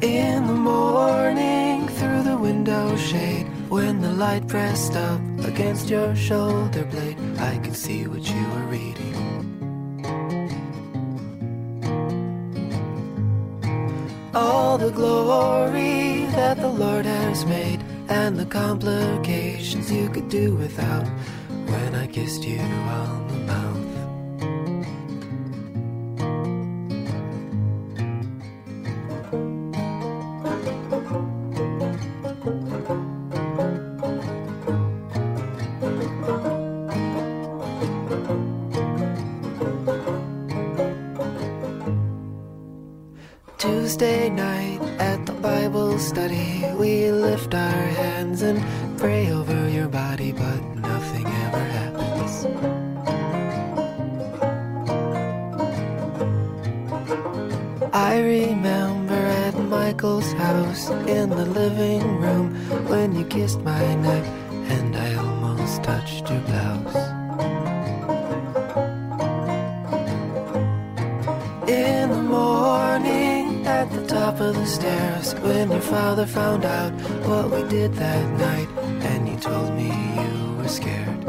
In 0.01 0.45
the 0.45 0.59
morning, 0.73 1.87
through 1.87 2.23
the 2.23 2.37
window 2.37 2.97
shade, 2.97 3.47
when 3.69 4.01
the 4.01 4.11
light 4.11 4.45
pressed 4.45 4.97
up 4.97 5.21
against 5.45 5.89
your 5.89 6.13
shoulder 6.17 6.83
blade, 6.83 7.17
I 7.39 7.59
could 7.59 7.77
see 7.77 8.07
what 8.07 8.29
you 8.29 8.43
were 8.49 8.67
reading. 8.77 9.15
All 14.33 14.77
the 14.77 14.91
glory 14.91 16.14
that 16.35 16.57
the 16.57 16.67
Lord 16.67 17.05
has 17.05 17.45
made, 17.45 17.81
and 18.09 18.37
the 18.37 18.45
complications 18.45 19.89
you 19.89 20.09
could 20.09 20.27
do 20.27 20.55
without. 20.55 21.07
When 21.47 21.95
I 21.95 22.07
kissed 22.07 22.43
you 22.43 22.59
on 22.59 23.27
the 23.29 23.34
I 58.15 58.19
remember 58.19 59.13
at 59.13 59.55
Michael's 59.55 60.31
house 60.31 60.89
in 60.89 61.29
the 61.31 61.45
living 61.45 62.21
room 62.21 62.55
when 62.87 63.13
you 63.13 63.25
kissed 63.25 63.59
my 63.59 63.95
neck 63.95 64.23
and 64.71 64.95
I 64.95 65.15
almost 65.15 65.83
touched 65.83 66.29
your 66.29 66.39
blouse. 66.47 66.95
In 71.67 72.09
the 72.09 72.21
morning 72.21 73.67
at 73.67 73.91
the 73.91 74.05
top 74.07 74.39
of 74.39 74.55
the 74.55 74.65
stairs 74.65 75.33
when 75.41 75.69
your 75.71 75.81
father 75.81 76.25
found 76.25 76.63
out 76.63 76.93
what 77.27 77.51
we 77.51 77.67
did 77.67 77.95
that 77.95 78.25
night 78.39 78.69
and 79.09 79.27
you 79.27 79.35
told 79.35 79.73
me 79.73 79.91
you 80.21 80.55
were 80.55 80.69
scared. 80.69 81.21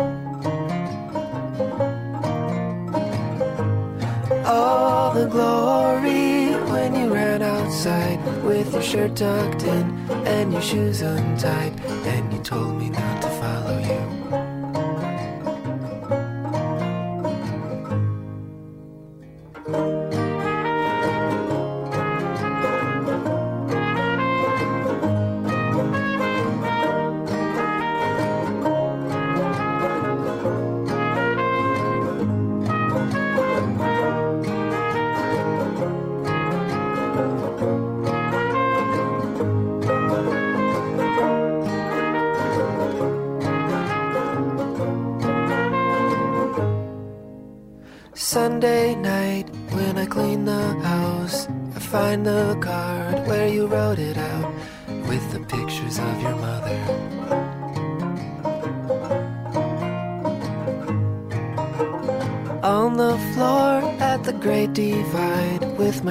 All 4.46 5.12
the 5.14 5.26
outside 7.86 8.42
with 8.42 8.72
your 8.72 8.82
shirt 8.82 9.16
tucked 9.16 9.62
in 9.62 10.10
and 10.26 10.52
your 10.52 10.62
shoes 10.62 11.02
untied 11.02 11.72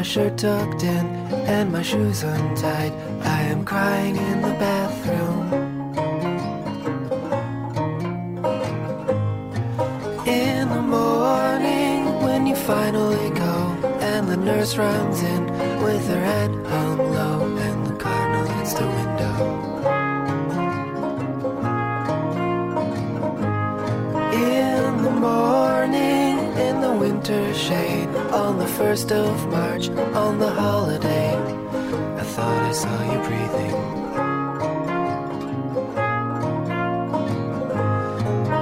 shirt 0.06 0.38
tucked 0.38 0.84
in 0.84 1.06
and 1.50 1.72
my 1.72 1.82
shoes 1.82 2.22
untied, 2.22 2.94
I 3.24 3.42
am 3.42 3.66
crying 3.66 4.16
in 4.16 4.42
the 4.42 4.54
bathroom. 4.66 5.52
In 10.28 10.70
the 10.70 10.82
morning, 10.82 12.22
when 12.24 12.46
you 12.46 12.56
finally 12.56 13.30
go, 13.32 13.54
and 14.00 14.28
the 14.28 14.38
nurse 14.38 14.78
runs 14.78 15.24
in 15.24 15.44
with 15.84 16.08
her 16.08 16.24
head 16.24 16.52
hung 16.68 17.00
low, 17.00 17.58
and 17.58 17.88
the 17.88 17.96
cardinal 17.96 18.46
hits 18.58 18.74
the 18.76 18.86
window. 18.86 19.36
In 24.34 25.04
the 25.04 25.12
morning, 25.12 26.38
in 26.68 26.82
the 26.82 26.94
winter 26.94 27.54
shade, 27.56 28.15
on 28.36 28.60
the 28.60 28.68
first 28.68 29.12
of 29.12 29.48
March, 29.48 29.88
on 29.90 30.40
the 30.40 30.50
holiday, 30.50 31.34
I 32.22 32.24
thought 32.24 32.62
I 32.64 32.72
saw 32.74 32.98
you 33.12 33.20
breathing. 33.28 33.76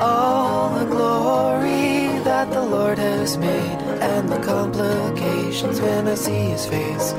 all 0.02 0.78
the 0.78 0.86
glory 0.86 2.20
that 2.24 2.52
the 2.52 2.62
Lord 2.62 2.98
has 2.98 3.38
made, 3.38 3.80
and 4.12 4.30
the 4.30 4.40
complications 4.40 5.80
when 5.82 6.08
I 6.08 6.16
see 6.16 6.44
His 6.54 6.66
face 6.66 7.14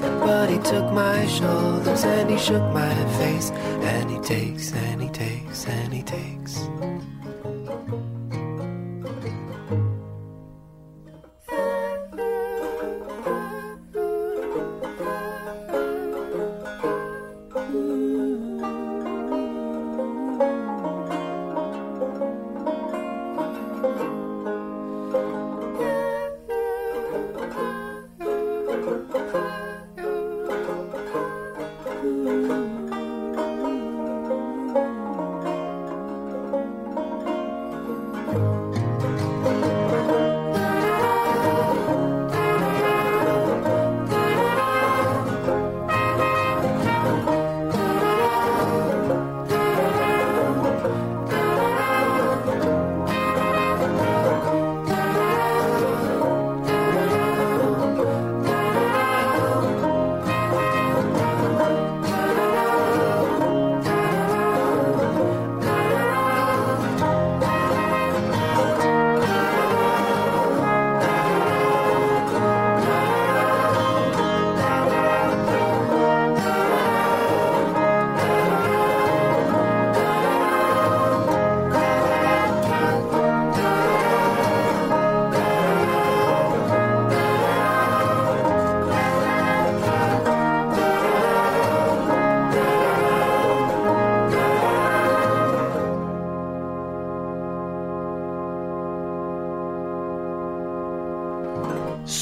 but 0.00 0.48
He 0.50 0.58
took 0.58 0.92
my 0.92 1.26
shoulders 1.26 2.04
and 2.04 2.30
He 2.30 2.38
shook 2.38 2.62
my 2.72 2.94
face, 3.18 3.50
and 3.50 4.10
He 4.10 4.18
takes 4.20 4.72
and 4.72 5.02
He 5.02 5.08
takes 5.08 5.66
and 5.66 5.92
He 5.92 6.02
takes. 6.02 6.39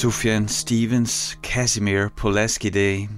Sufjan 0.08 0.48
Stevens, 0.48 1.38
Casimir 1.42 2.08
Pulaski 2.16 2.70
Day, 2.70 3.08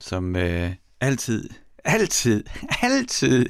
som 0.00 0.36
øh, 0.36 0.70
altid, 1.00 1.50
altid, 1.84 2.44
altid 2.82 3.46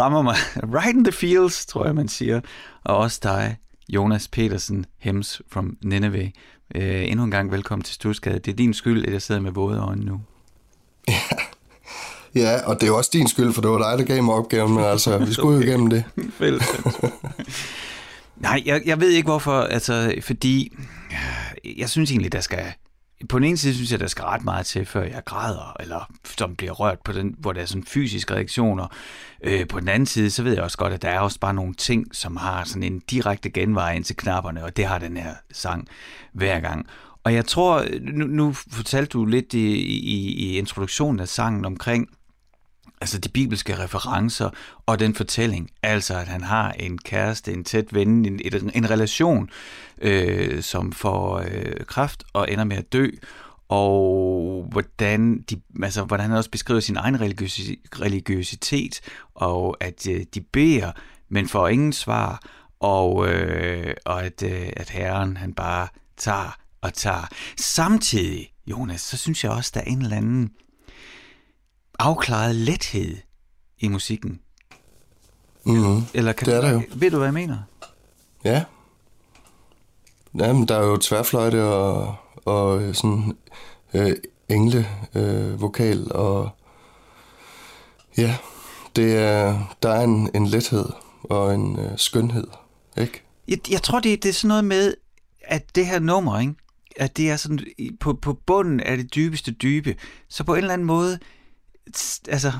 rammer 0.00 0.22
mig 0.22 0.36
right 0.78 0.96
in 0.96 1.04
the 1.04 1.12
feels, 1.12 1.66
tror 1.66 1.84
jeg, 1.84 1.94
man 1.94 2.08
siger. 2.08 2.40
Og 2.84 2.96
også 2.96 3.20
dig, 3.22 3.56
Jonas 3.88 4.28
Petersen, 4.28 4.86
Hems 4.98 5.42
from 5.50 5.76
Nineveh. 5.84 6.30
Øh, 6.74 7.08
endnu 7.08 7.24
en 7.24 7.30
gang 7.30 7.52
velkommen 7.52 7.84
til 7.84 7.94
Stusgade. 7.94 8.38
Det 8.38 8.52
er 8.52 8.56
din 8.56 8.74
skyld, 8.74 9.06
at 9.06 9.12
jeg 9.12 9.22
sidder 9.22 9.40
med 9.40 9.52
våde 9.52 9.78
øjne 9.78 10.04
nu. 10.04 10.20
Ja. 11.08 11.14
ja, 12.42 12.66
og 12.66 12.74
det 12.74 12.82
er 12.82 12.86
jo 12.90 12.96
også 12.96 13.10
din 13.12 13.28
skyld, 13.28 13.52
for 13.52 13.60
det 13.60 13.70
var 13.70 13.90
dig, 13.90 13.98
der 13.98 14.14
gav 14.14 14.22
mig 14.22 14.34
opgaven, 14.34 14.74
men 14.74 14.84
altså, 14.84 15.18
vi 15.18 15.32
skulle 15.32 15.56
okay. 15.56 15.66
jo 15.66 15.70
igennem 15.70 15.90
det. 15.90 16.04
Nej, 18.36 18.62
jeg, 18.66 18.82
jeg 18.84 19.00
ved 19.00 19.08
ikke 19.08 19.26
hvorfor, 19.26 19.60
altså, 19.60 20.14
fordi 20.20 20.72
jeg 21.64 21.90
synes 21.90 22.10
egentlig, 22.10 22.32
der 22.32 22.40
skal... 22.40 22.64
På 23.28 23.38
den 23.38 23.46
ene 23.46 23.56
side 23.56 23.74
synes 23.74 23.92
jeg, 23.92 24.00
der 24.00 24.06
skal 24.06 24.24
ret 24.24 24.44
meget 24.44 24.66
til, 24.66 24.86
før 24.86 25.02
jeg 25.02 25.22
græder, 25.24 25.76
eller 25.80 26.12
som 26.36 26.56
bliver 26.56 26.72
rørt 26.72 26.98
på 27.04 27.12
den, 27.12 27.34
hvor 27.38 27.52
der 27.52 27.60
er 27.60 27.66
sådan 27.66 27.84
fysiske 27.84 28.34
reaktioner. 28.34 28.86
Øh, 29.44 29.68
på 29.68 29.80
den 29.80 29.88
anden 29.88 30.06
side, 30.06 30.30
så 30.30 30.42
ved 30.42 30.54
jeg 30.54 30.62
også 30.62 30.78
godt, 30.78 30.92
at 30.92 31.02
der 31.02 31.08
er 31.08 31.20
også 31.20 31.40
bare 31.40 31.54
nogle 31.54 31.74
ting, 31.74 32.16
som 32.16 32.36
har 32.36 32.64
sådan 32.64 32.82
en 32.82 32.98
direkte 32.98 33.50
genvej 33.50 33.94
ind 33.94 34.04
til 34.04 34.16
knapperne, 34.16 34.64
og 34.64 34.76
det 34.76 34.86
har 34.86 34.98
den 34.98 35.16
her 35.16 35.34
sang 35.52 35.88
hver 36.32 36.60
gang. 36.60 36.86
Og 37.24 37.34
jeg 37.34 37.46
tror, 37.46 37.84
nu, 38.00 38.26
nu 38.26 38.52
fortalte 38.52 39.10
du 39.10 39.24
lidt 39.24 39.54
i, 39.54 39.74
i, 39.86 40.32
i 40.32 40.58
introduktionen 40.58 41.20
af 41.20 41.28
sangen 41.28 41.64
omkring, 41.64 42.08
altså 43.02 43.18
de 43.18 43.28
bibelske 43.28 43.78
referencer 43.78 44.50
og 44.86 44.98
den 44.98 45.14
fortælling, 45.14 45.70
altså 45.82 46.14
at 46.14 46.28
han 46.28 46.42
har 46.42 46.72
en 46.72 46.98
kæreste, 46.98 47.52
en 47.52 47.64
tæt 47.64 47.94
ven, 47.94 48.08
en, 48.08 48.40
en, 48.44 48.70
en 48.74 48.90
relation, 48.90 49.50
øh, 50.00 50.62
som 50.62 50.92
får 50.92 51.38
øh, 51.38 51.84
kraft 51.86 52.24
og 52.32 52.52
ender 52.52 52.64
med 52.64 52.76
at 52.76 52.92
dø, 52.92 53.08
og 53.68 54.66
hvordan, 54.70 55.42
de, 55.50 55.60
altså, 55.82 56.04
hvordan 56.04 56.28
han 56.28 56.38
også 56.38 56.50
beskriver 56.50 56.80
sin 56.80 56.96
egen 56.96 57.20
religiøsi, 57.20 57.80
religiøsitet, 58.00 59.00
og 59.34 59.76
at 59.80 60.08
øh, 60.08 60.20
de 60.34 60.40
beder, 60.40 60.92
men 61.28 61.48
får 61.48 61.68
ingen 61.68 61.92
svar, 61.92 62.42
og, 62.80 63.28
øh, 63.28 63.94
og 64.06 64.24
at, 64.24 64.42
øh, 64.42 64.68
at 64.76 64.90
herren 64.90 65.36
han 65.36 65.54
bare 65.54 65.88
tager 66.16 66.56
og 66.80 66.94
tager. 66.94 67.28
Samtidig, 67.56 68.52
Jonas, 68.66 69.00
så 69.00 69.16
synes 69.16 69.44
jeg 69.44 69.52
også, 69.52 69.70
der 69.74 69.80
er 69.80 69.84
en 69.84 70.02
eller 70.02 70.16
anden 70.16 70.50
afklaret 72.02 72.54
lethed 72.54 73.16
i 73.78 73.88
musikken. 73.88 74.40
Mm-hmm. 75.64 76.02
Eller 76.14 76.32
kan 76.32 76.46
det 76.46 76.54
er 76.54 76.60
du, 76.60 76.66
der 76.66 76.72
jo. 76.72 76.82
Ved 76.94 77.10
du, 77.10 77.16
hvad 77.16 77.26
jeg 77.26 77.34
mener? 77.34 77.58
Ja. 78.44 78.64
Jamen, 80.38 80.68
der 80.68 80.76
er 80.76 80.86
jo 80.86 80.96
tværfløjte 80.96 81.64
og, 81.64 82.14
og 82.44 82.94
sådan 82.94 83.36
øh, 83.94 84.16
engle 84.48 84.88
øh, 85.14 85.60
vokal 85.60 86.12
og 86.12 86.50
ja, 88.18 88.36
det 88.96 89.16
er, 89.16 89.74
der 89.82 89.90
er 89.90 90.04
en, 90.04 90.30
en 90.34 90.46
lethed 90.46 90.86
og 91.22 91.54
en 91.54 91.78
øh, 91.78 91.98
skønhed, 91.98 92.46
ikke? 92.98 93.22
Jeg, 93.48 93.58
jeg 93.70 93.82
tror, 93.82 94.00
det, 94.00 94.22
det 94.22 94.28
er 94.28 94.32
sådan 94.32 94.48
noget 94.48 94.64
med, 94.64 94.94
at 95.44 95.74
det 95.74 95.86
her 95.86 95.98
nummer, 95.98 96.40
ikke? 96.40 96.54
at 96.96 97.16
det 97.16 97.30
er 97.30 97.36
sådan 97.36 97.58
på, 98.00 98.12
på 98.12 98.32
bunden 98.46 98.80
af 98.80 98.96
det 98.96 99.14
dybeste 99.14 99.52
dybe, 99.52 99.96
så 100.28 100.44
på 100.44 100.54
en 100.54 100.58
eller 100.58 100.72
anden 100.72 100.86
måde, 100.86 101.18
altså, 102.28 102.52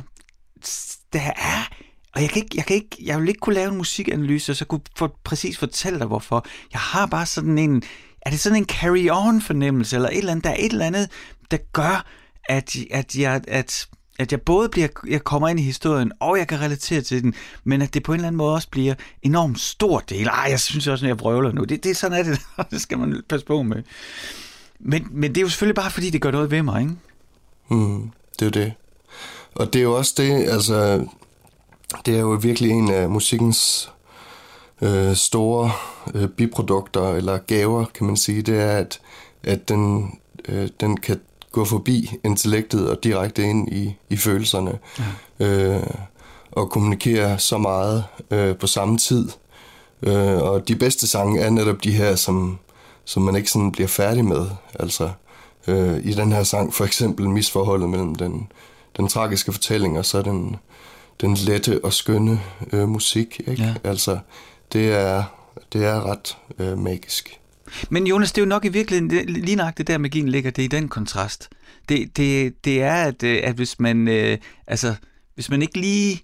der 1.12 1.20
er, 1.36 1.68
og 2.14 2.22
jeg 2.22 2.30
kan 2.30 2.42
ikke, 2.42 2.56
jeg 2.56 2.64
kan 2.64 2.76
ikke, 2.76 2.96
jeg 3.02 3.20
vil 3.20 3.28
ikke 3.28 3.40
kunne 3.40 3.54
lave 3.54 3.70
en 3.70 3.76
musikanalyse, 3.76 4.52
og 4.52 4.56
så 4.56 4.64
kunne 4.64 4.80
for, 4.96 5.16
præcis 5.24 5.58
fortælle 5.58 5.98
dig, 5.98 6.06
hvorfor. 6.06 6.46
Jeg 6.72 6.80
har 6.80 7.06
bare 7.06 7.26
sådan 7.26 7.58
en, 7.58 7.82
er 8.22 8.30
det 8.30 8.40
sådan 8.40 8.58
en 8.58 8.66
carry-on 8.72 9.40
fornemmelse, 9.40 9.96
eller 9.96 10.08
et 10.08 10.18
eller 10.18 10.32
andet, 10.32 10.44
der 10.44 10.50
er 10.50 10.56
et 10.58 10.72
eller 10.72 10.86
andet, 10.86 11.10
der 11.50 11.56
gør, 11.72 12.06
at, 12.44 12.76
at, 12.90 13.14
jeg, 13.14 13.40
at, 13.48 13.88
at 14.18 14.32
jeg 14.32 14.40
både 14.40 14.68
bliver, 14.68 14.88
jeg 15.08 15.24
kommer 15.24 15.48
ind 15.48 15.60
i 15.60 15.62
historien, 15.62 16.12
og 16.20 16.38
jeg 16.38 16.48
kan 16.48 16.60
relatere 16.60 17.00
til 17.00 17.22
den, 17.22 17.34
men 17.64 17.82
at 17.82 17.94
det 17.94 18.02
på 18.02 18.12
en 18.12 18.16
eller 18.16 18.26
anden 18.26 18.36
måde 18.36 18.54
også 18.54 18.68
bliver 18.70 18.94
enormt 19.22 19.60
stor 19.60 19.98
del. 19.98 20.26
Ej, 20.26 20.46
jeg 20.50 20.60
synes 20.60 20.86
også, 20.86 21.04
at 21.04 21.08
jeg 21.08 21.20
vrøvler 21.20 21.52
nu. 21.52 21.64
Det, 21.64 21.84
det 21.84 21.90
er 21.90 21.94
sådan, 21.94 22.18
er 22.18 22.22
det, 22.22 22.40
det 22.70 22.80
skal 22.80 22.98
man 22.98 23.22
passe 23.28 23.46
på 23.46 23.62
med. 23.62 23.82
Men, 24.80 25.06
men 25.10 25.30
det 25.30 25.36
er 25.36 25.42
jo 25.42 25.48
selvfølgelig 25.48 25.74
bare, 25.74 25.90
fordi 25.90 26.10
det 26.10 26.20
gør 26.20 26.30
noget 26.30 26.50
ved 26.50 26.62
mig, 26.62 26.80
ikke? 26.80 26.94
Mm, 27.68 28.10
det 28.38 28.42
er 28.42 28.46
jo 28.46 28.64
det. 28.64 28.72
Og 29.54 29.72
det 29.72 29.78
er 29.78 29.82
jo 29.82 29.96
også 29.96 30.14
det, 30.16 30.48
altså, 30.48 31.06
det 32.06 32.16
er 32.16 32.20
jo 32.20 32.38
virkelig 32.42 32.70
en 32.70 32.90
af 32.90 33.10
musikkens 33.10 33.92
øh, 34.82 35.14
store 35.14 35.72
øh, 36.14 36.28
biprodukter, 36.28 37.08
eller 37.08 37.38
gaver, 37.38 37.84
kan 37.94 38.06
man 38.06 38.16
sige, 38.16 38.42
det 38.42 38.60
er, 38.60 38.76
at, 38.76 39.00
at 39.42 39.68
den, 39.68 40.12
øh, 40.48 40.68
den 40.80 40.96
kan 40.96 41.20
gå 41.52 41.64
forbi 41.64 42.10
intellektet 42.24 42.90
og 42.90 43.04
direkte 43.04 43.42
ind 43.42 43.72
i, 43.72 43.96
i 44.10 44.16
følelserne. 44.16 44.78
Ja. 45.40 45.46
Øh, 45.46 45.86
og 46.52 46.70
kommunikere 46.70 47.38
så 47.38 47.58
meget 47.58 48.04
øh, 48.30 48.56
på 48.56 48.66
samme 48.66 48.98
tid. 48.98 49.28
Øh, 50.02 50.42
og 50.42 50.68
de 50.68 50.76
bedste 50.76 51.06
sange 51.06 51.40
er 51.40 51.50
netop 51.50 51.84
de 51.84 51.92
her, 51.92 52.16
som, 52.16 52.58
som 53.04 53.22
man 53.22 53.36
ikke 53.36 53.50
sådan 53.50 53.72
bliver 53.72 53.88
færdig 53.88 54.24
med. 54.24 54.46
Altså 54.80 55.10
øh, 55.66 56.00
i 56.04 56.12
den 56.12 56.32
her 56.32 56.42
sang 56.42 56.74
for 56.74 56.84
eksempel 56.84 57.28
misforholdet 57.28 57.88
mellem 57.88 58.14
den, 58.14 58.48
den 58.96 59.08
tragiske 59.08 59.52
fortælling 59.52 59.98
og 59.98 60.04
så 60.04 60.22
den, 60.22 60.56
den 61.20 61.34
lette 61.34 61.84
og 61.84 61.92
skønne 61.92 62.40
øh, 62.72 62.88
musik. 62.88 63.40
Ikke? 63.46 63.62
Ja. 63.62 63.74
Altså 63.84 64.18
det 64.72 64.92
er, 64.92 65.24
det 65.72 65.84
er 65.84 66.10
ret 66.10 66.36
øh, 66.58 66.78
magisk. 66.78 67.38
Men 67.90 68.06
Jonas, 68.06 68.32
det 68.32 68.40
er 68.40 68.44
jo 68.44 68.48
nok 68.48 68.64
i 68.64 68.68
virkeligheden, 68.68 69.26
lige 69.26 69.56
nok 69.56 69.78
det 69.78 69.86
der 69.86 69.98
magien 69.98 70.28
ligger, 70.28 70.50
det 70.50 70.62
er 70.62 70.66
i 70.66 70.68
den 70.68 70.88
kontrast. 70.88 71.48
Det, 71.88 72.16
det, 72.16 72.54
det 72.64 72.82
er, 72.82 72.94
at, 72.94 73.22
øh, 73.22 73.40
at 73.44 73.54
hvis 73.54 73.80
man, 73.80 74.08
øh, 74.08 74.38
altså, 74.66 74.94
hvis 75.34 75.50
man 75.50 75.62
ikke 75.62 75.80
lige, 75.80 76.20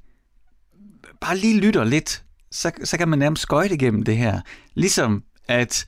bare 1.20 1.36
lige 1.36 1.60
lytter 1.60 1.84
lidt, 1.84 2.22
så, 2.50 2.70
så 2.84 2.98
kan 2.98 3.08
man 3.08 3.18
nærmest 3.18 3.42
skøjte 3.42 3.74
igennem 3.74 4.02
det 4.02 4.16
her. 4.16 4.40
Ligesom 4.74 5.22
at 5.48 5.86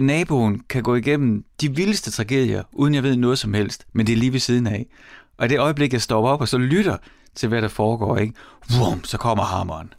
naboen 0.00 0.60
kan 0.68 0.82
gå 0.82 0.94
igennem 0.94 1.44
de 1.60 1.76
vildeste 1.76 2.10
tragedier, 2.10 2.62
uden 2.72 2.94
jeg 2.94 3.02
ved 3.02 3.16
noget 3.16 3.38
som 3.38 3.54
helst, 3.54 3.86
men 3.92 4.06
det 4.06 4.12
er 4.12 4.16
lige 4.16 4.32
ved 4.32 4.40
siden 4.40 4.66
af. 4.66 4.86
Og 5.36 5.48
det 5.48 5.58
øjeblik, 5.58 5.92
jeg 5.92 6.02
stopper 6.02 6.30
op 6.30 6.40
og 6.40 6.48
så 6.48 6.58
lytter 6.58 6.96
til, 7.34 7.48
hvad 7.48 7.62
der 7.62 7.68
foregår, 7.68 8.16
ikke? 8.16 8.34
Vum, 8.78 9.04
så 9.04 9.18
kommer 9.18 9.44
hammeren. 9.44 9.92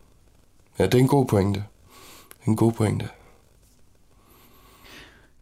Ja, 0.79 0.85
det 0.85 0.93
er 0.93 0.99
en 0.99 1.07
god 1.07 1.25
pointe. 1.25 1.63
En 2.47 2.55
god 2.55 2.71
pointe. 2.71 3.07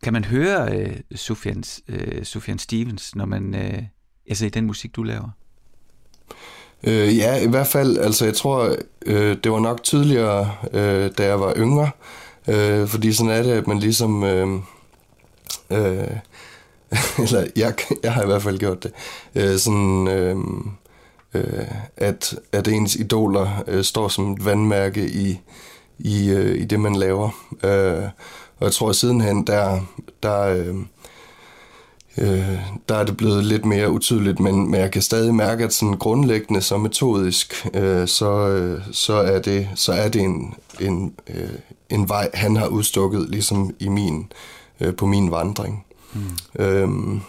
Kan 0.04 0.14
man 0.14 0.26
høre 0.26 0.76
øh, 0.76 1.00
Sufjan, 1.16 1.64
øh, 1.88 2.24
Sufjan 2.24 2.60
Stevens, 2.60 3.16
når 3.16 3.26
man, 3.26 3.56
øh, 3.56 3.84
altså 4.30 4.46
i 4.46 4.50
den 4.50 4.66
musik, 4.66 4.96
du 4.96 5.04
laver? 5.04 5.30
Øh, 6.84 7.18
ja, 7.18 7.44
i 7.44 7.48
hvert 7.48 7.68
fald, 7.68 7.98
altså 7.98 8.26
jeg 8.26 8.36
tror, 8.36 8.76
øh, 9.06 9.38
det 9.44 9.52
var 9.52 9.60
nok 9.60 9.84
tydeligere, 9.84 10.56
øh, 10.74 11.12
da 11.18 11.26
jeg 11.26 11.40
var 11.40 11.54
yngre, 11.58 11.92
øh, 12.48 12.88
fordi 12.88 13.14
sådan 13.14 13.32
er 13.32 13.44
det, 13.44 13.52
at 13.52 13.68
man 13.68 13.80
ligesom, 13.80 14.24
øh, 14.24 14.48
øh, 15.70 16.08
eller 17.24 17.48
jeg, 17.56 17.74
jeg 18.04 18.14
har 18.14 18.24
i 18.24 18.26
hvert 18.26 18.44
fald 18.44 18.60
gjort 18.60 18.84
det, 18.84 18.92
øh, 19.36 19.58
sådan, 19.58 20.08
øh, 20.08 20.38
øh, 21.34 21.66
at, 21.98 22.36
at 22.52 22.68
ens 22.68 22.96
idoler 22.96 23.64
øh, 23.68 23.84
står 23.84 24.08
som 24.08 24.32
et 24.32 24.46
vandmærke 24.46 25.10
i, 25.10 25.40
i, 26.00 26.30
øh, 26.30 26.62
i 26.62 26.66
det, 26.66 26.80
man 26.80 26.96
laver. 26.96 27.30
Øh, 27.64 28.04
og 28.60 28.66
jeg 28.66 28.72
tror, 28.72 28.90
at 28.90 28.96
sidenhen, 28.96 29.48
der, 29.48 29.80
der, 30.24 30.42
øh, 30.42 30.76
øh, 32.18 32.60
der 32.90 32.96
er 32.96 33.04
det 33.04 33.18
blevet 33.18 33.46
lidt 33.46 33.66
mere 33.66 33.92
utydeligt, 33.92 34.40
men, 34.40 34.72
men 34.72 34.80
jeg 34.80 34.92
kan 34.92 35.02
stadig 35.02 35.36
mærke, 35.36 35.64
at 35.64 35.74
sådan 35.74 35.98
grundlæggende 35.98 36.62
så 36.62 36.78
metodisk, 36.78 37.68
øh, 37.74 38.08
så, 38.08 38.48
øh, 38.48 38.82
så 38.92 39.14
er 39.14 39.40
det, 39.40 39.70
så 39.76 39.94
er 39.94 40.10
det 40.10 40.22
en, 40.22 40.54
en, 40.80 41.14
øh, 41.28 41.50
en 41.90 42.10
vej, 42.10 42.30
han 42.34 42.56
har 42.56 42.68
udstukket, 42.68 43.30
ligesom 43.30 43.76
i 43.80 43.88
min, 43.88 44.32
øh, 44.80 44.96
på 44.96 45.06
min 45.06 45.32
vandring. 45.32 45.86
Mm. 46.13 46.63
Øh, 46.63 47.21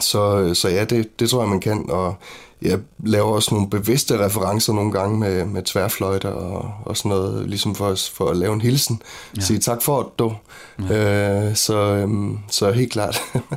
så, 0.00 0.54
så 0.54 0.68
ja, 0.68 0.84
det, 0.84 1.20
det 1.20 1.30
tror 1.30 1.40
jeg, 1.40 1.48
man 1.48 1.60
kan, 1.60 1.90
og 1.90 2.16
jeg 2.62 2.80
laver 3.04 3.32
også 3.32 3.54
nogle 3.54 3.70
bevidste 3.70 4.24
referencer 4.24 4.72
nogle 4.72 4.92
gange 4.92 5.18
med, 5.18 5.44
med 5.44 5.62
tværfløjter 5.62 6.28
og, 6.28 6.74
og 6.84 6.96
sådan 6.96 7.08
noget, 7.08 7.48
ligesom 7.48 7.74
for, 7.74 7.94
for 8.12 8.30
at 8.30 8.36
lave 8.36 8.54
en 8.54 8.60
hilsen. 8.60 9.02
Ja. 9.36 9.40
Sige 9.40 9.58
tak 9.58 9.82
for 9.82 10.02
det, 10.02 10.18
du. 10.18 10.36
Ja. 10.88 11.48
Øh, 11.48 11.56
så, 11.56 11.78
øhm, 11.78 12.38
så 12.48 12.72
helt 12.72 12.92
klart. 12.92 13.20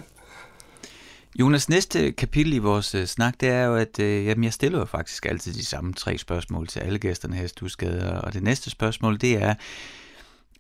Jonas, 1.40 1.70
næste 1.70 2.12
kapitel 2.12 2.54
i 2.54 2.58
vores 2.58 2.96
uh, 2.96 3.06
snak, 3.06 3.34
det 3.40 3.50
er 3.50 3.64
jo, 3.64 3.76
at 3.76 4.00
uh, 4.00 4.26
jamen, 4.26 4.44
jeg 4.44 4.54
stiller 4.54 4.80
jo 4.80 4.86
faktisk 4.86 5.26
altid 5.26 5.54
de 5.54 5.66
samme 5.66 5.94
tre 5.94 6.18
spørgsmål 6.18 6.68
til 6.68 6.80
alle 6.80 7.00
gæsterne 7.00 7.36
her 7.36 7.44
i 7.44 7.48
Stusgade, 7.48 8.22
og 8.22 8.34
det 8.34 8.44
næste 8.44 8.70
spørgsmål, 8.70 9.22
det 9.22 9.44
er, 9.44 9.54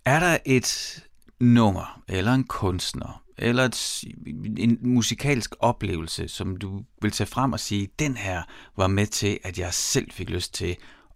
er 0.05 0.19
der 0.19 0.37
et 0.45 1.03
nummer, 1.39 2.01
eller 2.07 2.33
en 2.33 2.43
kunstner, 2.43 3.20
eller 3.38 3.65
et, 3.65 4.04
en 4.58 4.78
musikalsk 4.82 5.56
oplevelse, 5.60 6.28
som 6.28 6.58
du 6.58 6.82
vil 7.02 7.12
tage 7.12 7.28
frem 7.28 7.54
og 7.54 7.60
sige, 7.60 7.89
den 8.00 8.17
her 8.17 8.41
var 8.78 8.88
med 8.88 9.08
til, 9.08 9.39
at 9.44 9.60
jeg 9.60 9.74
selv 9.74 10.12
fik 10.12 10.30
lyst 10.30 10.54
til 10.54 10.76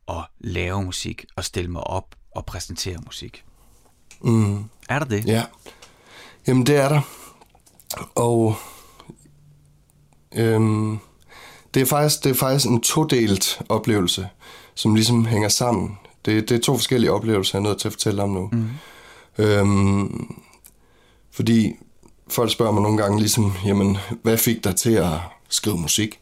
at 0.10 0.25
lave 0.39 0.84
musik 0.84 1.25
og 1.36 1.45
stille 1.45 1.71
mig 1.71 1.88
op 1.88 2.15
og 2.36 2.45
præsentere 2.45 2.97
musik. 3.06 3.43
Mm. 4.21 4.63
Er 4.89 4.99
der 4.99 5.06
det? 5.06 5.25
Ja. 5.25 5.43
Jamen 6.47 6.65
det 6.65 6.75
er 6.75 6.89
der. 6.89 7.01
og 8.15 8.56
øhm, 10.36 10.99
det, 11.73 11.82
er 11.82 11.86
faktisk, 11.86 12.23
det 12.23 12.30
er 12.30 12.36
faktisk 12.36 12.65
en 12.69 12.82
todelt 12.82 13.62
oplevelse, 13.69 14.30
som 14.75 14.95
ligesom 14.95 15.25
hænger 15.25 15.49
sammen. 15.49 15.97
Det, 16.25 16.49
det 16.49 16.58
er 16.58 16.62
to 16.62 16.73
forskellige 16.73 17.12
oplevelser, 17.12 17.58
jeg 17.58 17.65
er 17.65 17.69
nødt 17.69 17.80
til 17.80 17.88
at 17.88 17.93
fortælle 17.93 18.23
om 18.23 18.30
nu. 18.30 18.49
Mm. 18.51 18.69
Øhm, 19.38 20.36
fordi 21.32 21.73
folk 22.27 22.51
spørger 22.51 22.71
mig 22.71 22.83
nogle 22.83 22.97
gange 22.97 23.19
ligesom, 23.19 23.53
jamen, 23.65 23.97
hvad 24.23 24.38
fik 24.38 24.63
dig 24.63 24.75
til 24.75 24.93
at 24.93 25.13
skrive 25.49 25.77
musik? 25.77 26.19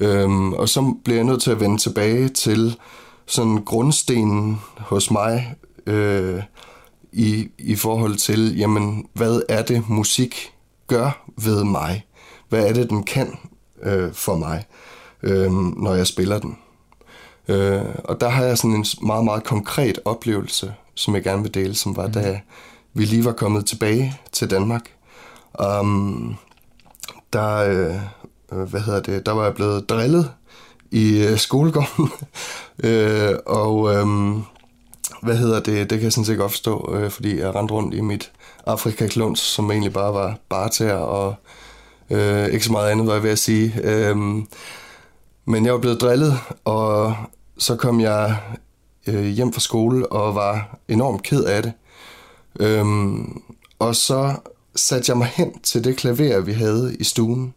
Øhm, 0.00 0.52
og 0.52 0.68
så 0.68 0.94
bliver 1.04 1.16
jeg 1.16 1.24
nødt 1.24 1.42
til 1.42 1.50
at 1.50 1.60
vende 1.60 1.78
tilbage 1.78 2.28
til 2.28 2.76
sådan 3.26 3.64
grundstenen 3.64 4.60
hos 4.78 5.10
mig 5.10 5.54
øh, 5.86 6.42
i, 7.12 7.48
i 7.58 7.76
forhold 7.76 8.16
til, 8.16 8.58
jamen, 8.58 9.06
hvad 9.12 9.42
er 9.48 9.62
det 9.62 9.88
musik 9.88 10.52
gør 10.86 11.26
ved 11.36 11.64
mig? 11.64 12.06
Hvad 12.48 12.68
er 12.68 12.72
det, 12.72 12.90
den 12.90 13.02
kan 13.02 13.38
øh, 13.82 14.12
for 14.12 14.36
mig, 14.36 14.64
øh, 15.22 15.52
når 15.52 15.94
jeg 15.94 16.06
spiller 16.06 16.38
den? 16.38 16.58
Øh, 17.48 17.82
og 18.04 18.20
der 18.20 18.28
har 18.28 18.44
jeg 18.44 18.58
sådan 18.58 18.76
en 18.76 18.84
meget, 19.02 19.24
meget 19.24 19.44
konkret 19.44 19.98
oplevelse, 20.04 20.74
som 20.94 21.14
jeg 21.14 21.22
gerne 21.22 21.42
vil 21.42 21.54
dele, 21.54 21.74
som 21.74 21.96
var, 21.96 22.06
mm. 22.06 22.12
da 22.12 22.40
vi 22.94 23.04
lige 23.04 23.24
var 23.24 23.32
kommet 23.32 23.66
tilbage 23.66 24.14
til 24.32 24.50
Danmark. 24.50 24.90
Um, 25.80 26.36
der, 27.32 27.56
øh, 27.56 28.68
hvad 28.68 28.80
hedder 28.80 29.00
det, 29.00 29.26
der 29.26 29.32
var 29.32 29.44
jeg 29.44 29.54
blevet 29.54 29.88
drillet 29.88 30.30
i 30.90 31.26
øh, 31.26 31.38
skolegården, 31.38 32.08
øh, 32.90 33.34
og 33.46 33.94
øh, 33.94 34.06
hvad 35.22 35.36
hedder 35.36 35.60
det, 35.60 35.90
det 35.90 35.98
kan 35.98 36.04
jeg 36.04 36.12
sådan 36.12 36.24
set 36.24 36.38
godt 36.38 36.52
forstå, 36.52 36.94
øh, 36.94 37.10
fordi 37.10 37.38
jeg 37.38 37.54
rendte 37.54 37.74
rundt 37.74 37.94
i 37.94 38.00
mit 38.00 38.32
Afrika-kluns, 38.66 39.40
som 39.40 39.70
egentlig 39.70 39.92
bare 39.92 40.14
var 40.14 40.36
barter 40.48 40.94
og 40.94 41.34
øh, 42.10 42.46
ikke 42.46 42.64
så 42.64 42.72
meget 42.72 42.90
andet, 42.90 43.06
var 43.06 43.12
jeg 43.12 43.22
ved 43.22 43.30
at 43.30 43.38
sige. 43.38 43.74
Øh, 43.82 44.16
men 45.44 45.64
jeg 45.64 45.72
var 45.72 45.78
blevet 45.78 46.00
drillet, 46.00 46.34
og 46.64 47.14
så 47.58 47.76
kom 47.76 48.00
jeg 48.00 48.36
øh, 49.06 49.24
hjem 49.24 49.52
fra 49.52 49.60
skole 49.60 50.12
og 50.12 50.34
var 50.34 50.78
enormt 50.88 51.22
ked 51.22 51.44
af 51.44 51.62
det. 51.62 51.72
Øh, 52.60 52.84
og 53.78 53.96
så 53.96 54.34
satte 54.78 55.10
jeg 55.10 55.18
mig 55.18 55.26
hen 55.26 55.58
til 55.60 55.84
det 55.84 55.96
klaver, 55.96 56.40
vi 56.40 56.52
havde 56.52 56.96
i 57.00 57.04
stuen. 57.04 57.54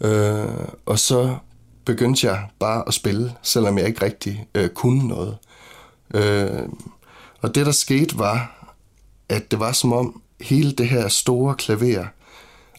Øh, 0.00 0.68
og 0.86 0.98
så 0.98 1.36
begyndte 1.84 2.26
jeg 2.26 2.48
bare 2.58 2.84
at 2.86 2.94
spille, 2.94 3.34
selvom 3.42 3.78
jeg 3.78 3.86
ikke 3.86 4.04
rigtig 4.04 4.46
øh, 4.54 4.68
kunne 4.68 5.08
noget. 5.08 5.38
Øh, 6.14 6.68
og 7.40 7.54
det, 7.54 7.66
der 7.66 7.72
skete, 7.72 8.18
var, 8.18 8.66
at 9.28 9.50
det 9.50 9.60
var 9.60 9.72
som 9.72 9.92
om 9.92 10.22
hele 10.40 10.72
det 10.72 10.88
her 10.88 11.08
store 11.08 11.54
klaver 11.54 12.04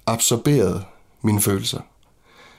absorberede 0.05 0.83
mine 1.21 1.41
følelser. 1.41 1.79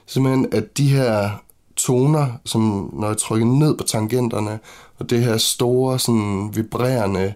Simpelthen, 0.07 0.49
at 0.53 0.79
de 0.79 0.89
her 0.89 1.31
toner, 1.77 2.33
som 2.45 2.91
når 2.93 3.07
jeg 3.09 3.19
trykker 3.19 3.47
ned 3.47 3.77
på 3.77 3.85
tangenterne, 3.85 4.59
og 4.99 5.11
det 5.11 5.25
her 5.25 5.37
store, 5.37 5.99
sådan 5.99 6.51
vibrerende 6.55 7.35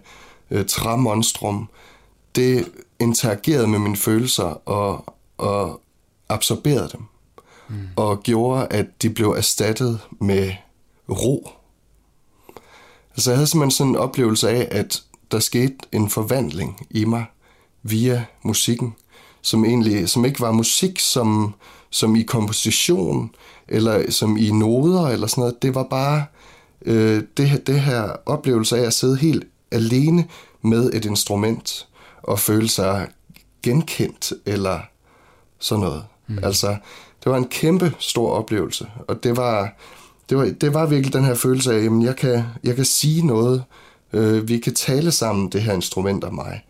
øh, 0.51 0.65
træmonstrum, 0.65 1.69
det 2.35 2.71
interagerede 3.03 3.67
med 3.67 3.79
mine 3.79 3.97
følelser 3.97 4.69
og, 4.69 5.15
og 5.37 5.81
absorberede 6.29 6.89
dem. 6.91 7.01
Mm. 7.69 7.75
Og 7.95 8.23
gjorde, 8.23 8.67
at 8.69 8.85
de 9.01 9.09
blev 9.09 9.29
erstattet 9.29 9.99
med 10.21 10.51
ro. 11.09 11.49
Altså 13.11 13.31
jeg 13.31 13.37
havde 13.37 13.47
simpelthen 13.47 13.71
sådan 13.71 13.91
en 13.91 13.95
oplevelse 13.95 14.49
af, 14.49 14.67
at 14.71 15.03
der 15.31 15.39
skete 15.39 15.75
en 15.91 16.09
forvandling 16.09 16.87
i 16.89 17.05
mig 17.05 17.25
via 17.83 18.25
musikken, 18.43 18.95
som 19.41 19.65
egentlig 19.65 20.09
som 20.09 20.25
ikke 20.25 20.41
var 20.41 20.51
musik 20.51 20.99
som, 20.99 21.53
som 21.89 22.15
i 22.15 22.21
komposition, 22.23 23.31
eller 23.67 24.11
som 24.11 24.37
i 24.37 24.51
noder, 24.51 25.07
eller 25.07 25.27
sådan 25.27 25.41
noget. 25.41 25.61
Det 25.61 25.75
var 25.75 25.83
bare 25.83 26.25
øh, 26.85 27.23
det, 27.37 27.67
det 27.67 27.81
her 27.81 28.09
oplevelse 28.25 28.77
af 28.77 28.85
at 28.85 28.93
sidde 28.93 29.17
helt 29.17 29.43
alene 29.71 30.27
med 30.61 30.93
et 30.93 31.05
instrument, 31.05 31.87
og 32.23 32.39
føle 32.39 32.69
sig 32.69 33.07
genkendt, 33.63 34.33
eller 34.45 34.79
sådan 35.59 35.83
noget. 35.83 36.05
Mm. 36.27 36.39
Altså, 36.43 36.67
det 37.23 37.31
var 37.31 37.37
en 37.37 37.47
kæmpe 37.47 37.93
stor 37.99 38.31
oplevelse, 38.31 38.87
og 39.07 39.23
det 39.23 39.37
var, 39.37 39.73
det 40.29 40.37
var, 40.37 40.45
det 40.61 40.73
var 40.73 40.85
virkelig 40.85 41.13
den 41.13 41.23
her 41.23 41.35
følelse 41.35 41.73
af, 41.73 41.77
at 41.77 42.03
jeg 42.03 42.15
kan, 42.15 42.43
jeg 42.63 42.75
kan 42.75 42.85
sige 42.85 43.27
noget, 43.27 43.63
øh, 44.13 44.47
vi 44.47 44.57
kan 44.57 44.73
tale 44.73 45.11
sammen, 45.11 45.49
det 45.49 45.61
her 45.61 45.73
instrument 45.73 46.23
og 46.23 46.33
mig. 46.33 46.65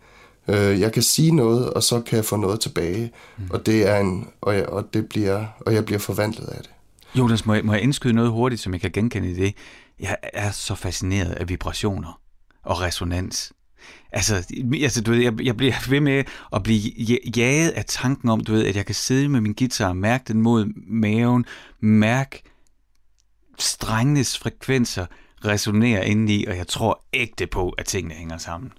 Øh, 0.48 0.80
jeg 0.80 0.92
kan 0.92 1.02
sige 1.02 1.30
noget, 1.30 1.70
og 1.70 1.82
så 1.82 2.00
kan 2.00 2.16
jeg 2.16 2.24
få 2.24 2.36
noget 2.36 2.60
tilbage, 2.60 3.12
mm. 3.36 3.44
og 3.50 3.66
det 3.66 3.88
er 3.88 3.98
en, 3.98 4.28
og 4.40 4.54
jeg, 4.54 4.68
og 4.68 4.94
det 4.94 5.08
bliver, 5.08 5.46
og 5.60 5.74
jeg 5.74 5.84
bliver 5.84 5.98
forvandlet 5.98 6.48
af 6.48 6.62
det. 6.62 6.70
Jonas, 7.18 7.46
må 7.46 7.54
jeg, 7.54 7.64
må 7.64 7.72
jeg 7.72 7.82
indskyde 7.82 8.12
noget 8.12 8.30
hurtigt, 8.30 8.62
som 8.62 8.72
jeg 8.72 8.80
kan 8.80 8.90
genkende 8.90 9.30
i 9.30 9.34
det? 9.34 9.54
Jeg 10.00 10.16
er 10.22 10.50
så 10.50 10.74
fascineret 10.74 11.32
af 11.32 11.48
vibrationer 11.48 12.20
og 12.64 12.80
resonans. 12.80 13.52
Altså, 14.14 14.34
altså 14.82 15.02
du 15.02 15.10
ved, 15.10 15.20
jeg, 15.20 15.42
jeg 15.42 15.56
bliver 15.56 15.74
ved 15.88 16.00
med 16.00 16.24
at 16.52 16.62
blive 16.62 16.92
jaget 17.36 17.70
af 17.70 17.84
tanken 17.84 18.28
om, 18.28 18.40
du 18.40 18.52
ved, 18.52 18.66
at 18.66 18.76
jeg 18.76 18.86
kan 18.86 18.94
sidde 18.94 19.28
med 19.28 19.40
min 19.40 19.54
guitar 19.58 19.88
og 19.88 19.96
mærke 19.96 20.24
den 20.28 20.42
mod 20.42 20.72
maven, 20.86 21.44
mærke 21.80 22.42
strengenes 23.58 24.38
frekvenser 24.38 25.06
resonere 25.44 26.08
indeni, 26.08 26.44
og 26.44 26.56
jeg 26.56 26.66
tror 26.66 27.04
ægte 27.12 27.46
på, 27.46 27.70
at 27.70 27.86
tingene 27.86 28.14
hænger 28.14 28.38
sammen. 28.38 28.72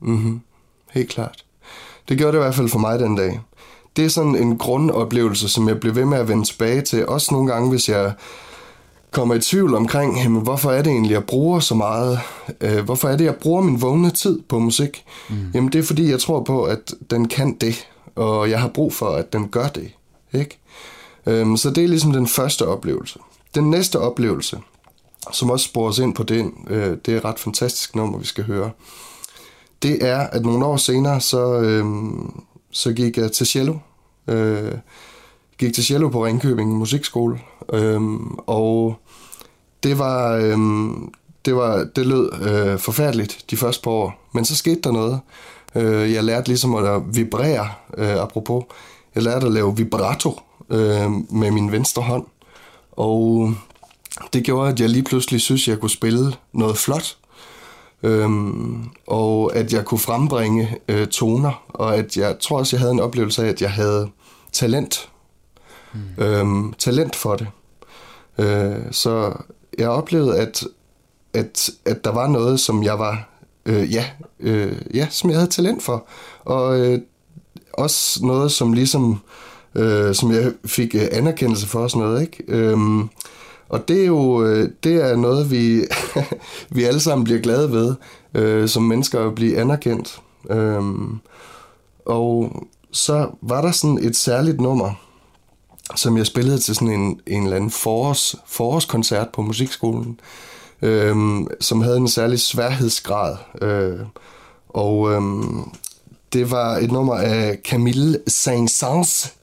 Mhm, 0.00 0.40
helt 0.92 1.10
klart. 1.10 1.44
Det 2.08 2.18
gjorde 2.18 2.32
det 2.32 2.38
i 2.38 2.42
hvert 2.42 2.54
fald 2.54 2.68
for 2.68 2.78
mig 2.78 2.98
den 2.98 3.16
dag. 3.16 3.40
Det 3.96 4.04
er 4.04 4.08
sådan 4.08 4.34
en 4.34 4.58
grundoplevelse, 4.58 5.48
som 5.48 5.68
jeg 5.68 5.80
bliver 5.80 5.94
ved 5.94 6.04
med 6.04 6.18
at 6.18 6.28
vende 6.28 6.44
tilbage 6.44 6.82
til. 6.82 7.06
Også 7.06 7.34
nogle 7.34 7.52
gange, 7.52 7.70
hvis 7.70 7.88
jeg 7.88 8.14
kommer 9.10 9.34
i 9.34 9.40
tvivl 9.40 9.74
omkring, 9.74 10.22
jamen, 10.22 10.42
hvorfor 10.42 10.70
er 10.70 10.82
det 10.82 10.90
egentlig, 10.90 11.12
jeg 11.12 11.24
bruger 11.24 11.60
så 11.60 11.74
meget? 11.74 12.18
Øh, 12.60 12.84
hvorfor 12.84 13.08
er 13.08 13.16
det, 13.16 13.24
jeg 13.24 13.34
bruger 13.34 13.62
min 13.62 13.82
vågne 13.82 14.10
tid 14.10 14.40
på 14.48 14.58
musik? 14.58 15.04
Mm. 15.28 15.36
Jamen 15.54 15.72
det 15.72 15.78
er 15.78 15.82
fordi, 15.82 16.10
jeg 16.10 16.20
tror 16.20 16.42
på, 16.42 16.64
at 16.64 16.94
den 17.10 17.28
kan 17.28 17.54
det, 17.54 17.88
og 18.16 18.50
jeg 18.50 18.60
har 18.60 18.68
brug 18.68 18.92
for, 18.92 19.08
at 19.08 19.32
den 19.32 19.48
gør 19.48 19.68
det. 19.68 19.90
Ikke? 20.32 20.58
Øhm, 21.26 21.56
så 21.56 21.70
det 21.70 21.84
er 21.84 21.88
ligesom 21.88 22.12
den 22.12 22.26
første 22.26 22.66
oplevelse. 22.66 23.18
Den 23.54 23.70
næste 23.70 23.98
oplevelse, 23.98 24.58
som 25.32 25.50
også 25.50 25.64
sporer 25.64 25.88
os 25.88 25.98
ind 25.98 26.14
på 26.14 26.22
den, 26.22 26.52
øh, 26.70 26.96
det 27.06 27.14
er 27.14 27.18
et 27.18 27.24
ret 27.24 27.38
fantastisk 27.38 27.96
nummer, 27.96 28.18
vi 28.18 28.26
skal 28.26 28.44
høre. 28.44 28.70
Det 29.82 30.04
er, 30.04 30.18
at 30.18 30.42
nogle 30.42 30.66
år 30.66 30.76
senere, 30.76 31.20
så, 31.20 31.60
øh, 31.60 31.84
så 32.70 32.92
gik 32.92 33.18
jeg 33.18 33.32
til 33.32 33.46
cello. 33.46 33.74
Øh, 34.28 34.72
gik 35.58 35.74
til 35.74 35.84
cello 35.84 36.08
på 36.08 36.24
Ringkøbing 36.24 36.76
Musikskole, 36.76 37.38
øhm, 37.72 38.38
og 38.46 38.96
det 39.82 39.98
var, 39.98 40.36
øhm, 40.36 41.12
det 41.44 41.56
var 41.56 41.86
det 41.96 42.06
lød 42.06 42.30
øh, 42.42 42.78
forfærdeligt 42.78 43.44
de 43.50 43.56
første 43.56 43.82
par 43.82 43.90
år, 43.90 44.28
men 44.32 44.44
så 44.44 44.56
skete 44.56 44.80
der 44.80 44.92
noget. 44.92 45.20
Øh, 45.74 46.12
jeg 46.12 46.24
lærte 46.24 46.48
ligesom 46.48 46.74
at 46.74 47.02
vibrere, 47.16 47.68
øh, 47.98 48.22
apropos. 48.22 48.64
Jeg 49.14 49.22
lærte 49.22 49.46
at 49.46 49.52
lave 49.52 49.76
vibrato 49.76 50.40
øh, 50.70 51.10
med 51.30 51.50
min 51.50 51.72
venstre 51.72 52.02
hånd, 52.02 52.24
og 52.92 53.52
det 54.32 54.44
gjorde, 54.44 54.72
at 54.72 54.80
jeg 54.80 54.88
lige 54.88 55.04
pludselig 55.04 55.40
synes, 55.40 55.68
jeg 55.68 55.80
kunne 55.80 55.90
spille 55.90 56.34
noget 56.52 56.78
flot. 56.78 57.16
Øhm, 58.02 58.84
og 59.06 59.56
at 59.56 59.72
jeg 59.72 59.84
kunne 59.84 59.98
frembringe 59.98 60.76
øh, 60.88 61.06
toner, 61.06 61.62
og 61.68 61.96
at 61.96 62.16
jeg 62.16 62.36
tror 62.40 62.58
også, 62.58 62.76
jeg 62.76 62.80
havde 62.80 62.92
en 62.92 63.00
oplevelse 63.00 63.44
af, 63.44 63.48
at 63.48 63.62
jeg 63.62 63.70
havde 63.70 64.10
talent 64.52 65.08
mm. 66.16 66.24
øhm, 66.24 66.72
talent 66.72 67.16
for 67.16 67.36
det. 67.36 67.46
Øh, 68.38 68.76
så 68.90 69.32
jeg 69.78 69.88
oplevede, 69.88 70.38
at, 70.38 70.64
at, 71.34 71.70
at 71.84 72.04
der 72.04 72.12
var 72.12 72.28
noget, 72.28 72.60
som 72.60 72.82
jeg 72.82 72.98
var, 72.98 73.28
øh, 73.66 73.92
ja, 73.92 74.04
øh, 74.40 74.76
ja, 74.94 75.06
som 75.10 75.30
jeg 75.30 75.38
havde 75.38 75.50
talent 75.50 75.82
for. 75.82 76.06
Og 76.44 76.80
øh, 76.80 76.98
også 77.72 78.26
noget, 78.26 78.52
som 78.52 78.72
ligesom, 78.72 79.20
øh, 79.74 80.14
som 80.14 80.32
jeg 80.32 80.52
fik 80.64 80.94
øh, 80.94 81.08
anerkendelse 81.12 81.66
for 81.66 81.78
og 81.78 81.90
sådan 81.90 82.06
noget, 82.06 82.22
ikke? 82.22 82.44
Øhm, 82.48 83.08
og 83.68 83.88
det 83.88 84.00
er 84.00 84.06
jo 84.06 84.44
øh, 84.44 84.70
det 84.84 84.94
er 84.94 85.16
noget, 85.16 85.50
vi, 85.50 85.82
vi 86.76 86.84
alle 86.84 87.00
sammen 87.00 87.24
bliver 87.24 87.40
glade 87.40 87.72
ved, 87.72 87.94
øh, 88.34 88.68
som 88.68 88.82
mennesker 88.82 89.26
at 89.26 89.34
blive 89.34 89.58
anerkendt. 89.58 90.20
Øhm, 90.50 91.18
og 92.04 92.52
så 92.90 93.30
var 93.42 93.60
der 93.60 93.70
sådan 93.70 93.98
et 94.02 94.16
særligt 94.16 94.60
nummer, 94.60 95.05
som 95.96 96.16
jeg 96.16 96.26
spillede 96.26 96.58
til 96.58 96.74
sådan 96.74 97.00
en, 97.00 97.20
en 97.26 97.42
eller 97.42 97.56
anden 97.56 97.70
forårs, 97.70 98.34
forårskoncert 98.46 99.28
på 99.32 99.42
musikskolen, 99.42 100.20
øh, 100.82 101.16
som 101.60 101.80
havde 101.80 101.96
en 101.96 102.08
særlig 102.08 102.40
sværhedsgrad. 102.40 103.36
Øh, 103.62 103.98
og 104.68 105.12
øh, 105.12 105.22
det 106.32 106.50
var 106.50 106.76
et 106.76 106.92
nummer 106.92 107.14
af 107.14 107.58
Camille 107.64 108.18
Saint-Saëns, 108.30 109.36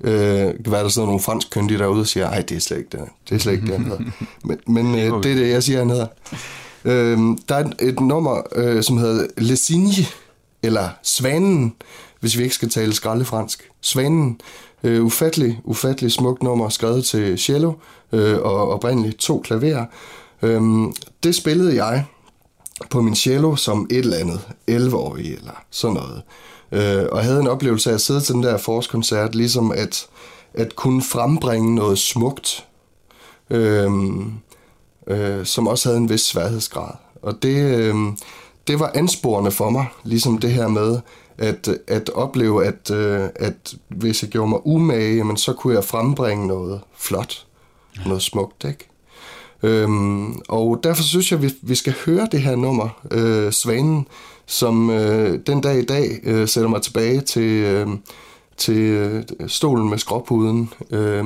Øh, 0.00 0.54
hvad 0.60 0.78
er 0.78 0.82
der 0.82 0.88
sådan 0.88 1.06
nogle 1.06 1.20
fransk 1.20 1.50
kyndige 1.50 1.78
derude 1.78 2.00
og 2.00 2.06
siger, 2.06 2.28
ej, 2.28 2.40
det 2.40 2.56
er 2.56 2.60
slet 2.60 2.78
ikke 2.78 2.90
det, 2.92 3.00
det 3.28 3.34
er 3.34 3.38
slet 3.38 3.52
ikke 3.52 3.66
det, 3.66 3.72
han 3.74 3.84
hedder. 3.84 4.04
Men, 4.44 4.58
men 4.66 4.94
øh, 4.94 5.22
det 5.22 5.32
er 5.32 5.34
det, 5.34 5.50
jeg 5.50 5.62
siger, 5.62 5.78
han 5.78 5.90
hedder. 5.90 6.06
Øh, 6.84 7.18
der 7.48 7.54
er 7.54 7.64
et, 7.64 7.74
et 7.80 8.00
nummer, 8.00 8.42
øh, 8.54 8.82
som 8.82 8.98
hedder 8.98 9.26
Le 9.36 9.56
Signe, 9.56 9.90
eller 10.62 10.88
Svanen, 11.02 11.74
hvis 12.20 12.38
vi 12.38 12.42
ikke 12.42 12.54
skal 12.54 12.70
tale 12.70 12.94
skraldefransk. 12.94 13.70
Svanen, 13.80 14.40
øh, 14.84 15.04
ufattelig, 15.04 15.60
ufattelig 15.64 16.12
smukt 16.12 16.42
nummer, 16.42 16.68
skrevet 16.68 17.04
til 17.04 17.38
cello 17.38 17.72
øh, 18.12 18.38
og 18.38 18.70
oprindeligt 18.70 19.18
to 19.18 19.40
klaverer. 19.40 19.84
Øh, 20.42 20.62
det 21.22 21.34
spillede 21.34 21.84
jeg 21.84 22.04
på 22.90 23.02
min 23.02 23.14
cello 23.14 23.56
som 23.56 23.86
et 23.90 23.98
eller 23.98 24.16
andet, 24.16 24.40
11-årig 24.70 25.34
eller 25.34 25.62
sådan 25.70 25.94
noget. 25.94 26.22
Øh, 26.72 27.06
og 27.12 27.24
havde 27.24 27.40
en 27.40 27.48
oplevelse 27.48 27.90
af 27.90 27.94
at 27.94 28.00
sidde 28.00 28.20
til 28.20 28.34
den 28.34 28.42
der 28.42 28.58
forårskoncert, 28.58 29.34
ligesom 29.34 29.72
at, 29.72 30.06
at 30.54 30.76
kunne 30.76 31.02
frembringe 31.02 31.74
noget 31.74 31.98
smukt, 31.98 32.66
øh, 33.50 33.90
øh, 35.06 35.46
som 35.46 35.66
også 35.66 35.88
havde 35.88 35.98
en 35.98 36.08
vis 36.08 36.20
sværhedsgrad. 36.20 36.92
Og 37.22 37.42
det, 37.42 37.56
øh, 37.56 37.94
det 38.68 38.80
var 38.80 38.90
ansporende 38.94 39.50
for 39.50 39.70
mig, 39.70 39.86
ligesom 40.04 40.38
det 40.38 40.50
her 40.50 40.68
med 40.68 41.00
at, 41.38 41.68
at 41.86 42.10
opleve, 42.10 42.66
at, 42.66 42.90
øh, 42.90 43.28
at 43.34 43.74
hvis 43.88 44.22
jeg 44.22 44.30
gjorde 44.30 44.48
mig 44.48 44.66
umage, 44.66 45.16
jamen, 45.16 45.36
så 45.36 45.52
kunne 45.52 45.74
jeg 45.74 45.84
frembringe 45.84 46.46
noget 46.46 46.80
flot, 46.96 47.46
ja. 47.96 48.08
noget 48.08 48.22
smukt, 48.22 48.64
ikke? 48.64 48.88
Øhm, 49.62 50.40
og 50.48 50.80
derfor 50.82 51.02
synes 51.02 51.32
jeg, 51.32 51.38
at 51.38 51.42
vi, 51.42 51.54
vi 51.62 51.74
skal 51.74 51.94
høre 52.06 52.28
det 52.32 52.40
her 52.40 52.56
nummer, 52.56 52.88
øh, 53.10 53.52
Svanen, 53.52 54.06
som 54.46 54.90
øh, 54.90 55.38
den 55.46 55.60
dag 55.60 55.78
i 55.78 55.84
dag 55.84 56.20
øh, 56.24 56.48
sætter 56.48 56.70
mig 56.70 56.82
tilbage 56.82 57.20
til, 57.20 57.50
øh, 57.50 57.88
til 58.56 58.80
øh, 58.80 59.24
stolen 59.46 59.90
med 59.90 59.98
skråpuden. 59.98 60.72
Øh, 60.90 61.24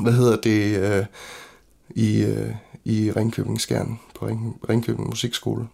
hvad 0.00 0.12
hedder 0.12 0.36
det? 0.36 0.78
Øh, 0.78 1.04
I, 1.90 2.22
øh, 2.22 2.50
i 2.84 3.12
Ringkøbing 3.16 3.60
Skjern 3.60 3.98
på 4.18 4.26
Ring, 4.26 4.56
Ringkøbing 4.68 5.08
Musikskole. 5.08 5.66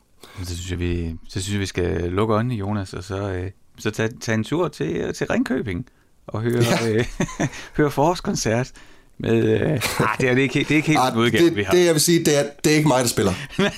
Så 0.44 0.56
synes 0.56 0.70
jeg, 0.70 0.78
vi, 0.78 1.14
så 1.28 1.42
synes 1.42 1.52
jeg, 1.52 1.60
vi 1.60 1.66
skal 1.66 2.12
lukke 2.12 2.34
øjnene, 2.34 2.54
Jonas, 2.54 2.92
og 2.92 3.04
så, 3.04 3.30
øh, 3.30 3.50
så 3.78 3.90
tage, 3.90 4.10
tage 4.20 4.34
en 4.34 4.44
tur 4.44 4.68
til, 4.68 5.14
til 5.14 5.26
Ringkøbing 5.26 5.86
og 6.26 6.40
høre, 6.42 6.62
ja. 6.82 6.88
øh, 6.90 7.04
høre 7.76 7.90
forårskoncert 7.90 8.72
med, 9.18 9.60
øh, 9.60 9.70
ah, 9.70 10.18
det 10.20 10.28
er 10.28 10.34
det 10.34 10.42
ikke, 10.42 10.58
det 10.58 10.70
er 10.70 10.76
ikke 10.76 10.88
helt 10.88 11.00
ah, 11.00 11.16
udgave, 11.16 11.44
det, 11.44 11.56
vi 11.56 11.62
har. 11.62 11.72
Det 11.72 11.84
jeg 11.84 11.94
vil 11.94 12.00
sige, 12.00 12.24
det 12.24 12.38
er, 12.38 12.44
det 12.64 12.72
er 12.72 12.76
ikke 12.76 12.88
mig, 12.88 13.00
der 13.00 13.08
spiller. 13.08 13.32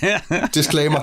Disclaimer. 0.54 1.00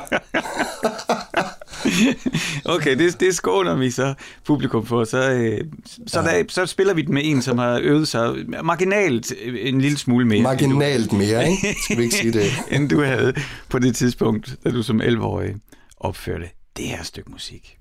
okay, 2.75 2.97
det, 2.97 3.19
det 3.19 3.35
skåner 3.35 3.75
vi 3.75 3.91
så 3.91 4.13
publikum 4.45 4.85
for. 4.85 5.03
Så, 5.03 5.31
øh, 5.31 5.61
så, 6.07 6.21
ja. 6.21 6.25
der, 6.25 6.43
så 6.47 6.65
spiller 6.65 6.93
vi 6.93 7.01
den 7.01 7.13
med 7.13 7.21
en, 7.25 7.41
som 7.41 7.57
har 7.57 7.79
øvet 7.83 8.07
sig 8.07 8.35
marginalt 8.63 9.33
en 9.59 9.81
lille 9.81 9.97
smule 9.97 10.25
mere. 10.25 10.41
Marginalt 10.41 11.13
mere, 11.13 11.49
ikke? 11.49 11.75
Skal 11.83 11.97
vi 11.97 12.03
ikke 12.03 12.15
sige 12.15 12.31
det? 12.31 12.51
end 12.71 12.89
du 12.89 13.01
havde 13.01 13.33
på 13.69 13.79
det 13.79 13.95
tidspunkt, 13.95 14.55
da 14.63 14.69
du 14.69 14.83
som 14.83 15.01
11-årig 15.01 15.55
opførte 15.97 16.45
det 16.77 16.85
her 16.85 17.03
stykke 17.03 17.31
musik. 17.31 17.77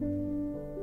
thank 0.00 0.12
you 0.12 0.79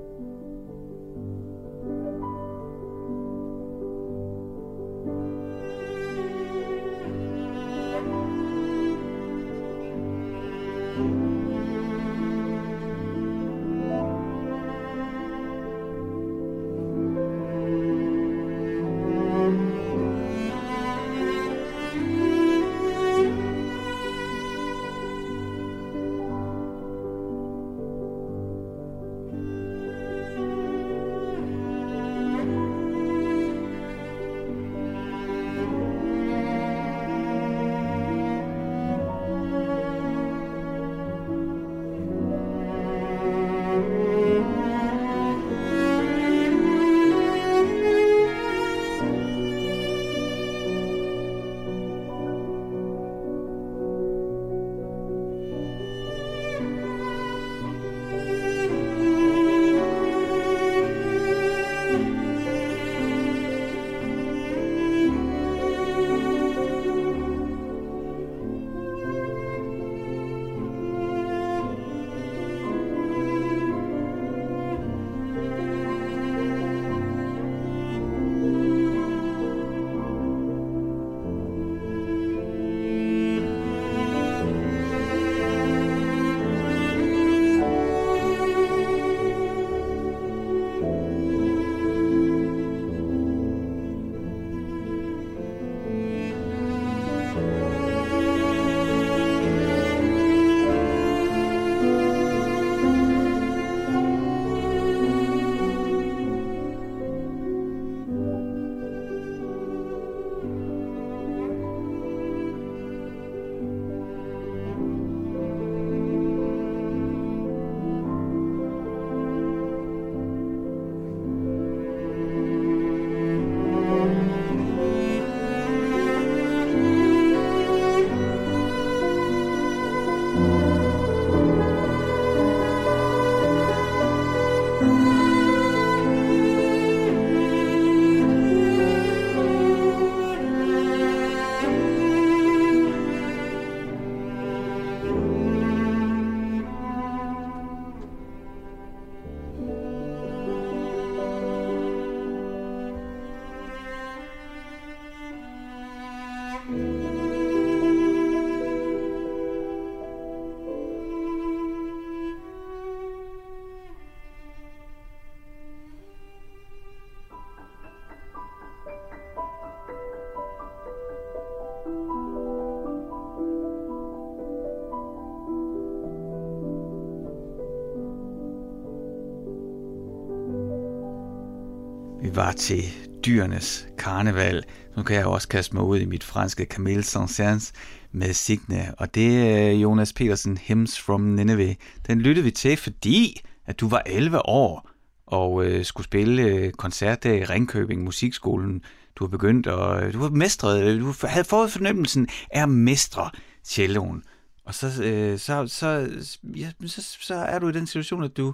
var 182.37 182.51
til 182.51 182.83
dyrenes 183.25 183.87
karneval. 183.97 184.63
Nu 184.97 185.03
kan 185.03 185.15
jeg 185.15 185.25
også 185.25 185.47
kaste 185.47 185.75
mig 185.75 185.83
ud 185.83 185.99
i 185.99 186.05
mit 186.05 186.23
franske 186.23 186.65
Camille 186.69 187.03
Saint-Saëns 187.03 187.71
med 188.11 188.33
Signe, 188.33 188.93
og 188.97 189.15
det 189.15 189.51
er 189.51 189.71
Jonas 189.71 190.13
Petersen, 190.13 190.57
Hymns 190.57 190.99
from 190.99 191.21
Nineveh. 191.21 191.75
Den 192.07 192.21
lyttede 192.21 192.43
vi 192.43 192.51
til, 192.51 192.77
fordi 192.77 193.41
at 193.65 193.79
du 193.79 193.87
var 193.87 194.03
11 194.05 194.45
år 194.45 194.89
og 195.25 195.65
øh, 195.65 195.85
skulle 195.85 196.05
spille 196.05 196.43
øh, 196.43 196.71
koncert 196.71 197.23
der 197.23 197.33
i 197.33 197.43
Ringkøbing 197.43 198.03
Musikskolen. 198.03 198.81
Du 199.15 199.23
har 199.23 199.29
begyndt, 199.29 199.67
og 199.67 200.03
øh, 200.03 200.13
du 200.13 200.19
har 200.19 200.29
mestret, 200.29 200.83
øh, 200.83 201.01
du 201.01 201.13
havde 201.23 201.45
fået 201.45 201.71
fornemmelsen 201.71 202.27
af 202.51 202.61
at 202.61 202.69
mestre 202.69 203.29
celloen. 203.63 204.23
Og 204.65 204.73
så, 204.73 205.03
øh, 205.03 205.39
så, 205.39 205.67
så, 205.67 206.09
ja, 206.43 206.71
så, 206.87 207.17
så 207.21 207.35
er 207.35 207.59
du 207.59 207.67
i 207.67 207.71
den 207.71 207.87
situation, 207.87 208.23
at 208.23 208.37
du 208.37 208.53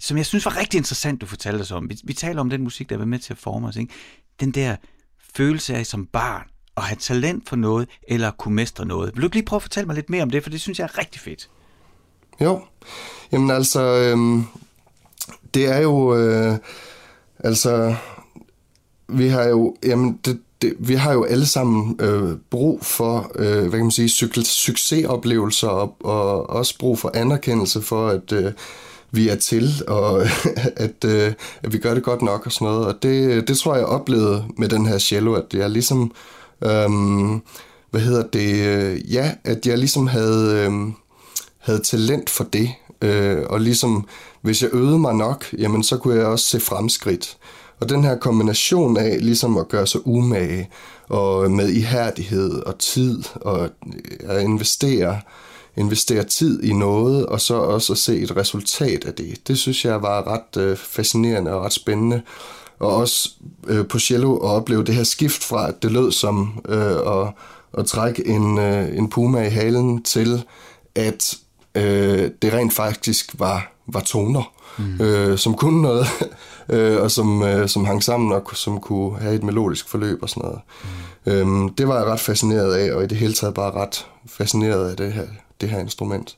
som 0.00 0.16
jeg 0.16 0.26
synes 0.26 0.44
var 0.44 0.56
rigtig 0.56 0.78
interessant, 0.78 1.20
du 1.20 1.26
fortalte 1.26 1.62
os 1.62 1.70
om. 1.70 1.90
Vi, 1.90 1.98
vi 2.04 2.12
taler 2.12 2.40
om 2.40 2.50
den 2.50 2.62
musik, 2.62 2.90
der 2.90 2.96
var 2.96 3.04
med 3.04 3.18
til 3.18 3.32
at 3.32 3.38
forme 3.38 3.68
os. 3.68 3.76
Ikke? 3.76 3.92
Den 4.40 4.50
der 4.50 4.76
følelse 5.36 5.74
af 5.74 5.86
som 5.86 6.06
barn 6.06 6.42
at 6.76 6.82
have 6.82 6.96
talent 6.96 7.48
for 7.48 7.56
noget, 7.56 7.88
eller 8.08 8.30
kunne 8.30 8.54
mestre 8.54 8.86
noget. 8.86 9.14
Vil 9.14 9.22
du 9.22 9.26
ikke 9.26 9.36
lige 9.36 9.44
prøve 9.44 9.58
at 9.58 9.62
fortælle 9.62 9.86
mig 9.86 9.96
lidt 9.96 10.10
mere 10.10 10.22
om 10.22 10.30
det, 10.30 10.42
for 10.42 10.50
det 10.50 10.60
synes 10.60 10.78
jeg 10.78 10.84
er 10.84 10.98
rigtig 10.98 11.20
fedt. 11.20 11.50
Jo, 12.40 12.62
jamen 13.32 13.50
altså, 13.50 13.82
øhm, 13.82 14.44
det 15.54 15.66
er 15.66 15.78
jo, 15.78 16.16
øh, 16.16 16.56
altså, 17.38 17.94
vi 19.08 19.28
har 19.28 19.42
jo, 19.42 19.76
jamen, 19.84 20.20
det, 20.24 20.40
det, 20.62 20.74
vi 20.78 20.94
har 20.94 21.12
jo 21.12 21.24
alle 21.24 21.46
sammen 21.46 21.96
øh, 22.00 22.38
brug 22.50 22.84
for, 22.84 23.32
øh, 23.34 23.60
hvad 23.60 23.70
kan 23.70 23.80
man 23.80 23.90
sige, 23.90 24.08
succesoplevelser, 24.44 25.68
og, 25.68 25.96
og 26.04 26.50
også 26.50 26.78
brug 26.78 26.98
for 26.98 27.10
anerkendelse 27.14 27.82
for, 27.82 28.08
at 28.08 28.32
øh, 28.32 28.52
vi 29.12 29.28
er 29.28 29.36
til, 29.36 29.70
og 29.88 30.22
at, 30.86 31.04
øh, 31.04 31.32
at 31.62 31.72
vi 31.72 31.78
gør 31.78 31.94
det 31.94 32.02
godt 32.02 32.22
nok 32.22 32.46
og 32.46 32.52
sådan 32.52 32.66
noget. 32.66 32.86
Og 32.86 32.94
det, 33.02 33.48
det 33.48 33.58
tror 33.58 33.72
jeg, 33.72 33.80
jeg 33.80 33.88
oplevede 33.88 34.44
med 34.58 34.68
den 34.68 34.86
her 34.86 34.98
cello, 34.98 35.34
at 35.34 35.54
jeg 35.54 35.70
ligesom, 35.70 36.12
øh, 36.64 36.90
hvad 37.90 38.00
hedder 38.00 38.22
det, 38.22 38.66
øh, 38.66 39.12
ja, 39.14 39.32
at 39.44 39.66
jeg 39.66 39.78
ligesom 39.78 40.06
havde, 40.06 40.66
øh, 40.66 40.92
havde 41.58 41.80
talent 41.80 42.30
for 42.30 42.44
det, 42.44 42.70
øh, 43.02 43.38
og 43.50 43.60
ligesom, 43.60 44.06
hvis 44.42 44.62
jeg 44.62 44.70
øvede 44.72 44.98
mig 44.98 45.14
nok, 45.14 45.44
jamen 45.58 45.82
så 45.82 45.96
kunne 45.96 46.16
jeg 46.16 46.26
også 46.26 46.46
se 46.46 46.60
fremskridt. 46.60 47.36
Og 47.80 47.88
den 47.88 48.04
her 48.04 48.16
kombination 48.16 48.96
af 48.96 49.18
ligesom 49.20 49.56
at 49.56 49.68
gøre 49.68 49.86
sig 49.86 50.06
umage, 50.06 50.68
og 51.08 51.50
med 51.50 51.68
ihærdighed 51.68 52.62
og 52.62 52.78
tid, 52.78 53.22
og 53.34 53.62
øh, 53.62 53.70
at 54.28 54.42
investere, 54.42 55.20
investere 55.76 56.24
tid 56.24 56.62
i 56.62 56.72
noget, 56.72 57.26
og 57.26 57.40
så 57.40 57.54
også 57.54 57.92
at 57.92 57.98
se 57.98 58.18
et 58.18 58.36
resultat 58.36 59.04
af 59.04 59.14
det. 59.14 59.48
Det 59.48 59.58
synes 59.58 59.84
jeg 59.84 60.02
var 60.02 60.26
ret 60.26 60.62
øh, 60.62 60.76
fascinerende 60.76 61.52
og 61.52 61.64
ret 61.64 61.72
spændende. 61.72 62.22
Og 62.78 62.96
også 62.96 63.30
øh, 63.66 63.86
på 63.86 63.98
cello 63.98 64.36
at 64.36 64.50
opleve 64.50 64.84
det 64.84 64.94
her 64.94 65.04
skift 65.04 65.44
fra, 65.44 65.68
at 65.68 65.82
det 65.82 65.92
lød 65.92 66.12
som 66.12 66.60
øh, 66.68 66.96
at, 66.96 67.32
at 67.78 67.86
trække 67.86 68.26
en, 68.26 68.58
øh, 68.58 68.98
en 68.98 69.10
puma 69.10 69.46
i 69.46 69.50
halen, 69.50 70.02
til 70.02 70.44
at 70.94 71.34
øh, 71.74 72.30
det 72.42 72.52
rent 72.52 72.72
faktisk 72.72 73.34
var, 73.38 73.72
var 73.86 74.00
toner, 74.00 74.52
mm. 74.78 75.00
øh, 75.00 75.38
som 75.38 75.54
kunne 75.54 75.82
noget, 75.82 76.06
øh, 76.72 77.02
og 77.02 77.10
som, 77.10 77.42
øh, 77.42 77.68
som 77.68 77.84
hang 77.84 78.02
sammen 78.02 78.32
og 78.32 78.42
som 78.54 78.80
kunne 78.80 79.18
have 79.18 79.34
et 79.34 79.42
melodisk 79.42 79.88
forløb 79.88 80.22
og 80.22 80.28
sådan 80.28 80.42
noget. 80.42 80.60
Mm. 80.84 81.32
Øhm, 81.32 81.68
det 81.68 81.88
var 81.88 81.96
jeg 81.96 82.06
ret 82.06 82.20
fascineret 82.20 82.74
af, 82.74 82.94
og 82.94 83.04
i 83.04 83.06
det 83.06 83.18
hele 83.18 83.32
taget 83.32 83.54
bare 83.54 83.70
ret 83.70 84.06
fascineret 84.26 84.90
af 84.90 84.96
det 84.96 85.12
her, 85.12 85.26
det 85.60 85.68
her 85.68 85.78
instrument. 85.78 86.36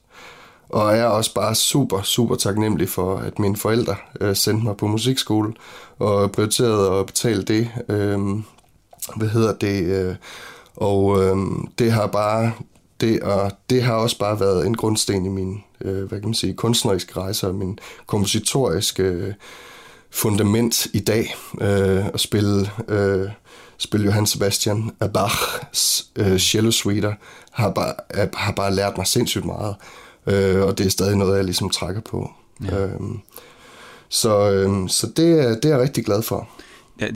Og 0.69 0.97
jeg 0.97 1.01
er 1.01 1.07
også 1.07 1.35
bare 1.35 1.55
super, 1.55 2.03
super 2.03 2.35
taknemmelig 2.37 2.89
for, 2.89 3.17
at 3.17 3.39
mine 3.39 3.57
forældre 3.57 3.97
øh, 4.21 4.37
sendte 4.37 4.65
mig 4.65 4.77
på 4.77 4.87
musikskole 4.87 5.53
og 5.99 6.33
prioriterede 6.33 6.91
at 6.91 7.07
betale 7.07 7.43
det. 7.43 7.71
Øh, 7.89 8.21
hvad 9.17 9.29
hedder 9.29 9.53
det? 9.55 9.85
Øh, 9.85 10.15
og 10.77 11.23
øh, 11.23 11.37
det 11.79 11.93
har 11.93 12.07
bare 12.07 12.53
det, 13.01 13.21
og 13.21 13.53
det 13.71 13.83
har 13.83 13.95
også 13.95 14.19
bare 14.19 14.41
været 14.41 14.67
en 14.67 14.77
grundsten 14.77 15.27
i 15.27 15.29
min 15.29 15.63
øh, 15.85 16.09
hvad 16.09 16.21
kan 16.21 16.29
man 16.29 16.35
sige, 16.35 16.55
kunstneriske 16.55 17.21
rejse 17.21 17.47
og 17.47 17.55
min 17.55 17.79
kompositoriske 18.07 19.03
øh, 19.03 19.35
fundament 20.11 20.87
i 20.93 21.01
dag. 21.01 21.35
Øh, 21.61 22.07
at 22.07 22.21
spille, 22.21 22.71
øh, 22.89 23.29
spille 23.79 24.07
Johann 24.07 24.27
Sebastian 24.27 24.91
Bachs 25.15 26.07
øh, 26.17 26.39
cello 26.39 26.71
suiter 26.71 27.15
har 27.53 27.71
bare, 27.71 27.95
har 28.35 28.53
bare 28.53 28.75
lært 28.75 28.97
mig 28.97 29.07
sindssygt 29.07 29.45
meget. 29.45 29.77
Øh, 30.27 30.63
og 30.63 30.79
det 30.79 30.87
er 30.87 30.91
stadig 30.91 31.17
noget, 31.17 31.37
jeg 31.37 31.45
ligesom 31.45 31.71
trækker 31.71 32.01
på. 32.01 32.31
Ja. 32.65 32.85
Øh, 32.85 33.01
så, 34.09 34.51
øh, 34.51 34.89
så 34.89 35.07
det, 35.07 35.17
det 35.63 35.65
er 35.65 35.69
jeg 35.69 35.81
rigtig 35.81 36.05
glad 36.05 36.23
for. 36.23 36.49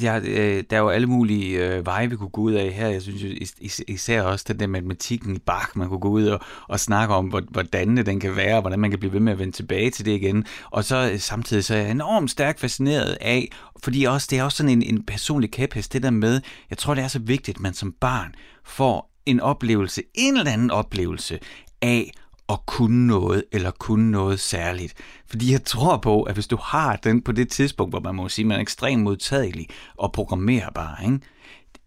Ja, 0.03 0.19
øh, 0.19 0.65
der 0.71 0.77
er 0.77 0.81
jo 0.81 0.89
alle 0.89 1.07
mulige 1.07 1.67
øh, 1.67 1.87
veje, 1.87 2.11
vi 2.11 2.17
kunne 2.17 2.29
gå 2.29 2.41
ud 2.41 2.53
af 2.53 2.73
her. 2.73 2.89
Jeg 2.89 3.03
synes 3.03 3.23
is, 3.61 3.83
især 3.89 4.23
også 4.23 4.45
den 4.49 4.61
der 4.61 4.67
matematikken 4.67 5.37
i 5.37 5.39
Bach, 5.39 5.67
man 5.75 5.89
kunne 5.89 6.01
gå 6.01 6.09
ud 6.09 6.27
og, 6.27 6.41
og 6.69 6.81
snakke 6.81 7.15
om, 7.15 7.27
hvordan 7.51 7.97
den 7.97 8.21
kan 8.21 8.37
være, 8.37 8.55
og 8.55 8.61
hvordan 8.61 8.81
man 8.81 8.91
kan 8.91 8.99
blive 8.99 9.13
ved 9.13 9.21
med 9.21 9.33
at 9.33 9.39
vende 9.39 9.53
tilbage 9.53 9.91
til 9.91 10.05
det 10.05 10.11
igen. 10.11 10.45
Og 10.71 10.85
så 10.85 11.11
øh, 11.13 11.21
samtidig 11.21 11.65
så 11.65 11.75
er 11.75 11.79
jeg 11.79 11.91
enormt 11.91 12.31
stærkt 12.31 12.61
fascineret 12.61 13.19
af, 13.21 13.49
fordi 13.83 14.05
også, 14.05 14.27
det 14.31 14.39
er 14.39 14.43
også 14.43 14.57
sådan 14.57 14.73
en, 14.73 14.83
en 14.83 15.03
personlig 15.07 15.51
kæphest, 15.51 15.93
det 15.93 16.03
der 16.03 16.11
med, 16.11 16.41
jeg 16.71 16.79
tror 16.79 16.95
det 16.95 17.05
er 17.05 17.09
så 17.09 17.19
vigtigt, 17.19 17.57
at 17.57 17.61
man 17.61 17.75
som 17.75 17.95
barn 18.01 18.35
får 18.65 19.16
en 19.27 19.41
oplevelse, 19.41 20.03
en 20.15 20.37
eller 20.37 20.53
anden 20.53 20.71
oplevelse 20.71 21.39
af 21.83 22.13
at 22.49 22.59
kunne 22.67 23.07
noget, 23.07 23.45
eller 23.53 23.71
kunne 23.71 24.11
noget 24.11 24.41
særligt. 24.41 24.95
Fordi 25.27 25.53
jeg 25.53 25.65
tror 25.65 25.97
på, 25.97 26.23
at 26.23 26.35
hvis 26.35 26.47
du 26.47 26.57
har 26.63 26.97
den 26.97 27.23
på 27.23 27.33
det 27.33 27.49
tidspunkt, 27.49 27.93
hvor 27.93 28.01
man 28.01 28.15
må 28.15 28.29
sige, 28.29 28.45
at 28.45 28.47
man 28.47 28.57
er 28.57 28.61
ekstremt 28.61 29.03
modtagelig 29.03 29.67
og 29.97 30.13
programmerbar, 30.13 31.03
ikke? 31.05 31.21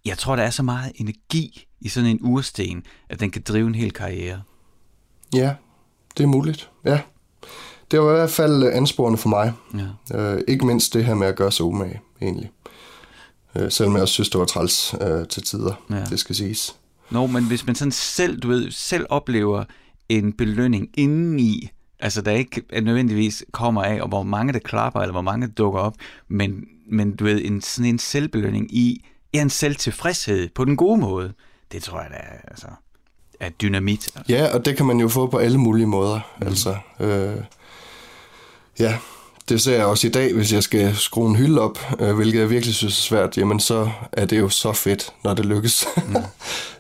jeg 0.06 0.18
tror, 0.18 0.36
der 0.36 0.44
er 0.44 0.50
så 0.50 0.64
meget 0.64 0.92
energi 0.96 1.68
i 1.82 1.90
sådan 1.90 2.10
en 2.10 2.20
ursten, 2.22 2.84
at 3.10 3.20
den 3.20 3.32
kan 3.32 3.42
drive 3.48 3.68
en 3.68 3.76
hel 3.76 3.92
karriere. 3.92 4.42
Ja, 5.34 5.56
det 6.18 6.24
er 6.24 6.28
muligt. 6.28 6.70
Ja. 6.86 7.02
Det 7.92 8.00
var 8.00 8.10
i 8.10 8.16
hvert 8.16 8.30
fald 8.30 8.64
ansporende 8.64 9.18
for 9.18 9.30
mig. 9.30 9.54
Ja. 10.12 10.18
Øh, 10.18 10.42
ikke 10.48 10.66
mindst 10.66 10.94
det 10.94 11.06
her 11.06 11.14
med 11.14 11.28
at 11.28 11.36
gøre 11.36 11.52
sig 11.52 11.66
umage, 11.66 12.02
egentlig. 12.22 12.52
Øh, 13.56 13.72
selvom 13.72 13.94
jeg 13.94 14.02
også 14.02 14.14
synes, 14.14 14.30
det 14.30 14.40
var 14.40 14.46
træls 14.46 14.96
øh, 15.02 15.28
til 15.28 15.44
tider, 15.44 15.74
ja. 15.90 16.04
det 16.10 16.20
skal 16.20 16.36
siges. 16.36 16.76
Nå, 17.12 17.28
men 17.28 17.48
hvis 17.48 17.66
man 17.66 17.76
sådan 17.76 17.92
selv, 17.92 18.40
du 18.40 18.48
ved, 18.48 18.72
selv 18.72 19.06
oplever 19.10 19.64
en 20.10 20.34
belønning 20.34 20.90
indeni, 20.94 21.70
altså 22.00 22.22
der 22.22 22.32
ikke 22.32 22.62
nødvendigvis 22.82 23.44
kommer 23.52 23.84
af, 23.84 24.02
og 24.02 24.08
hvor 24.08 24.24
mange 24.24 24.54
der 24.54 24.60
klapper, 24.60 25.00
eller 25.00 25.12
hvor 25.12 25.22
mange 25.22 25.48
der 25.48 25.54
dukker 25.54 25.80
op, 25.80 25.96
men, 26.28 26.66
men 26.92 27.16
du 27.16 27.24
ved, 27.24 27.42
en, 27.46 27.62
sådan 27.62 27.90
en 27.90 28.00
selvbelønning 28.00 28.76
i, 28.76 29.06
ja, 29.34 29.42
en 29.42 29.50
selvtilfredshed 29.50 30.50
på 30.56 30.66
den 30.66 30.78
gode 30.78 31.00
måde, 31.00 31.34
det 31.72 31.84
tror 31.84 32.02
jeg, 32.02 32.10
er, 32.14 32.48
altså, 32.48 32.68
er 33.40 33.50
dynamit. 33.50 34.10
Altså. 34.16 34.34
Ja, 34.34 34.56
og 34.56 34.66
det 34.66 34.78
kan 34.78 34.86
man 34.86 35.00
jo 35.00 35.08
få 35.08 35.28
på 35.28 35.38
alle 35.38 35.58
mulige 35.58 35.88
måder, 35.88 36.20
mm. 36.42 36.48
altså. 36.48 36.78
Øh, 37.00 37.38
ja, 38.80 38.98
det 39.50 39.62
ser 39.62 39.76
jeg 39.76 39.86
også 39.86 40.08
i 40.08 40.10
dag, 40.10 40.34
hvis 40.34 40.54
jeg 40.54 40.64
skal 40.64 40.96
skrue 40.96 41.30
en 41.30 41.36
hylde 41.36 41.62
op, 41.62 41.80
øh, 42.00 42.16
hvilket 42.16 42.40
jeg 42.40 42.50
virkelig 42.50 42.76
synes 42.76 42.98
er 42.98 43.02
svært, 43.02 43.38
jamen 43.38 43.60
så 43.60 43.90
er 44.12 44.26
det 44.26 44.40
jo 44.40 44.50
så 44.50 44.74
fedt, 44.74 45.14
når 45.24 45.34
det 45.34 45.46
lykkes. 45.46 45.86
Mm. 46.08 46.16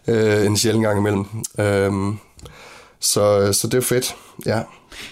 øh, 0.13 0.45
en 0.45 0.57
sjældent 0.57 0.85
gang 0.85 0.99
imellem. 0.99 1.25
Øh, 1.59 1.91
så, 2.99 3.53
så 3.53 3.67
det 3.67 3.77
er 3.77 3.81
fedt, 3.81 4.15
ja. 4.45 4.61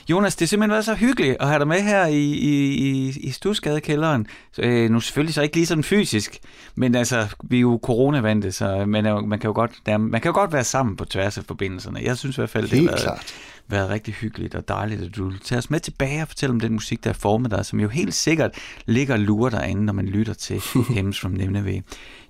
Jonas, 0.10 0.36
det 0.36 0.42
har 0.42 0.48
simpelthen 0.48 0.72
været 0.72 0.86
så 0.86 0.94
hyggeligt 0.96 1.38
at 1.40 1.48
have 1.48 1.60
dig 1.60 1.68
med 1.68 1.82
her 1.82 2.06
i, 2.06 2.24
i, 2.24 2.74
i, 2.74 3.08
i 3.20 3.32
Stusgadekælderen. 3.32 4.28
Så, 4.52 4.62
øh, 4.62 4.90
nu 4.90 5.00
selvfølgelig 5.00 5.34
så 5.34 5.42
ikke 5.42 5.56
lige 5.56 5.66
sådan 5.66 5.84
fysisk, 5.84 6.40
men 6.76 6.96
altså, 6.96 7.28
vi 7.44 7.58
er 7.58 7.62
jo 7.62 7.80
coronavante, 7.84 8.52
så 8.52 8.86
man, 8.88 9.06
er, 9.06 9.22
man, 9.22 9.40
kan 9.40 9.48
jo 9.48 9.54
godt, 9.54 9.72
der, 9.86 9.98
man 9.98 10.22
kan 10.22 10.30
jo 10.30 10.34
godt 10.34 10.54
være 10.54 10.64
sammen 10.64 10.96
på 10.96 11.06
tværs 11.06 11.38
af 11.38 11.44
forbindelserne. 11.48 12.00
Jeg 12.04 12.18
synes 12.18 12.38
i 12.38 12.42
hvert 12.42 12.50
fald, 12.50 12.70
det 12.70 12.80
har 12.80 12.86
været, 12.86 13.36
været 13.70 13.90
rigtig 13.90 14.14
hyggeligt 14.14 14.56
og 14.56 14.68
dejligt, 14.68 15.02
at 15.02 15.16
du 15.16 15.38
tager 15.38 15.58
os 15.58 15.70
med 15.70 15.80
tilbage 15.80 16.22
og 16.22 16.28
fortæller 16.28 16.54
om 16.54 16.60
den 16.60 16.74
musik, 16.74 17.04
der 17.04 17.10
er 17.10 17.14
formet 17.14 17.52
dig, 17.52 17.66
som 17.66 17.80
jo 17.80 17.88
helt 17.88 18.14
sikkert 18.14 18.52
ligger 18.86 19.14
og 19.14 19.20
lurer 19.20 19.50
derinde, 19.50 19.86
når 19.86 19.94
man 19.94 20.06
lytter 20.06 20.34
til 20.34 20.62
Hems 20.96 21.20
from 21.20 21.32
Nimneveh. 21.32 21.82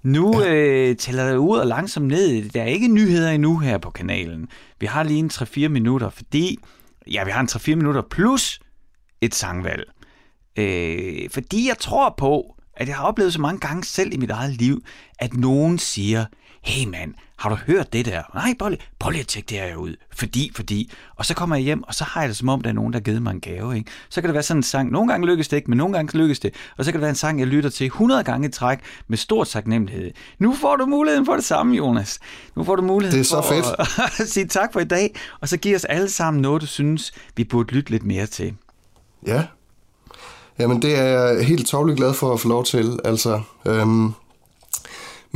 Nu 0.03 0.41
ja. 0.41 0.53
øh, 0.53 0.95
tæller 0.95 1.29
det 1.29 1.38
ud 1.38 1.57
og 1.57 1.67
langsomt 1.67 2.07
ned. 2.07 2.49
Der 2.49 2.61
er 2.61 2.67
ikke 2.67 2.88
nyheder 2.88 3.31
endnu 3.31 3.57
her 3.57 3.77
på 3.77 3.89
kanalen. 3.89 4.47
Vi 4.79 4.85
har 4.85 5.03
lige 5.03 5.19
en 5.19 5.31
3-4 5.33 5.67
minutter, 5.67 6.09
fordi 6.09 6.59
ja, 7.11 7.23
vi 7.23 7.31
har 7.31 7.41
en 7.41 7.49
3-4 7.51 7.75
minutter 7.75 8.01
plus 8.11 8.59
et 9.21 9.35
sangvalg. 9.35 9.83
Øh, 10.57 11.29
fordi 11.29 11.67
jeg 11.67 11.77
tror 11.79 12.15
på, 12.17 12.55
at 12.77 12.88
jeg 12.88 12.95
har 12.95 13.03
oplevet 13.03 13.33
så 13.33 13.41
mange 13.41 13.59
gange 13.59 13.83
selv 13.83 14.13
i 14.13 14.17
mit 14.17 14.31
eget 14.31 14.53
liv, 14.53 14.83
at 15.19 15.33
nogen 15.33 15.77
siger, 15.77 16.25
hey 16.63 16.88
mand, 16.88 17.13
har 17.38 17.49
du 17.49 17.55
hørt 17.55 17.93
det 17.93 18.05
der? 18.05 18.21
Nej, 18.33 18.53
prøv 18.59 18.69
lige, 18.69 18.81
prøv 18.99 19.11
lige 19.11 19.21
at 19.21 19.27
tjekke 19.27 19.49
det 19.49 19.57
her 19.57 19.75
ud. 19.75 19.95
Fordi, 20.13 20.51
fordi. 20.55 20.91
Og 21.15 21.25
så 21.25 21.33
kommer 21.33 21.55
jeg 21.55 21.63
hjem, 21.63 21.83
og 21.83 21.93
så 21.93 22.03
har 22.03 22.21
jeg 22.21 22.29
det 22.29 22.38
som 22.38 22.49
om, 22.49 22.61
der 22.61 22.69
er 22.69 22.73
nogen, 22.73 22.93
der 22.93 22.99
har 22.99 23.03
givet 23.03 23.21
mig 23.21 23.31
en 23.31 23.41
gave. 23.41 23.77
Ikke? 23.77 23.91
Så 24.09 24.21
kan 24.21 24.27
det 24.27 24.33
være 24.33 24.43
sådan 24.43 24.59
en 24.59 24.63
sang, 24.63 24.91
nogle 24.91 25.11
gange 25.11 25.27
lykkes 25.27 25.47
det 25.47 25.57
ikke, 25.57 25.71
men 25.71 25.77
nogle 25.77 25.93
gange 25.93 26.17
lykkes 26.17 26.39
det. 26.39 26.53
Og 26.77 26.85
så 26.85 26.91
kan 26.91 26.97
det 26.97 27.01
være 27.01 27.09
en 27.09 27.15
sang, 27.15 27.39
jeg 27.39 27.47
lytter 27.47 27.69
til 27.69 27.85
100 27.85 28.23
gange 28.23 28.47
i 28.47 28.51
træk 28.51 28.79
med 29.07 29.17
stor 29.17 29.43
taknemmelighed. 29.43 30.11
Nu 30.39 30.53
får 30.53 30.75
du 30.75 30.85
muligheden 30.85 31.25
for 31.25 31.33
det 31.33 31.43
samme, 31.43 31.75
Jonas. 31.75 32.19
Nu 32.55 32.63
får 32.63 32.75
du 32.75 32.81
muligheden 32.81 33.19
det 33.19 33.25
er 33.25 33.29
så 33.29 33.41
for 33.41 33.53
fedt. 33.53 34.21
at 34.21 34.29
sige 34.29 34.47
tak 34.47 34.73
for 34.73 34.79
i 34.79 34.85
dag, 34.85 35.15
og 35.41 35.49
så 35.49 35.57
giv 35.57 35.75
os 35.75 35.85
alle 35.85 36.09
sammen 36.09 36.41
noget, 36.41 36.61
du 36.61 36.67
synes, 36.67 37.13
vi 37.35 37.43
burde 37.43 37.73
lytte 37.73 37.91
lidt 37.91 38.03
mere 38.03 38.25
til. 38.25 38.53
Ja. 39.27 39.43
Jamen, 40.59 40.81
det 40.81 40.99
er 40.99 41.03
jeg 41.03 41.45
helt 41.45 41.67
tårligt 41.67 41.97
glad 41.97 42.13
for 42.13 42.33
at 42.33 42.39
få 42.39 42.47
lov 42.47 42.65
til. 42.65 42.99
Altså, 43.05 43.41
øhm, 43.65 44.13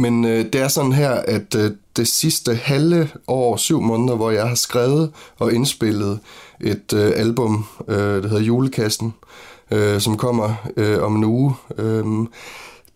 men 0.02 0.26
øh, 0.26 0.46
det 0.54 0.56
er 0.56 0.68
sådan 0.68 0.92
her, 0.92 1.12
at 1.12 1.56
øh, 1.56 1.72
det 1.96 2.08
sidste 2.08 2.56
halve 2.56 3.10
år, 3.28 3.58
syv 3.58 3.82
måneder, 3.82 4.16
hvor 4.16 4.32
jeg 4.32 4.48
har 4.48 4.56
skrevet 4.56 5.12
og 5.40 5.54
indspillet 5.54 6.20
et 6.62 6.94
øh, 6.94 7.12
album, 7.16 7.66
øh, 7.88 8.24
der 8.24 8.28
hedder 8.28 8.44
Julekassen, 8.44 9.14
øh, 9.72 10.02
som 10.02 10.18
kommer 10.18 10.54
øh, 10.78 11.04
om 11.04 11.16
en 11.16 11.24
uge, 11.24 11.54
øh, 11.78 12.06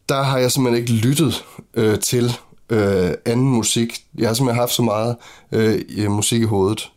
der 0.09 0.23
har 0.23 0.37
jeg 0.37 0.51
simpelthen 0.51 0.81
ikke 0.81 1.07
lyttet 1.07 1.45
øh, 1.73 1.99
til 1.99 2.37
øh, 2.69 3.11
anden 3.25 3.49
musik. 3.49 4.03
Jeg 4.17 4.29
har 4.29 4.33
simpelthen 4.33 4.59
haft 4.59 4.73
så 4.73 4.81
meget 4.81 5.15
øh, 5.51 5.81
øh 5.97 6.11
musik 6.11 6.41
i 6.41 6.45
hovedet. 6.45 6.91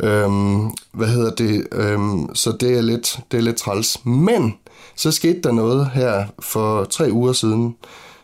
Øhm, 0.00 0.70
hvad 0.92 1.08
hedder 1.08 1.30
det? 1.30 1.66
Øhm, 1.72 2.34
så 2.34 2.52
det 2.60 2.78
er, 2.78 2.82
lidt, 2.82 3.18
det 3.30 3.38
er 3.38 3.42
lidt 3.42 3.56
træls. 3.56 4.04
Men 4.04 4.54
så 4.96 5.10
skete 5.10 5.40
der 5.40 5.52
noget 5.52 5.90
her 5.94 6.26
for 6.38 6.84
tre 6.84 7.08
uger 7.12 7.32
siden. 7.32 7.76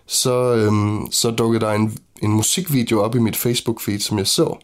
Så, 0.07 0.55
øhm, 0.55 1.11
så 1.11 1.31
dukkede 1.31 1.65
der 1.65 1.73
en, 1.73 1.99
en 2.23 2.33
musikvideo 2.33 3.03
op 3.03 3.15
i 3.15 3.19
mit 3.19 3.37
Facebook-feed, 3.37 3.99
som 3.99 4.19
jeg 4.19 4.27
så, 4.27 4.57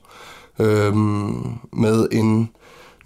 øhm, 0.58 1.58
med 1.72 2.08
en 2.12 2.50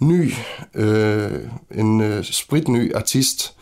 ny, 0.01 0.33
øh, 0.75 1.39
en 1.71 2.01
øh, 2.01 2.23
spritny 2.23 2.95
artist, 2.95 3.53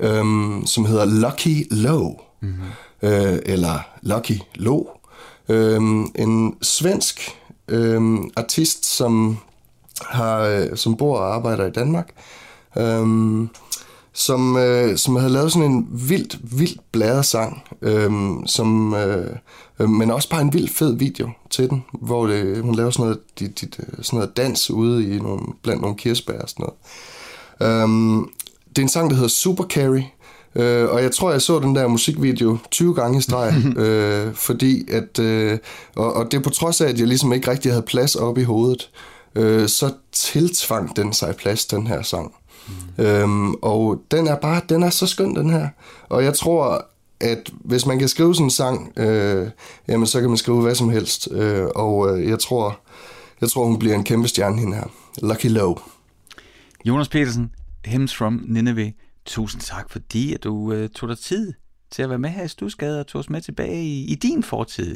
øhm, 0.00 0.62
som 0.66 0.84
hedder 0.84 1.04
Lucky 1.04 1.66
Low, 1.70 2.16
mm-hmm. 2.40 3.08
øh, 3.08 3.38
eller 3.46 3.78
Lucky 4.02 4.40
Low. 4.54 4.86
Øhm, 5.48 6.06
en 6.14 6.56
svensk 6.62 7.38
øhm, 7.68 8.30
artist, 8.36 8.86
som 8.86 9.38
har, 10.02 10.38
øh, 10.38 10.76
som 10.76 10.96
bor 10.96 11.18
og 11.18 11.34
arbejder 11.34 11.66
i 11.66 11.70
Danmark, 11.70 12.08
øhm, 12.78 13.50
som, 14.12 14.56
øh, 14.56 14.96
som 14.96 15.16
havde 15.16 15.32
lavet 15.32 15.52
sådan 15.52 15.70
en 15.70 15.88
vildt, 15.90 16.58
vildt 16.58 16.80
bladet 16.92 17.24
sang, 17.24 17.62
øhm, 17.82 18.46
som, 18.46 18.94
øh, 18.94 19.36
øh, 19.80 19.88
men 19.88 20.10
også 20.10 20.28
bare 20.28 20.40
en 20.40 20.52
vildt 20.52 20.70
fed 20.70 20.96
video 20.96 21.30
til 21.50 21.70
den, 21.70 21.84
hvor 21.92 22.26
det, 22.26 22.62
hun 22.62 22.74
laver 22.74 22.90
sådan 22.90 23.04
noget, 23.04 23.20
de, 23.38 23.48
de, 23.48 23.68
sådan 24.02 24.16
noget 24.16 24.36
dans 24.36 24.70
ude 24.70 25.16
i 25.16 25.18
nogle, 25.18 25.42
blandt 25.62 25.82
nogle 25.82 25.96
kirsebær 25.96 26.38
og 26.38 26.48
sådan 26.48 26.66
noget. 26.66 27.82
Øhm, 27.82 28.28
det 28.68 28.78
er 28.78 28.82
en 28.82 28.88
sang, 28.88 29.10
der 29.10 29.16
hedder 29.16 29.28
Super 29.28 29.64
Carry, 29.64 30.02
øh, 30.54 30.88
og 30.90 31.02
jeg 31.02 31.12
tror, 31.12 31.30
jeg 31.30 31.42
så 31.42 31.58
den 31.58 31.74
der 31.74 31.88
musikvideo 31.88 32.58
20 32.70 32.94
gange 32.94 33.18
i 33.18 33.22
streg, 33.22 33.54
øh, 33.84 34.34
fordi 34.34 34.90
at, 34.90 35.18
øh, 35.18 35.58
og, 35.96 36.12
og 36.12 36.32
det 36.32 36.38
er 36.38 36.42
på 36.42 36.50
trods 36.50 36.80
af, 36.80 36.88
at 36.88 36.98
jeg 36.98 37.08
ligesom 37.08 37.32
ikke 37.32 37.50
rigtig 37.50 37.72
havde 37.72 37.82
plads 37.82 38.14
op 38.16 38.38
i 38.38 38.42
hovedet, 38.42 38.90
øh, 39.34 39.68
så 39.68 39.92
tiltvang 40.12 40.96
den 40.96 41.12
sig 41.12 41.36
plads, 41.36 41.66
den 41.66 41.86
her 41.86 42.02
sang. 42.02 42.34
Mm. 42.98 43.04
Øhm, 43.04 43.54
og 43.54 44.02
den 44.10 44.26
er 44.26 44.36
bare, 44.36 44.60
den 44.68 44.82
er 44.82 44.90
så 44.90 45.06
skøn, 45.06 45.36
den 45.36 45.50
her. 45.50 45.68
Og 46.08 46.24
jeg 46.24 46.34
tror, 46.34 46.86
at 47.20 47.50
hvis 47.60 47.86
man 47.86 47.98
kan 47.98 48.08
skrive 48.08 48.34
sådan 48.34 48.46
en 48.46 48.50
sang, 48.50 48.98
øh, 48.98 49.50
jamen 49.88 50.06
så 50.06 50.20
kan 50.20 50.28
man 50.28 50.38
skrive 50.38 50.62
hvad 50.62 50.74
som 50.74 50.90
helst. 50.90 51.28
Øh, 51.32 51.66
og 51.74 52.18
øh, 52.18 52.28
jeg 52.28 52.38
tror, 52.38 52.80
jeg 53.40 53.50
tror, 53.50 53.66
hun 53.66 53.78
bliver 53.78 53.94
en 53.94 54.04
kæmpe 54.04 54.28
stjerne, 54.28 54.58
hende 54.58 54.76
her. 54.76 54.84
Lucky 55.22 55.46
Low. 55.46 55.78
Jonas 56.84 57.08
Petersen, 57.08 57.50
Hymns 57.84 58.16
from 58.16 58.44
Nineveh. 58.46 58.92
Tusind 59.26 59.62
tak, 59.62 59.90
fordi 59.90 60.34
at 60.34 60.44
du 60.44 60.72
øh, 60.72 60.88
tog 60.88 61.08
dig 61.08 61.18
tid 61.18 61.52
til 61.90 62.02
at 62.02 62.08
være 62.08 62.18
med 62.18 62.30
her 62.30 62.44
i 62.44 62.48
Stusgade 62.48 63.00
og 63.00 63.06
tog 63.06 63.18
os 63.18 63.30
med 63.30 63.40
tilbage 63.40 63.84
i, 63.84 64.04
i 64.04 64.14
din 64.14 64.42
fortid. 64.42 64.94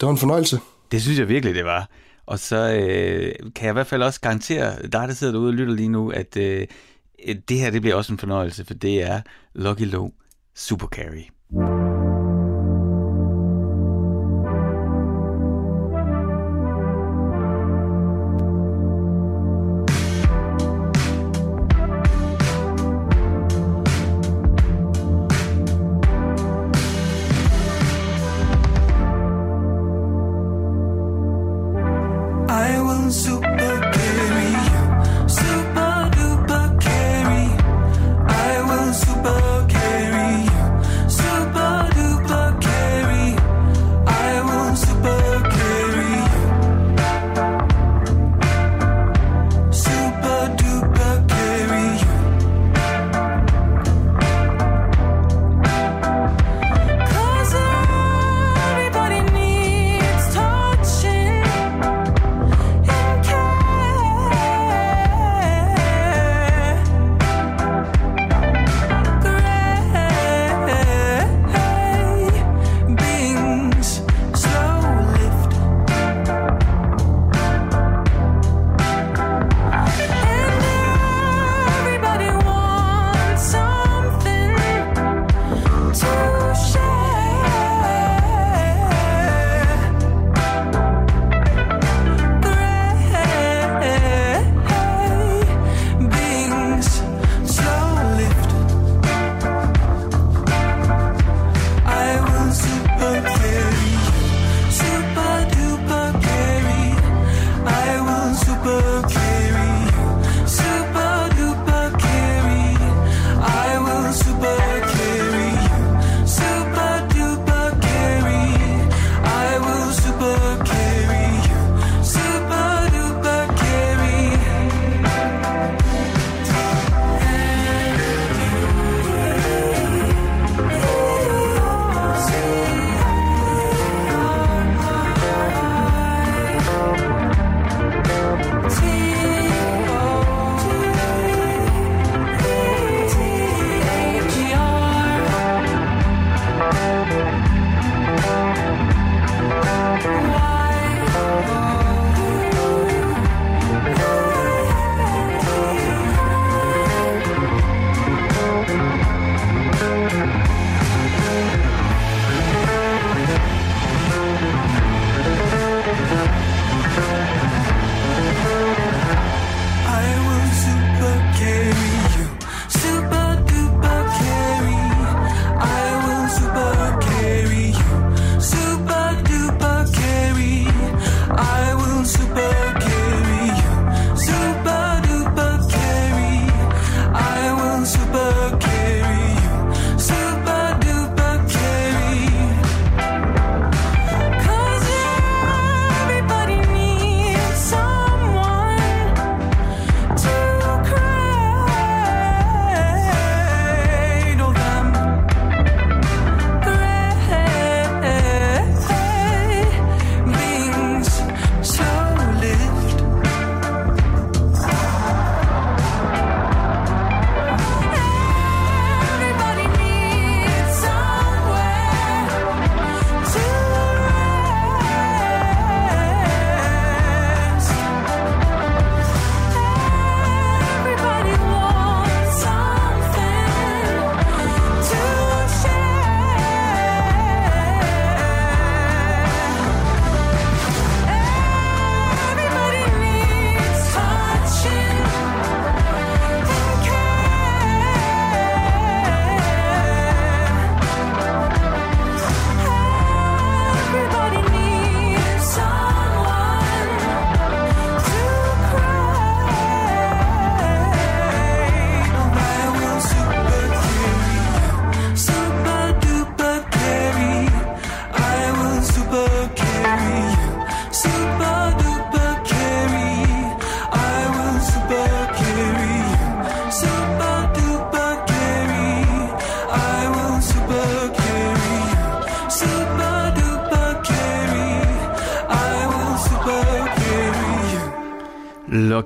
Det 0.00 0.06
var 0.06 0.10
en 0.10 0.18
fornøjelse. 0.18 0.60
Det 0.92 1.02
synes 1.02 1.18
jeg 1.18 1.28
virkelig, 1.28 1.54
det 1.54 1.64
var. 1.64 1.88
Og 2.28 2.38
så 2.38 2.56
øh, 2.56 3.52
kan 3.54 3.64
jeg 3.64 3.72
i 3.72 3.72
hvert 3.72 3.86
fald 3.86 4.02
også 4.02 4.20
garantere 4.20 4.82
dig, 4.82 5.08
der 5.08 5.12
sidder 5.12 5.32
derude 5.32 5.48
og 5.48 5.54
lytter 5.54 5.74
lige 5.74 5.88
nu, 5.88 6.10
at 6.10 6.36
øh, 6.36 6.66
det 7.48 7.58
her 7.58 7.70
det 7.70 7.80
bliver 7.80 7.96
også 7.96 8.12
en 8.12 8.18
fornøjelse, 8.18 8.64
for 8.64 8.74
det 8.74 9.02
er 9.02 9.20
Lucky 9.54 9.90
Low 9.92 10.10
Super 10.54 10.86
Carry. 10.86 11.24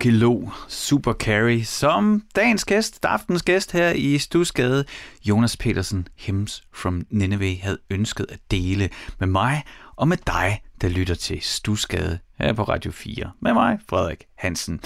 Lucky 0.03 0.19
Lo, 0.19 0.51
Super 0.69 1.13
Carry, 1.13 1.61
som 1.61 2.23
dagens 2.37 2.65
gæst, 2.65 3.05
aftens 3.05 3.43
gæst 3.43 3.73
her 3.73 3.91
i 3.91 4.19
Stusgade, 4.19 4.85
Jonas 5.25 5.57
Petersen, 5.57 6.09
Hems 6.17 6.63
from 6.75 7.07
Nineveh, 7.11 7.59
havde 7.63 7.79
ønsket 7.91 8.27
at 8.29 8.39
dele 8.51 8.91
med 9.19 9.27
mig 9.29 9.63
og 9.97 10.09
med 10.09 10.17
dig, 10.27 10.63
der 10.81 10.89
lytter 10.89 11.15
til 11.15 11.39
Stusgade 11.43 12.19
her 12.39 12.53
på 12.53 12.63
Radio 12.63 12.93
4. 12.93 13.31
Med 13.41 13.53
mig, 13.53 13.79
Frederik 13.89 14.25
Hansen. 14.35 14.81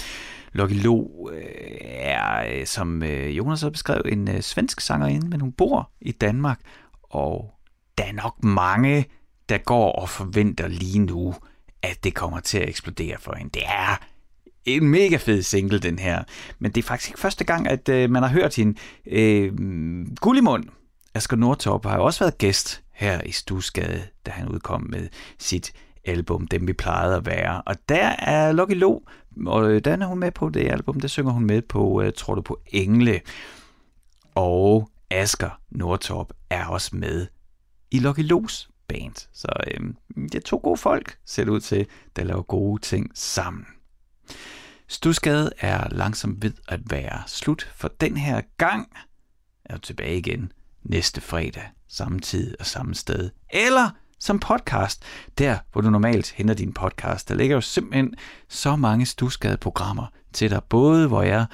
Lucky 0.53 0.83
Lo 0.83 1.29
øh, 1.31 1.41
er, 1.81 2.59
øh, 2.59 2.65
som 2.65 3.03
øh, 3.03 3.37
Jonas 3.37 3.61
har 3.61 3.69
beskrevet, 3.69 4.13
en 4.13 4.27
øh, 4.27 4.41
svensk 4.41 4.81
sangerinde, 4.81 5.27
men 5.27 5.41
hun 5.41 5.51
bor 5.51 5.91
i 6.01 6.11
Danmark, 6.11 6.59
og 7.03 7.53
der 7.97 8.03
er 8.03 8.13
nok 8.13 8.43
mange, 8.43 9.05
der 9.49 9.57
går 9.57 9.91
og 9.91 10.09
forventer 10.09 10.67
lige 10.67 10.99
nu, 10.99 11.35
at 11.81 12.03
det 12.03 12.13
kommer 12.13 12.39
til 12.39 12.57
at 12.57 12.69
eksplodere 12.69 13.17
for 13.19 13.35
hende. 13.35 13.59
Det 13.59 13.63
er 13.65 13.99
en 14.67 14.87
mega 14.87 15.17
fed 15.17 15.41
single, 15.41 15.79
den 15.79 15.99
her. 15.99 16.23
Men 16.59 16.71
det 16.71 16.83
er 16.83 16.87
faktisk 16.87 17.09
ikke 17.09 17.19
første 17.19 17.43
gang, 17.43 17.67
at 17.67 17.89
øh, 17.89 18.09
man 18.09 18.23
har 18.23 18.29
hørt 18.29 18.55
hende. 18.55 18.79
Øh, 19.05 19.53
Gullimund, 20.21 20.63
Asger 21.13 21.37
Nordtorp, 21.37 21.85
har 21.85 21.95
jo 21.95 22.05
også 22.05 22.19
været 22.19 22.37
gæst 22.37 22.83
her 22.93 23.21
i 23.21 23.31
Stusgade, 23.31 24.03
da 24.25 24.31
han 24.31 24.49
udkom 24.49 24.87
med 24.89 25.07
sit 25.39 25.73
album, 26.05 26.47
Dem 26.47 26.67
vi 26.67 26.73
plejede 26.73 27.15
at 27.15 27.25
være. 27.25 27.61
Og 27.61 27.75
der 27.89 28.07
er 28.19 28.51
Lucky 28.51 28.75
Lo, 28.75 28.99
og 29.45 29.71
øh, 29.71 29.81
den 29.85 30.01
er 30.01 30.05
hun 30.05 30.19
med 30.19 30.31
på 30.31 30.49
det 30.49 30.71
album, 30.71 30.99
der 30.99 31.07
synger 31.07 31.31
hun 31.31 31.45
med 31.45 31.61
på, 31.61 32.01
øh, 32.01 32.13
tror 32.17 32.35
du 32.35 32.41
på 32.41 32.59
Engle. 32.65 33.21
Og 34.35 34.89
Asger 35.09 35.59
Nordtorp 35.69 36.27
er 36.49 36.65
også 36.65 36.95
med 36.95 37.27
i 37.91 37.99
Lucky 37.99 38.23
Los 38.29 38.69
band. 38.87 39.27
Så 39.33 39.47
øh, 39.67 39.93
det 40.15 40.35
er 40.35 40.39
to 40.39 40.59
gode 40.63 40.77
folk, 40.77 41.17
ser 41.25 41.43
det 41.43 41.51
ud 41.51 41.59
til, 41.59 41.87
der 42.15 42.23
laver 42.23 42.41
gode 42.41 42.81
ting 42.81 43.11
sammen. 43.13 43.65
Stusgade 44.87 45.51
er 45.59 45.87
langsomt 45.91 46.43
ved 46.43 46.51
at 46.67 46.79
være 46.89 47.21
slut 47.27 47.71
for 47.75 47.91
den 48.01 48.17
her 48.17 48.41
gang. 48.57 48.87
Er 49.65 49.77
tilbage 49.77 50.17
igen 50.17 50.51
næste 50.83 51.21
fredag, 51.21 51.63
samme 51.87 52.19
tid 52.19 52.55
og 52.59 52.65
samme 52.65 52.95
sted. 52.95 53.29
Eller 53.49 53.89
som 54.19 54.39
podcast, 54.39 55.03
der 55.37 55.57
hvor 55.71 55.81
du 55.81 55.89
normalt 55.89 56.31
henter 56.31 56.53
din 56.53 56.73
podcast. 56.73 57.29
Der 57.29 57.35
ligger 57.35 57.55
jo 57.55 57.61
simpelthen 57.61 58.15
så 58.49 58.75
mange 58.75 59.05
Stusgade-programmer 59.05 60.05
til 60.33 60.49
dig, 60.49 60.61
både 60.69 61.07
hvor 61.07 61.21
jeg 61.21 61.45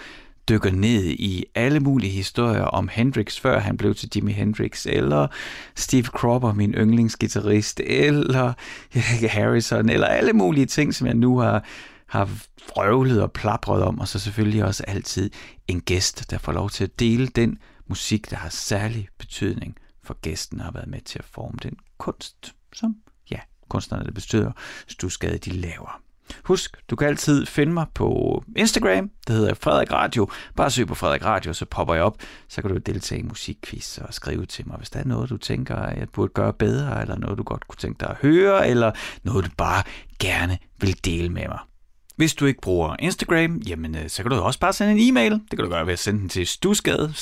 dykker 0.49 0.71
ned 0.71 1.03
i 1.03 1.45
alle 1.55 1.80
mulige 1.80 2.11
historier 2.11 2.61
om 2.61 2.89
Hendrix, 2.91 3.39
før 3.39 3.59
han 3.59 3.78
blev 3.78 3.95
til 3.95 4.09
Jimi 4.15 4.32
Hendrix, 4.32 4.86
eller 4.86 5.28
Steve 5.76 6.03
Cropper, 6.03 6.53
min 6.53 6.74
yndlingsgitarrist, 6.74 7.80
eller 7.80 8.53
Harrison, 9.38 9.89
eller 9.89 10.07
alle 10.07 10.34
mulige 10.34 10.65
ting, 10.65 10.93
som 10.93 11.07
jeg 11.07 11.15
nu 11.15 11.38
har 11.38 11.63
har 12.07 12.29
frøvlet 12.69 13.21
og 13.21 13.31
plapret 13.31 13.83
om, 13.83 13.99
og 13.99 14.07
så 14.07 14.19
selvfølgelig 14.19 14.63
også 14.63 14.83
altid 14.87 15.29
en 15.67 15.81
gæst, 15.81 16.31
der 16.31 16.37
får 16.37 16.51
lov 16.51 16.69
til 16.69 16.83
at 16.83 16.99
dele 16.99 17.27
den 17.27 17.57
musik, 17.87 18.29
der 18.29 18.37
har 18.37 18.49
særlig 18.49 19.07
betydning 19.17 19.75
for 20.03 20.13
gæsten, 20.21 20.59
og 20.59 20.65
har 20.65 20.71
været 20.71 20.87
med 20.87 21.01
til 21.01 21.19
at 21.19 21.25
forme 21.25 21.57
den 21.63 21.77
kunst, 21.97 22.55
som 22.73 22.95
ja, 23.31 23.39
kunstnerne, 23.69 24.05
der 24.05 24.11
bestyrer 24.11 24.51
Stusgade, 24.87 25.37
de 25.37 25.49
laver. 25.49 26.01
Husk, 26.43 26.77
du 26.89 26.95
kan 26.95 27.07
altid 27.07 27.45
finde 27.45 27.73
mig 27.73 27.85
på 27.93 28.43
Instagram, 28.55 29.11
det 29.27 29.35
hedder 29.35 29.53
Frederik 29.53 29.91
Radio. 29.91 30.29
Bare 30.55 30.71
søg 30.71 30.87
på 30.87 30.95
Frederik 30.95 31.25
Radio, 31.25 31.53
så 31.53 31.65
popper 31.65 31.93
jeg 31.93 32.03
op. 32.03 32.17
Så 32.47 32.61
kan 32.61 32.71
du 32.71 32.77
deltage 32.77 33.19
i 33.19 33.23
musikquiz 33.23 33.97
og 33.97 34.13
skrive 34.13 34.45
til 34.45 34.67
mig, 34.67 34.77
hvis 34.77 34.89
der 34.89 34.99
er 34.99 35.05
noget, 35.05 35.29
du 35.29 35.37
tænker, 35.37 35.75
at 35.75 35.99
jeg 35.99 36.09
burde 36.09 36.33
gøre 36.33 36.53
bedre, 36.53 37.01
eller 37.01 37.17
noget, 37.17 37.37
du 37.37 37.43
godt 37.43 37.67
kunne 37.67 37.77
tænke 37.77 37.99
dig 37.99 38.09
at 38.09 38.17
høre, 38.21 38.69
eller 38.69 38.91
noget, 39.23 39.45
du 39.45 39.49
bare 39.57 39.83
gerne 40.19 40.57
vil 40.79 41.05
dele 41.05 41.29
med 41.29 41.47
mig. 41.47 41.59
Hvis 42.16 42.34
du 42.34 42.45
ikke 42.45 42.61
bruger 42.61 42.95
Instagram, 42.99 43.61
jamen, 43.68 43.95
øh, 43.95 44.09
så 44.09 44.24
kan 44.24 44.32
du 44.32 44.38
også 44.38 44.59
bare 44.59 44.74
sende 44.74 44.91
en 44.91 45.09
e-mail. 45.09 45.32
Det 45.32 45.49
kan 45.49 45.59
du 45.59 45.70
gøre 45.70 45.86
ved 45.86 45.93
at 45.93 45.99
sende 45.99 46.20
den 46.20 46.30
til 46.30 46.47
stusgade 46.47 47.14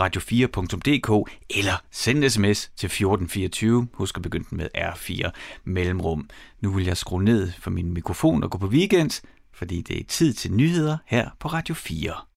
radio4.dk 0.00 1.30
eller 1.50 1.82
sende 1.90 2.24
en 2.24 2.30
sms 2.30 2.70
til 2.76 2.86
1424. 2.86 3.88
Husk 3.92 4.16
at 4.16 4.22
begynde 4.22 4.46
med 4.50 4.68
R4 4.78 5.30
mellemrum. 5.64 6.28
Nu 6.60 6.70
vil 6.70 6.84
jeg 6.84 6.96
skrue 6.96 7.24
ned 7.24 7.52
for 7.60 7.70
min 7.70 7.94
mikrofon 7.94 8.42
og 8.44 8.50
gå 8.50 8.58
på 8.58 8.66
weekend, 8.66 9.22
fordi 9.52 9.82
det 9.82 10.00
er 10.00 10.04
tid 10.08 10.34
til 10.34 10.52
nyheder 10.52 10.96
her 11.06 11.30
på 11.40 11.48
Radio 11.48 11.74
4. 11.74 12.27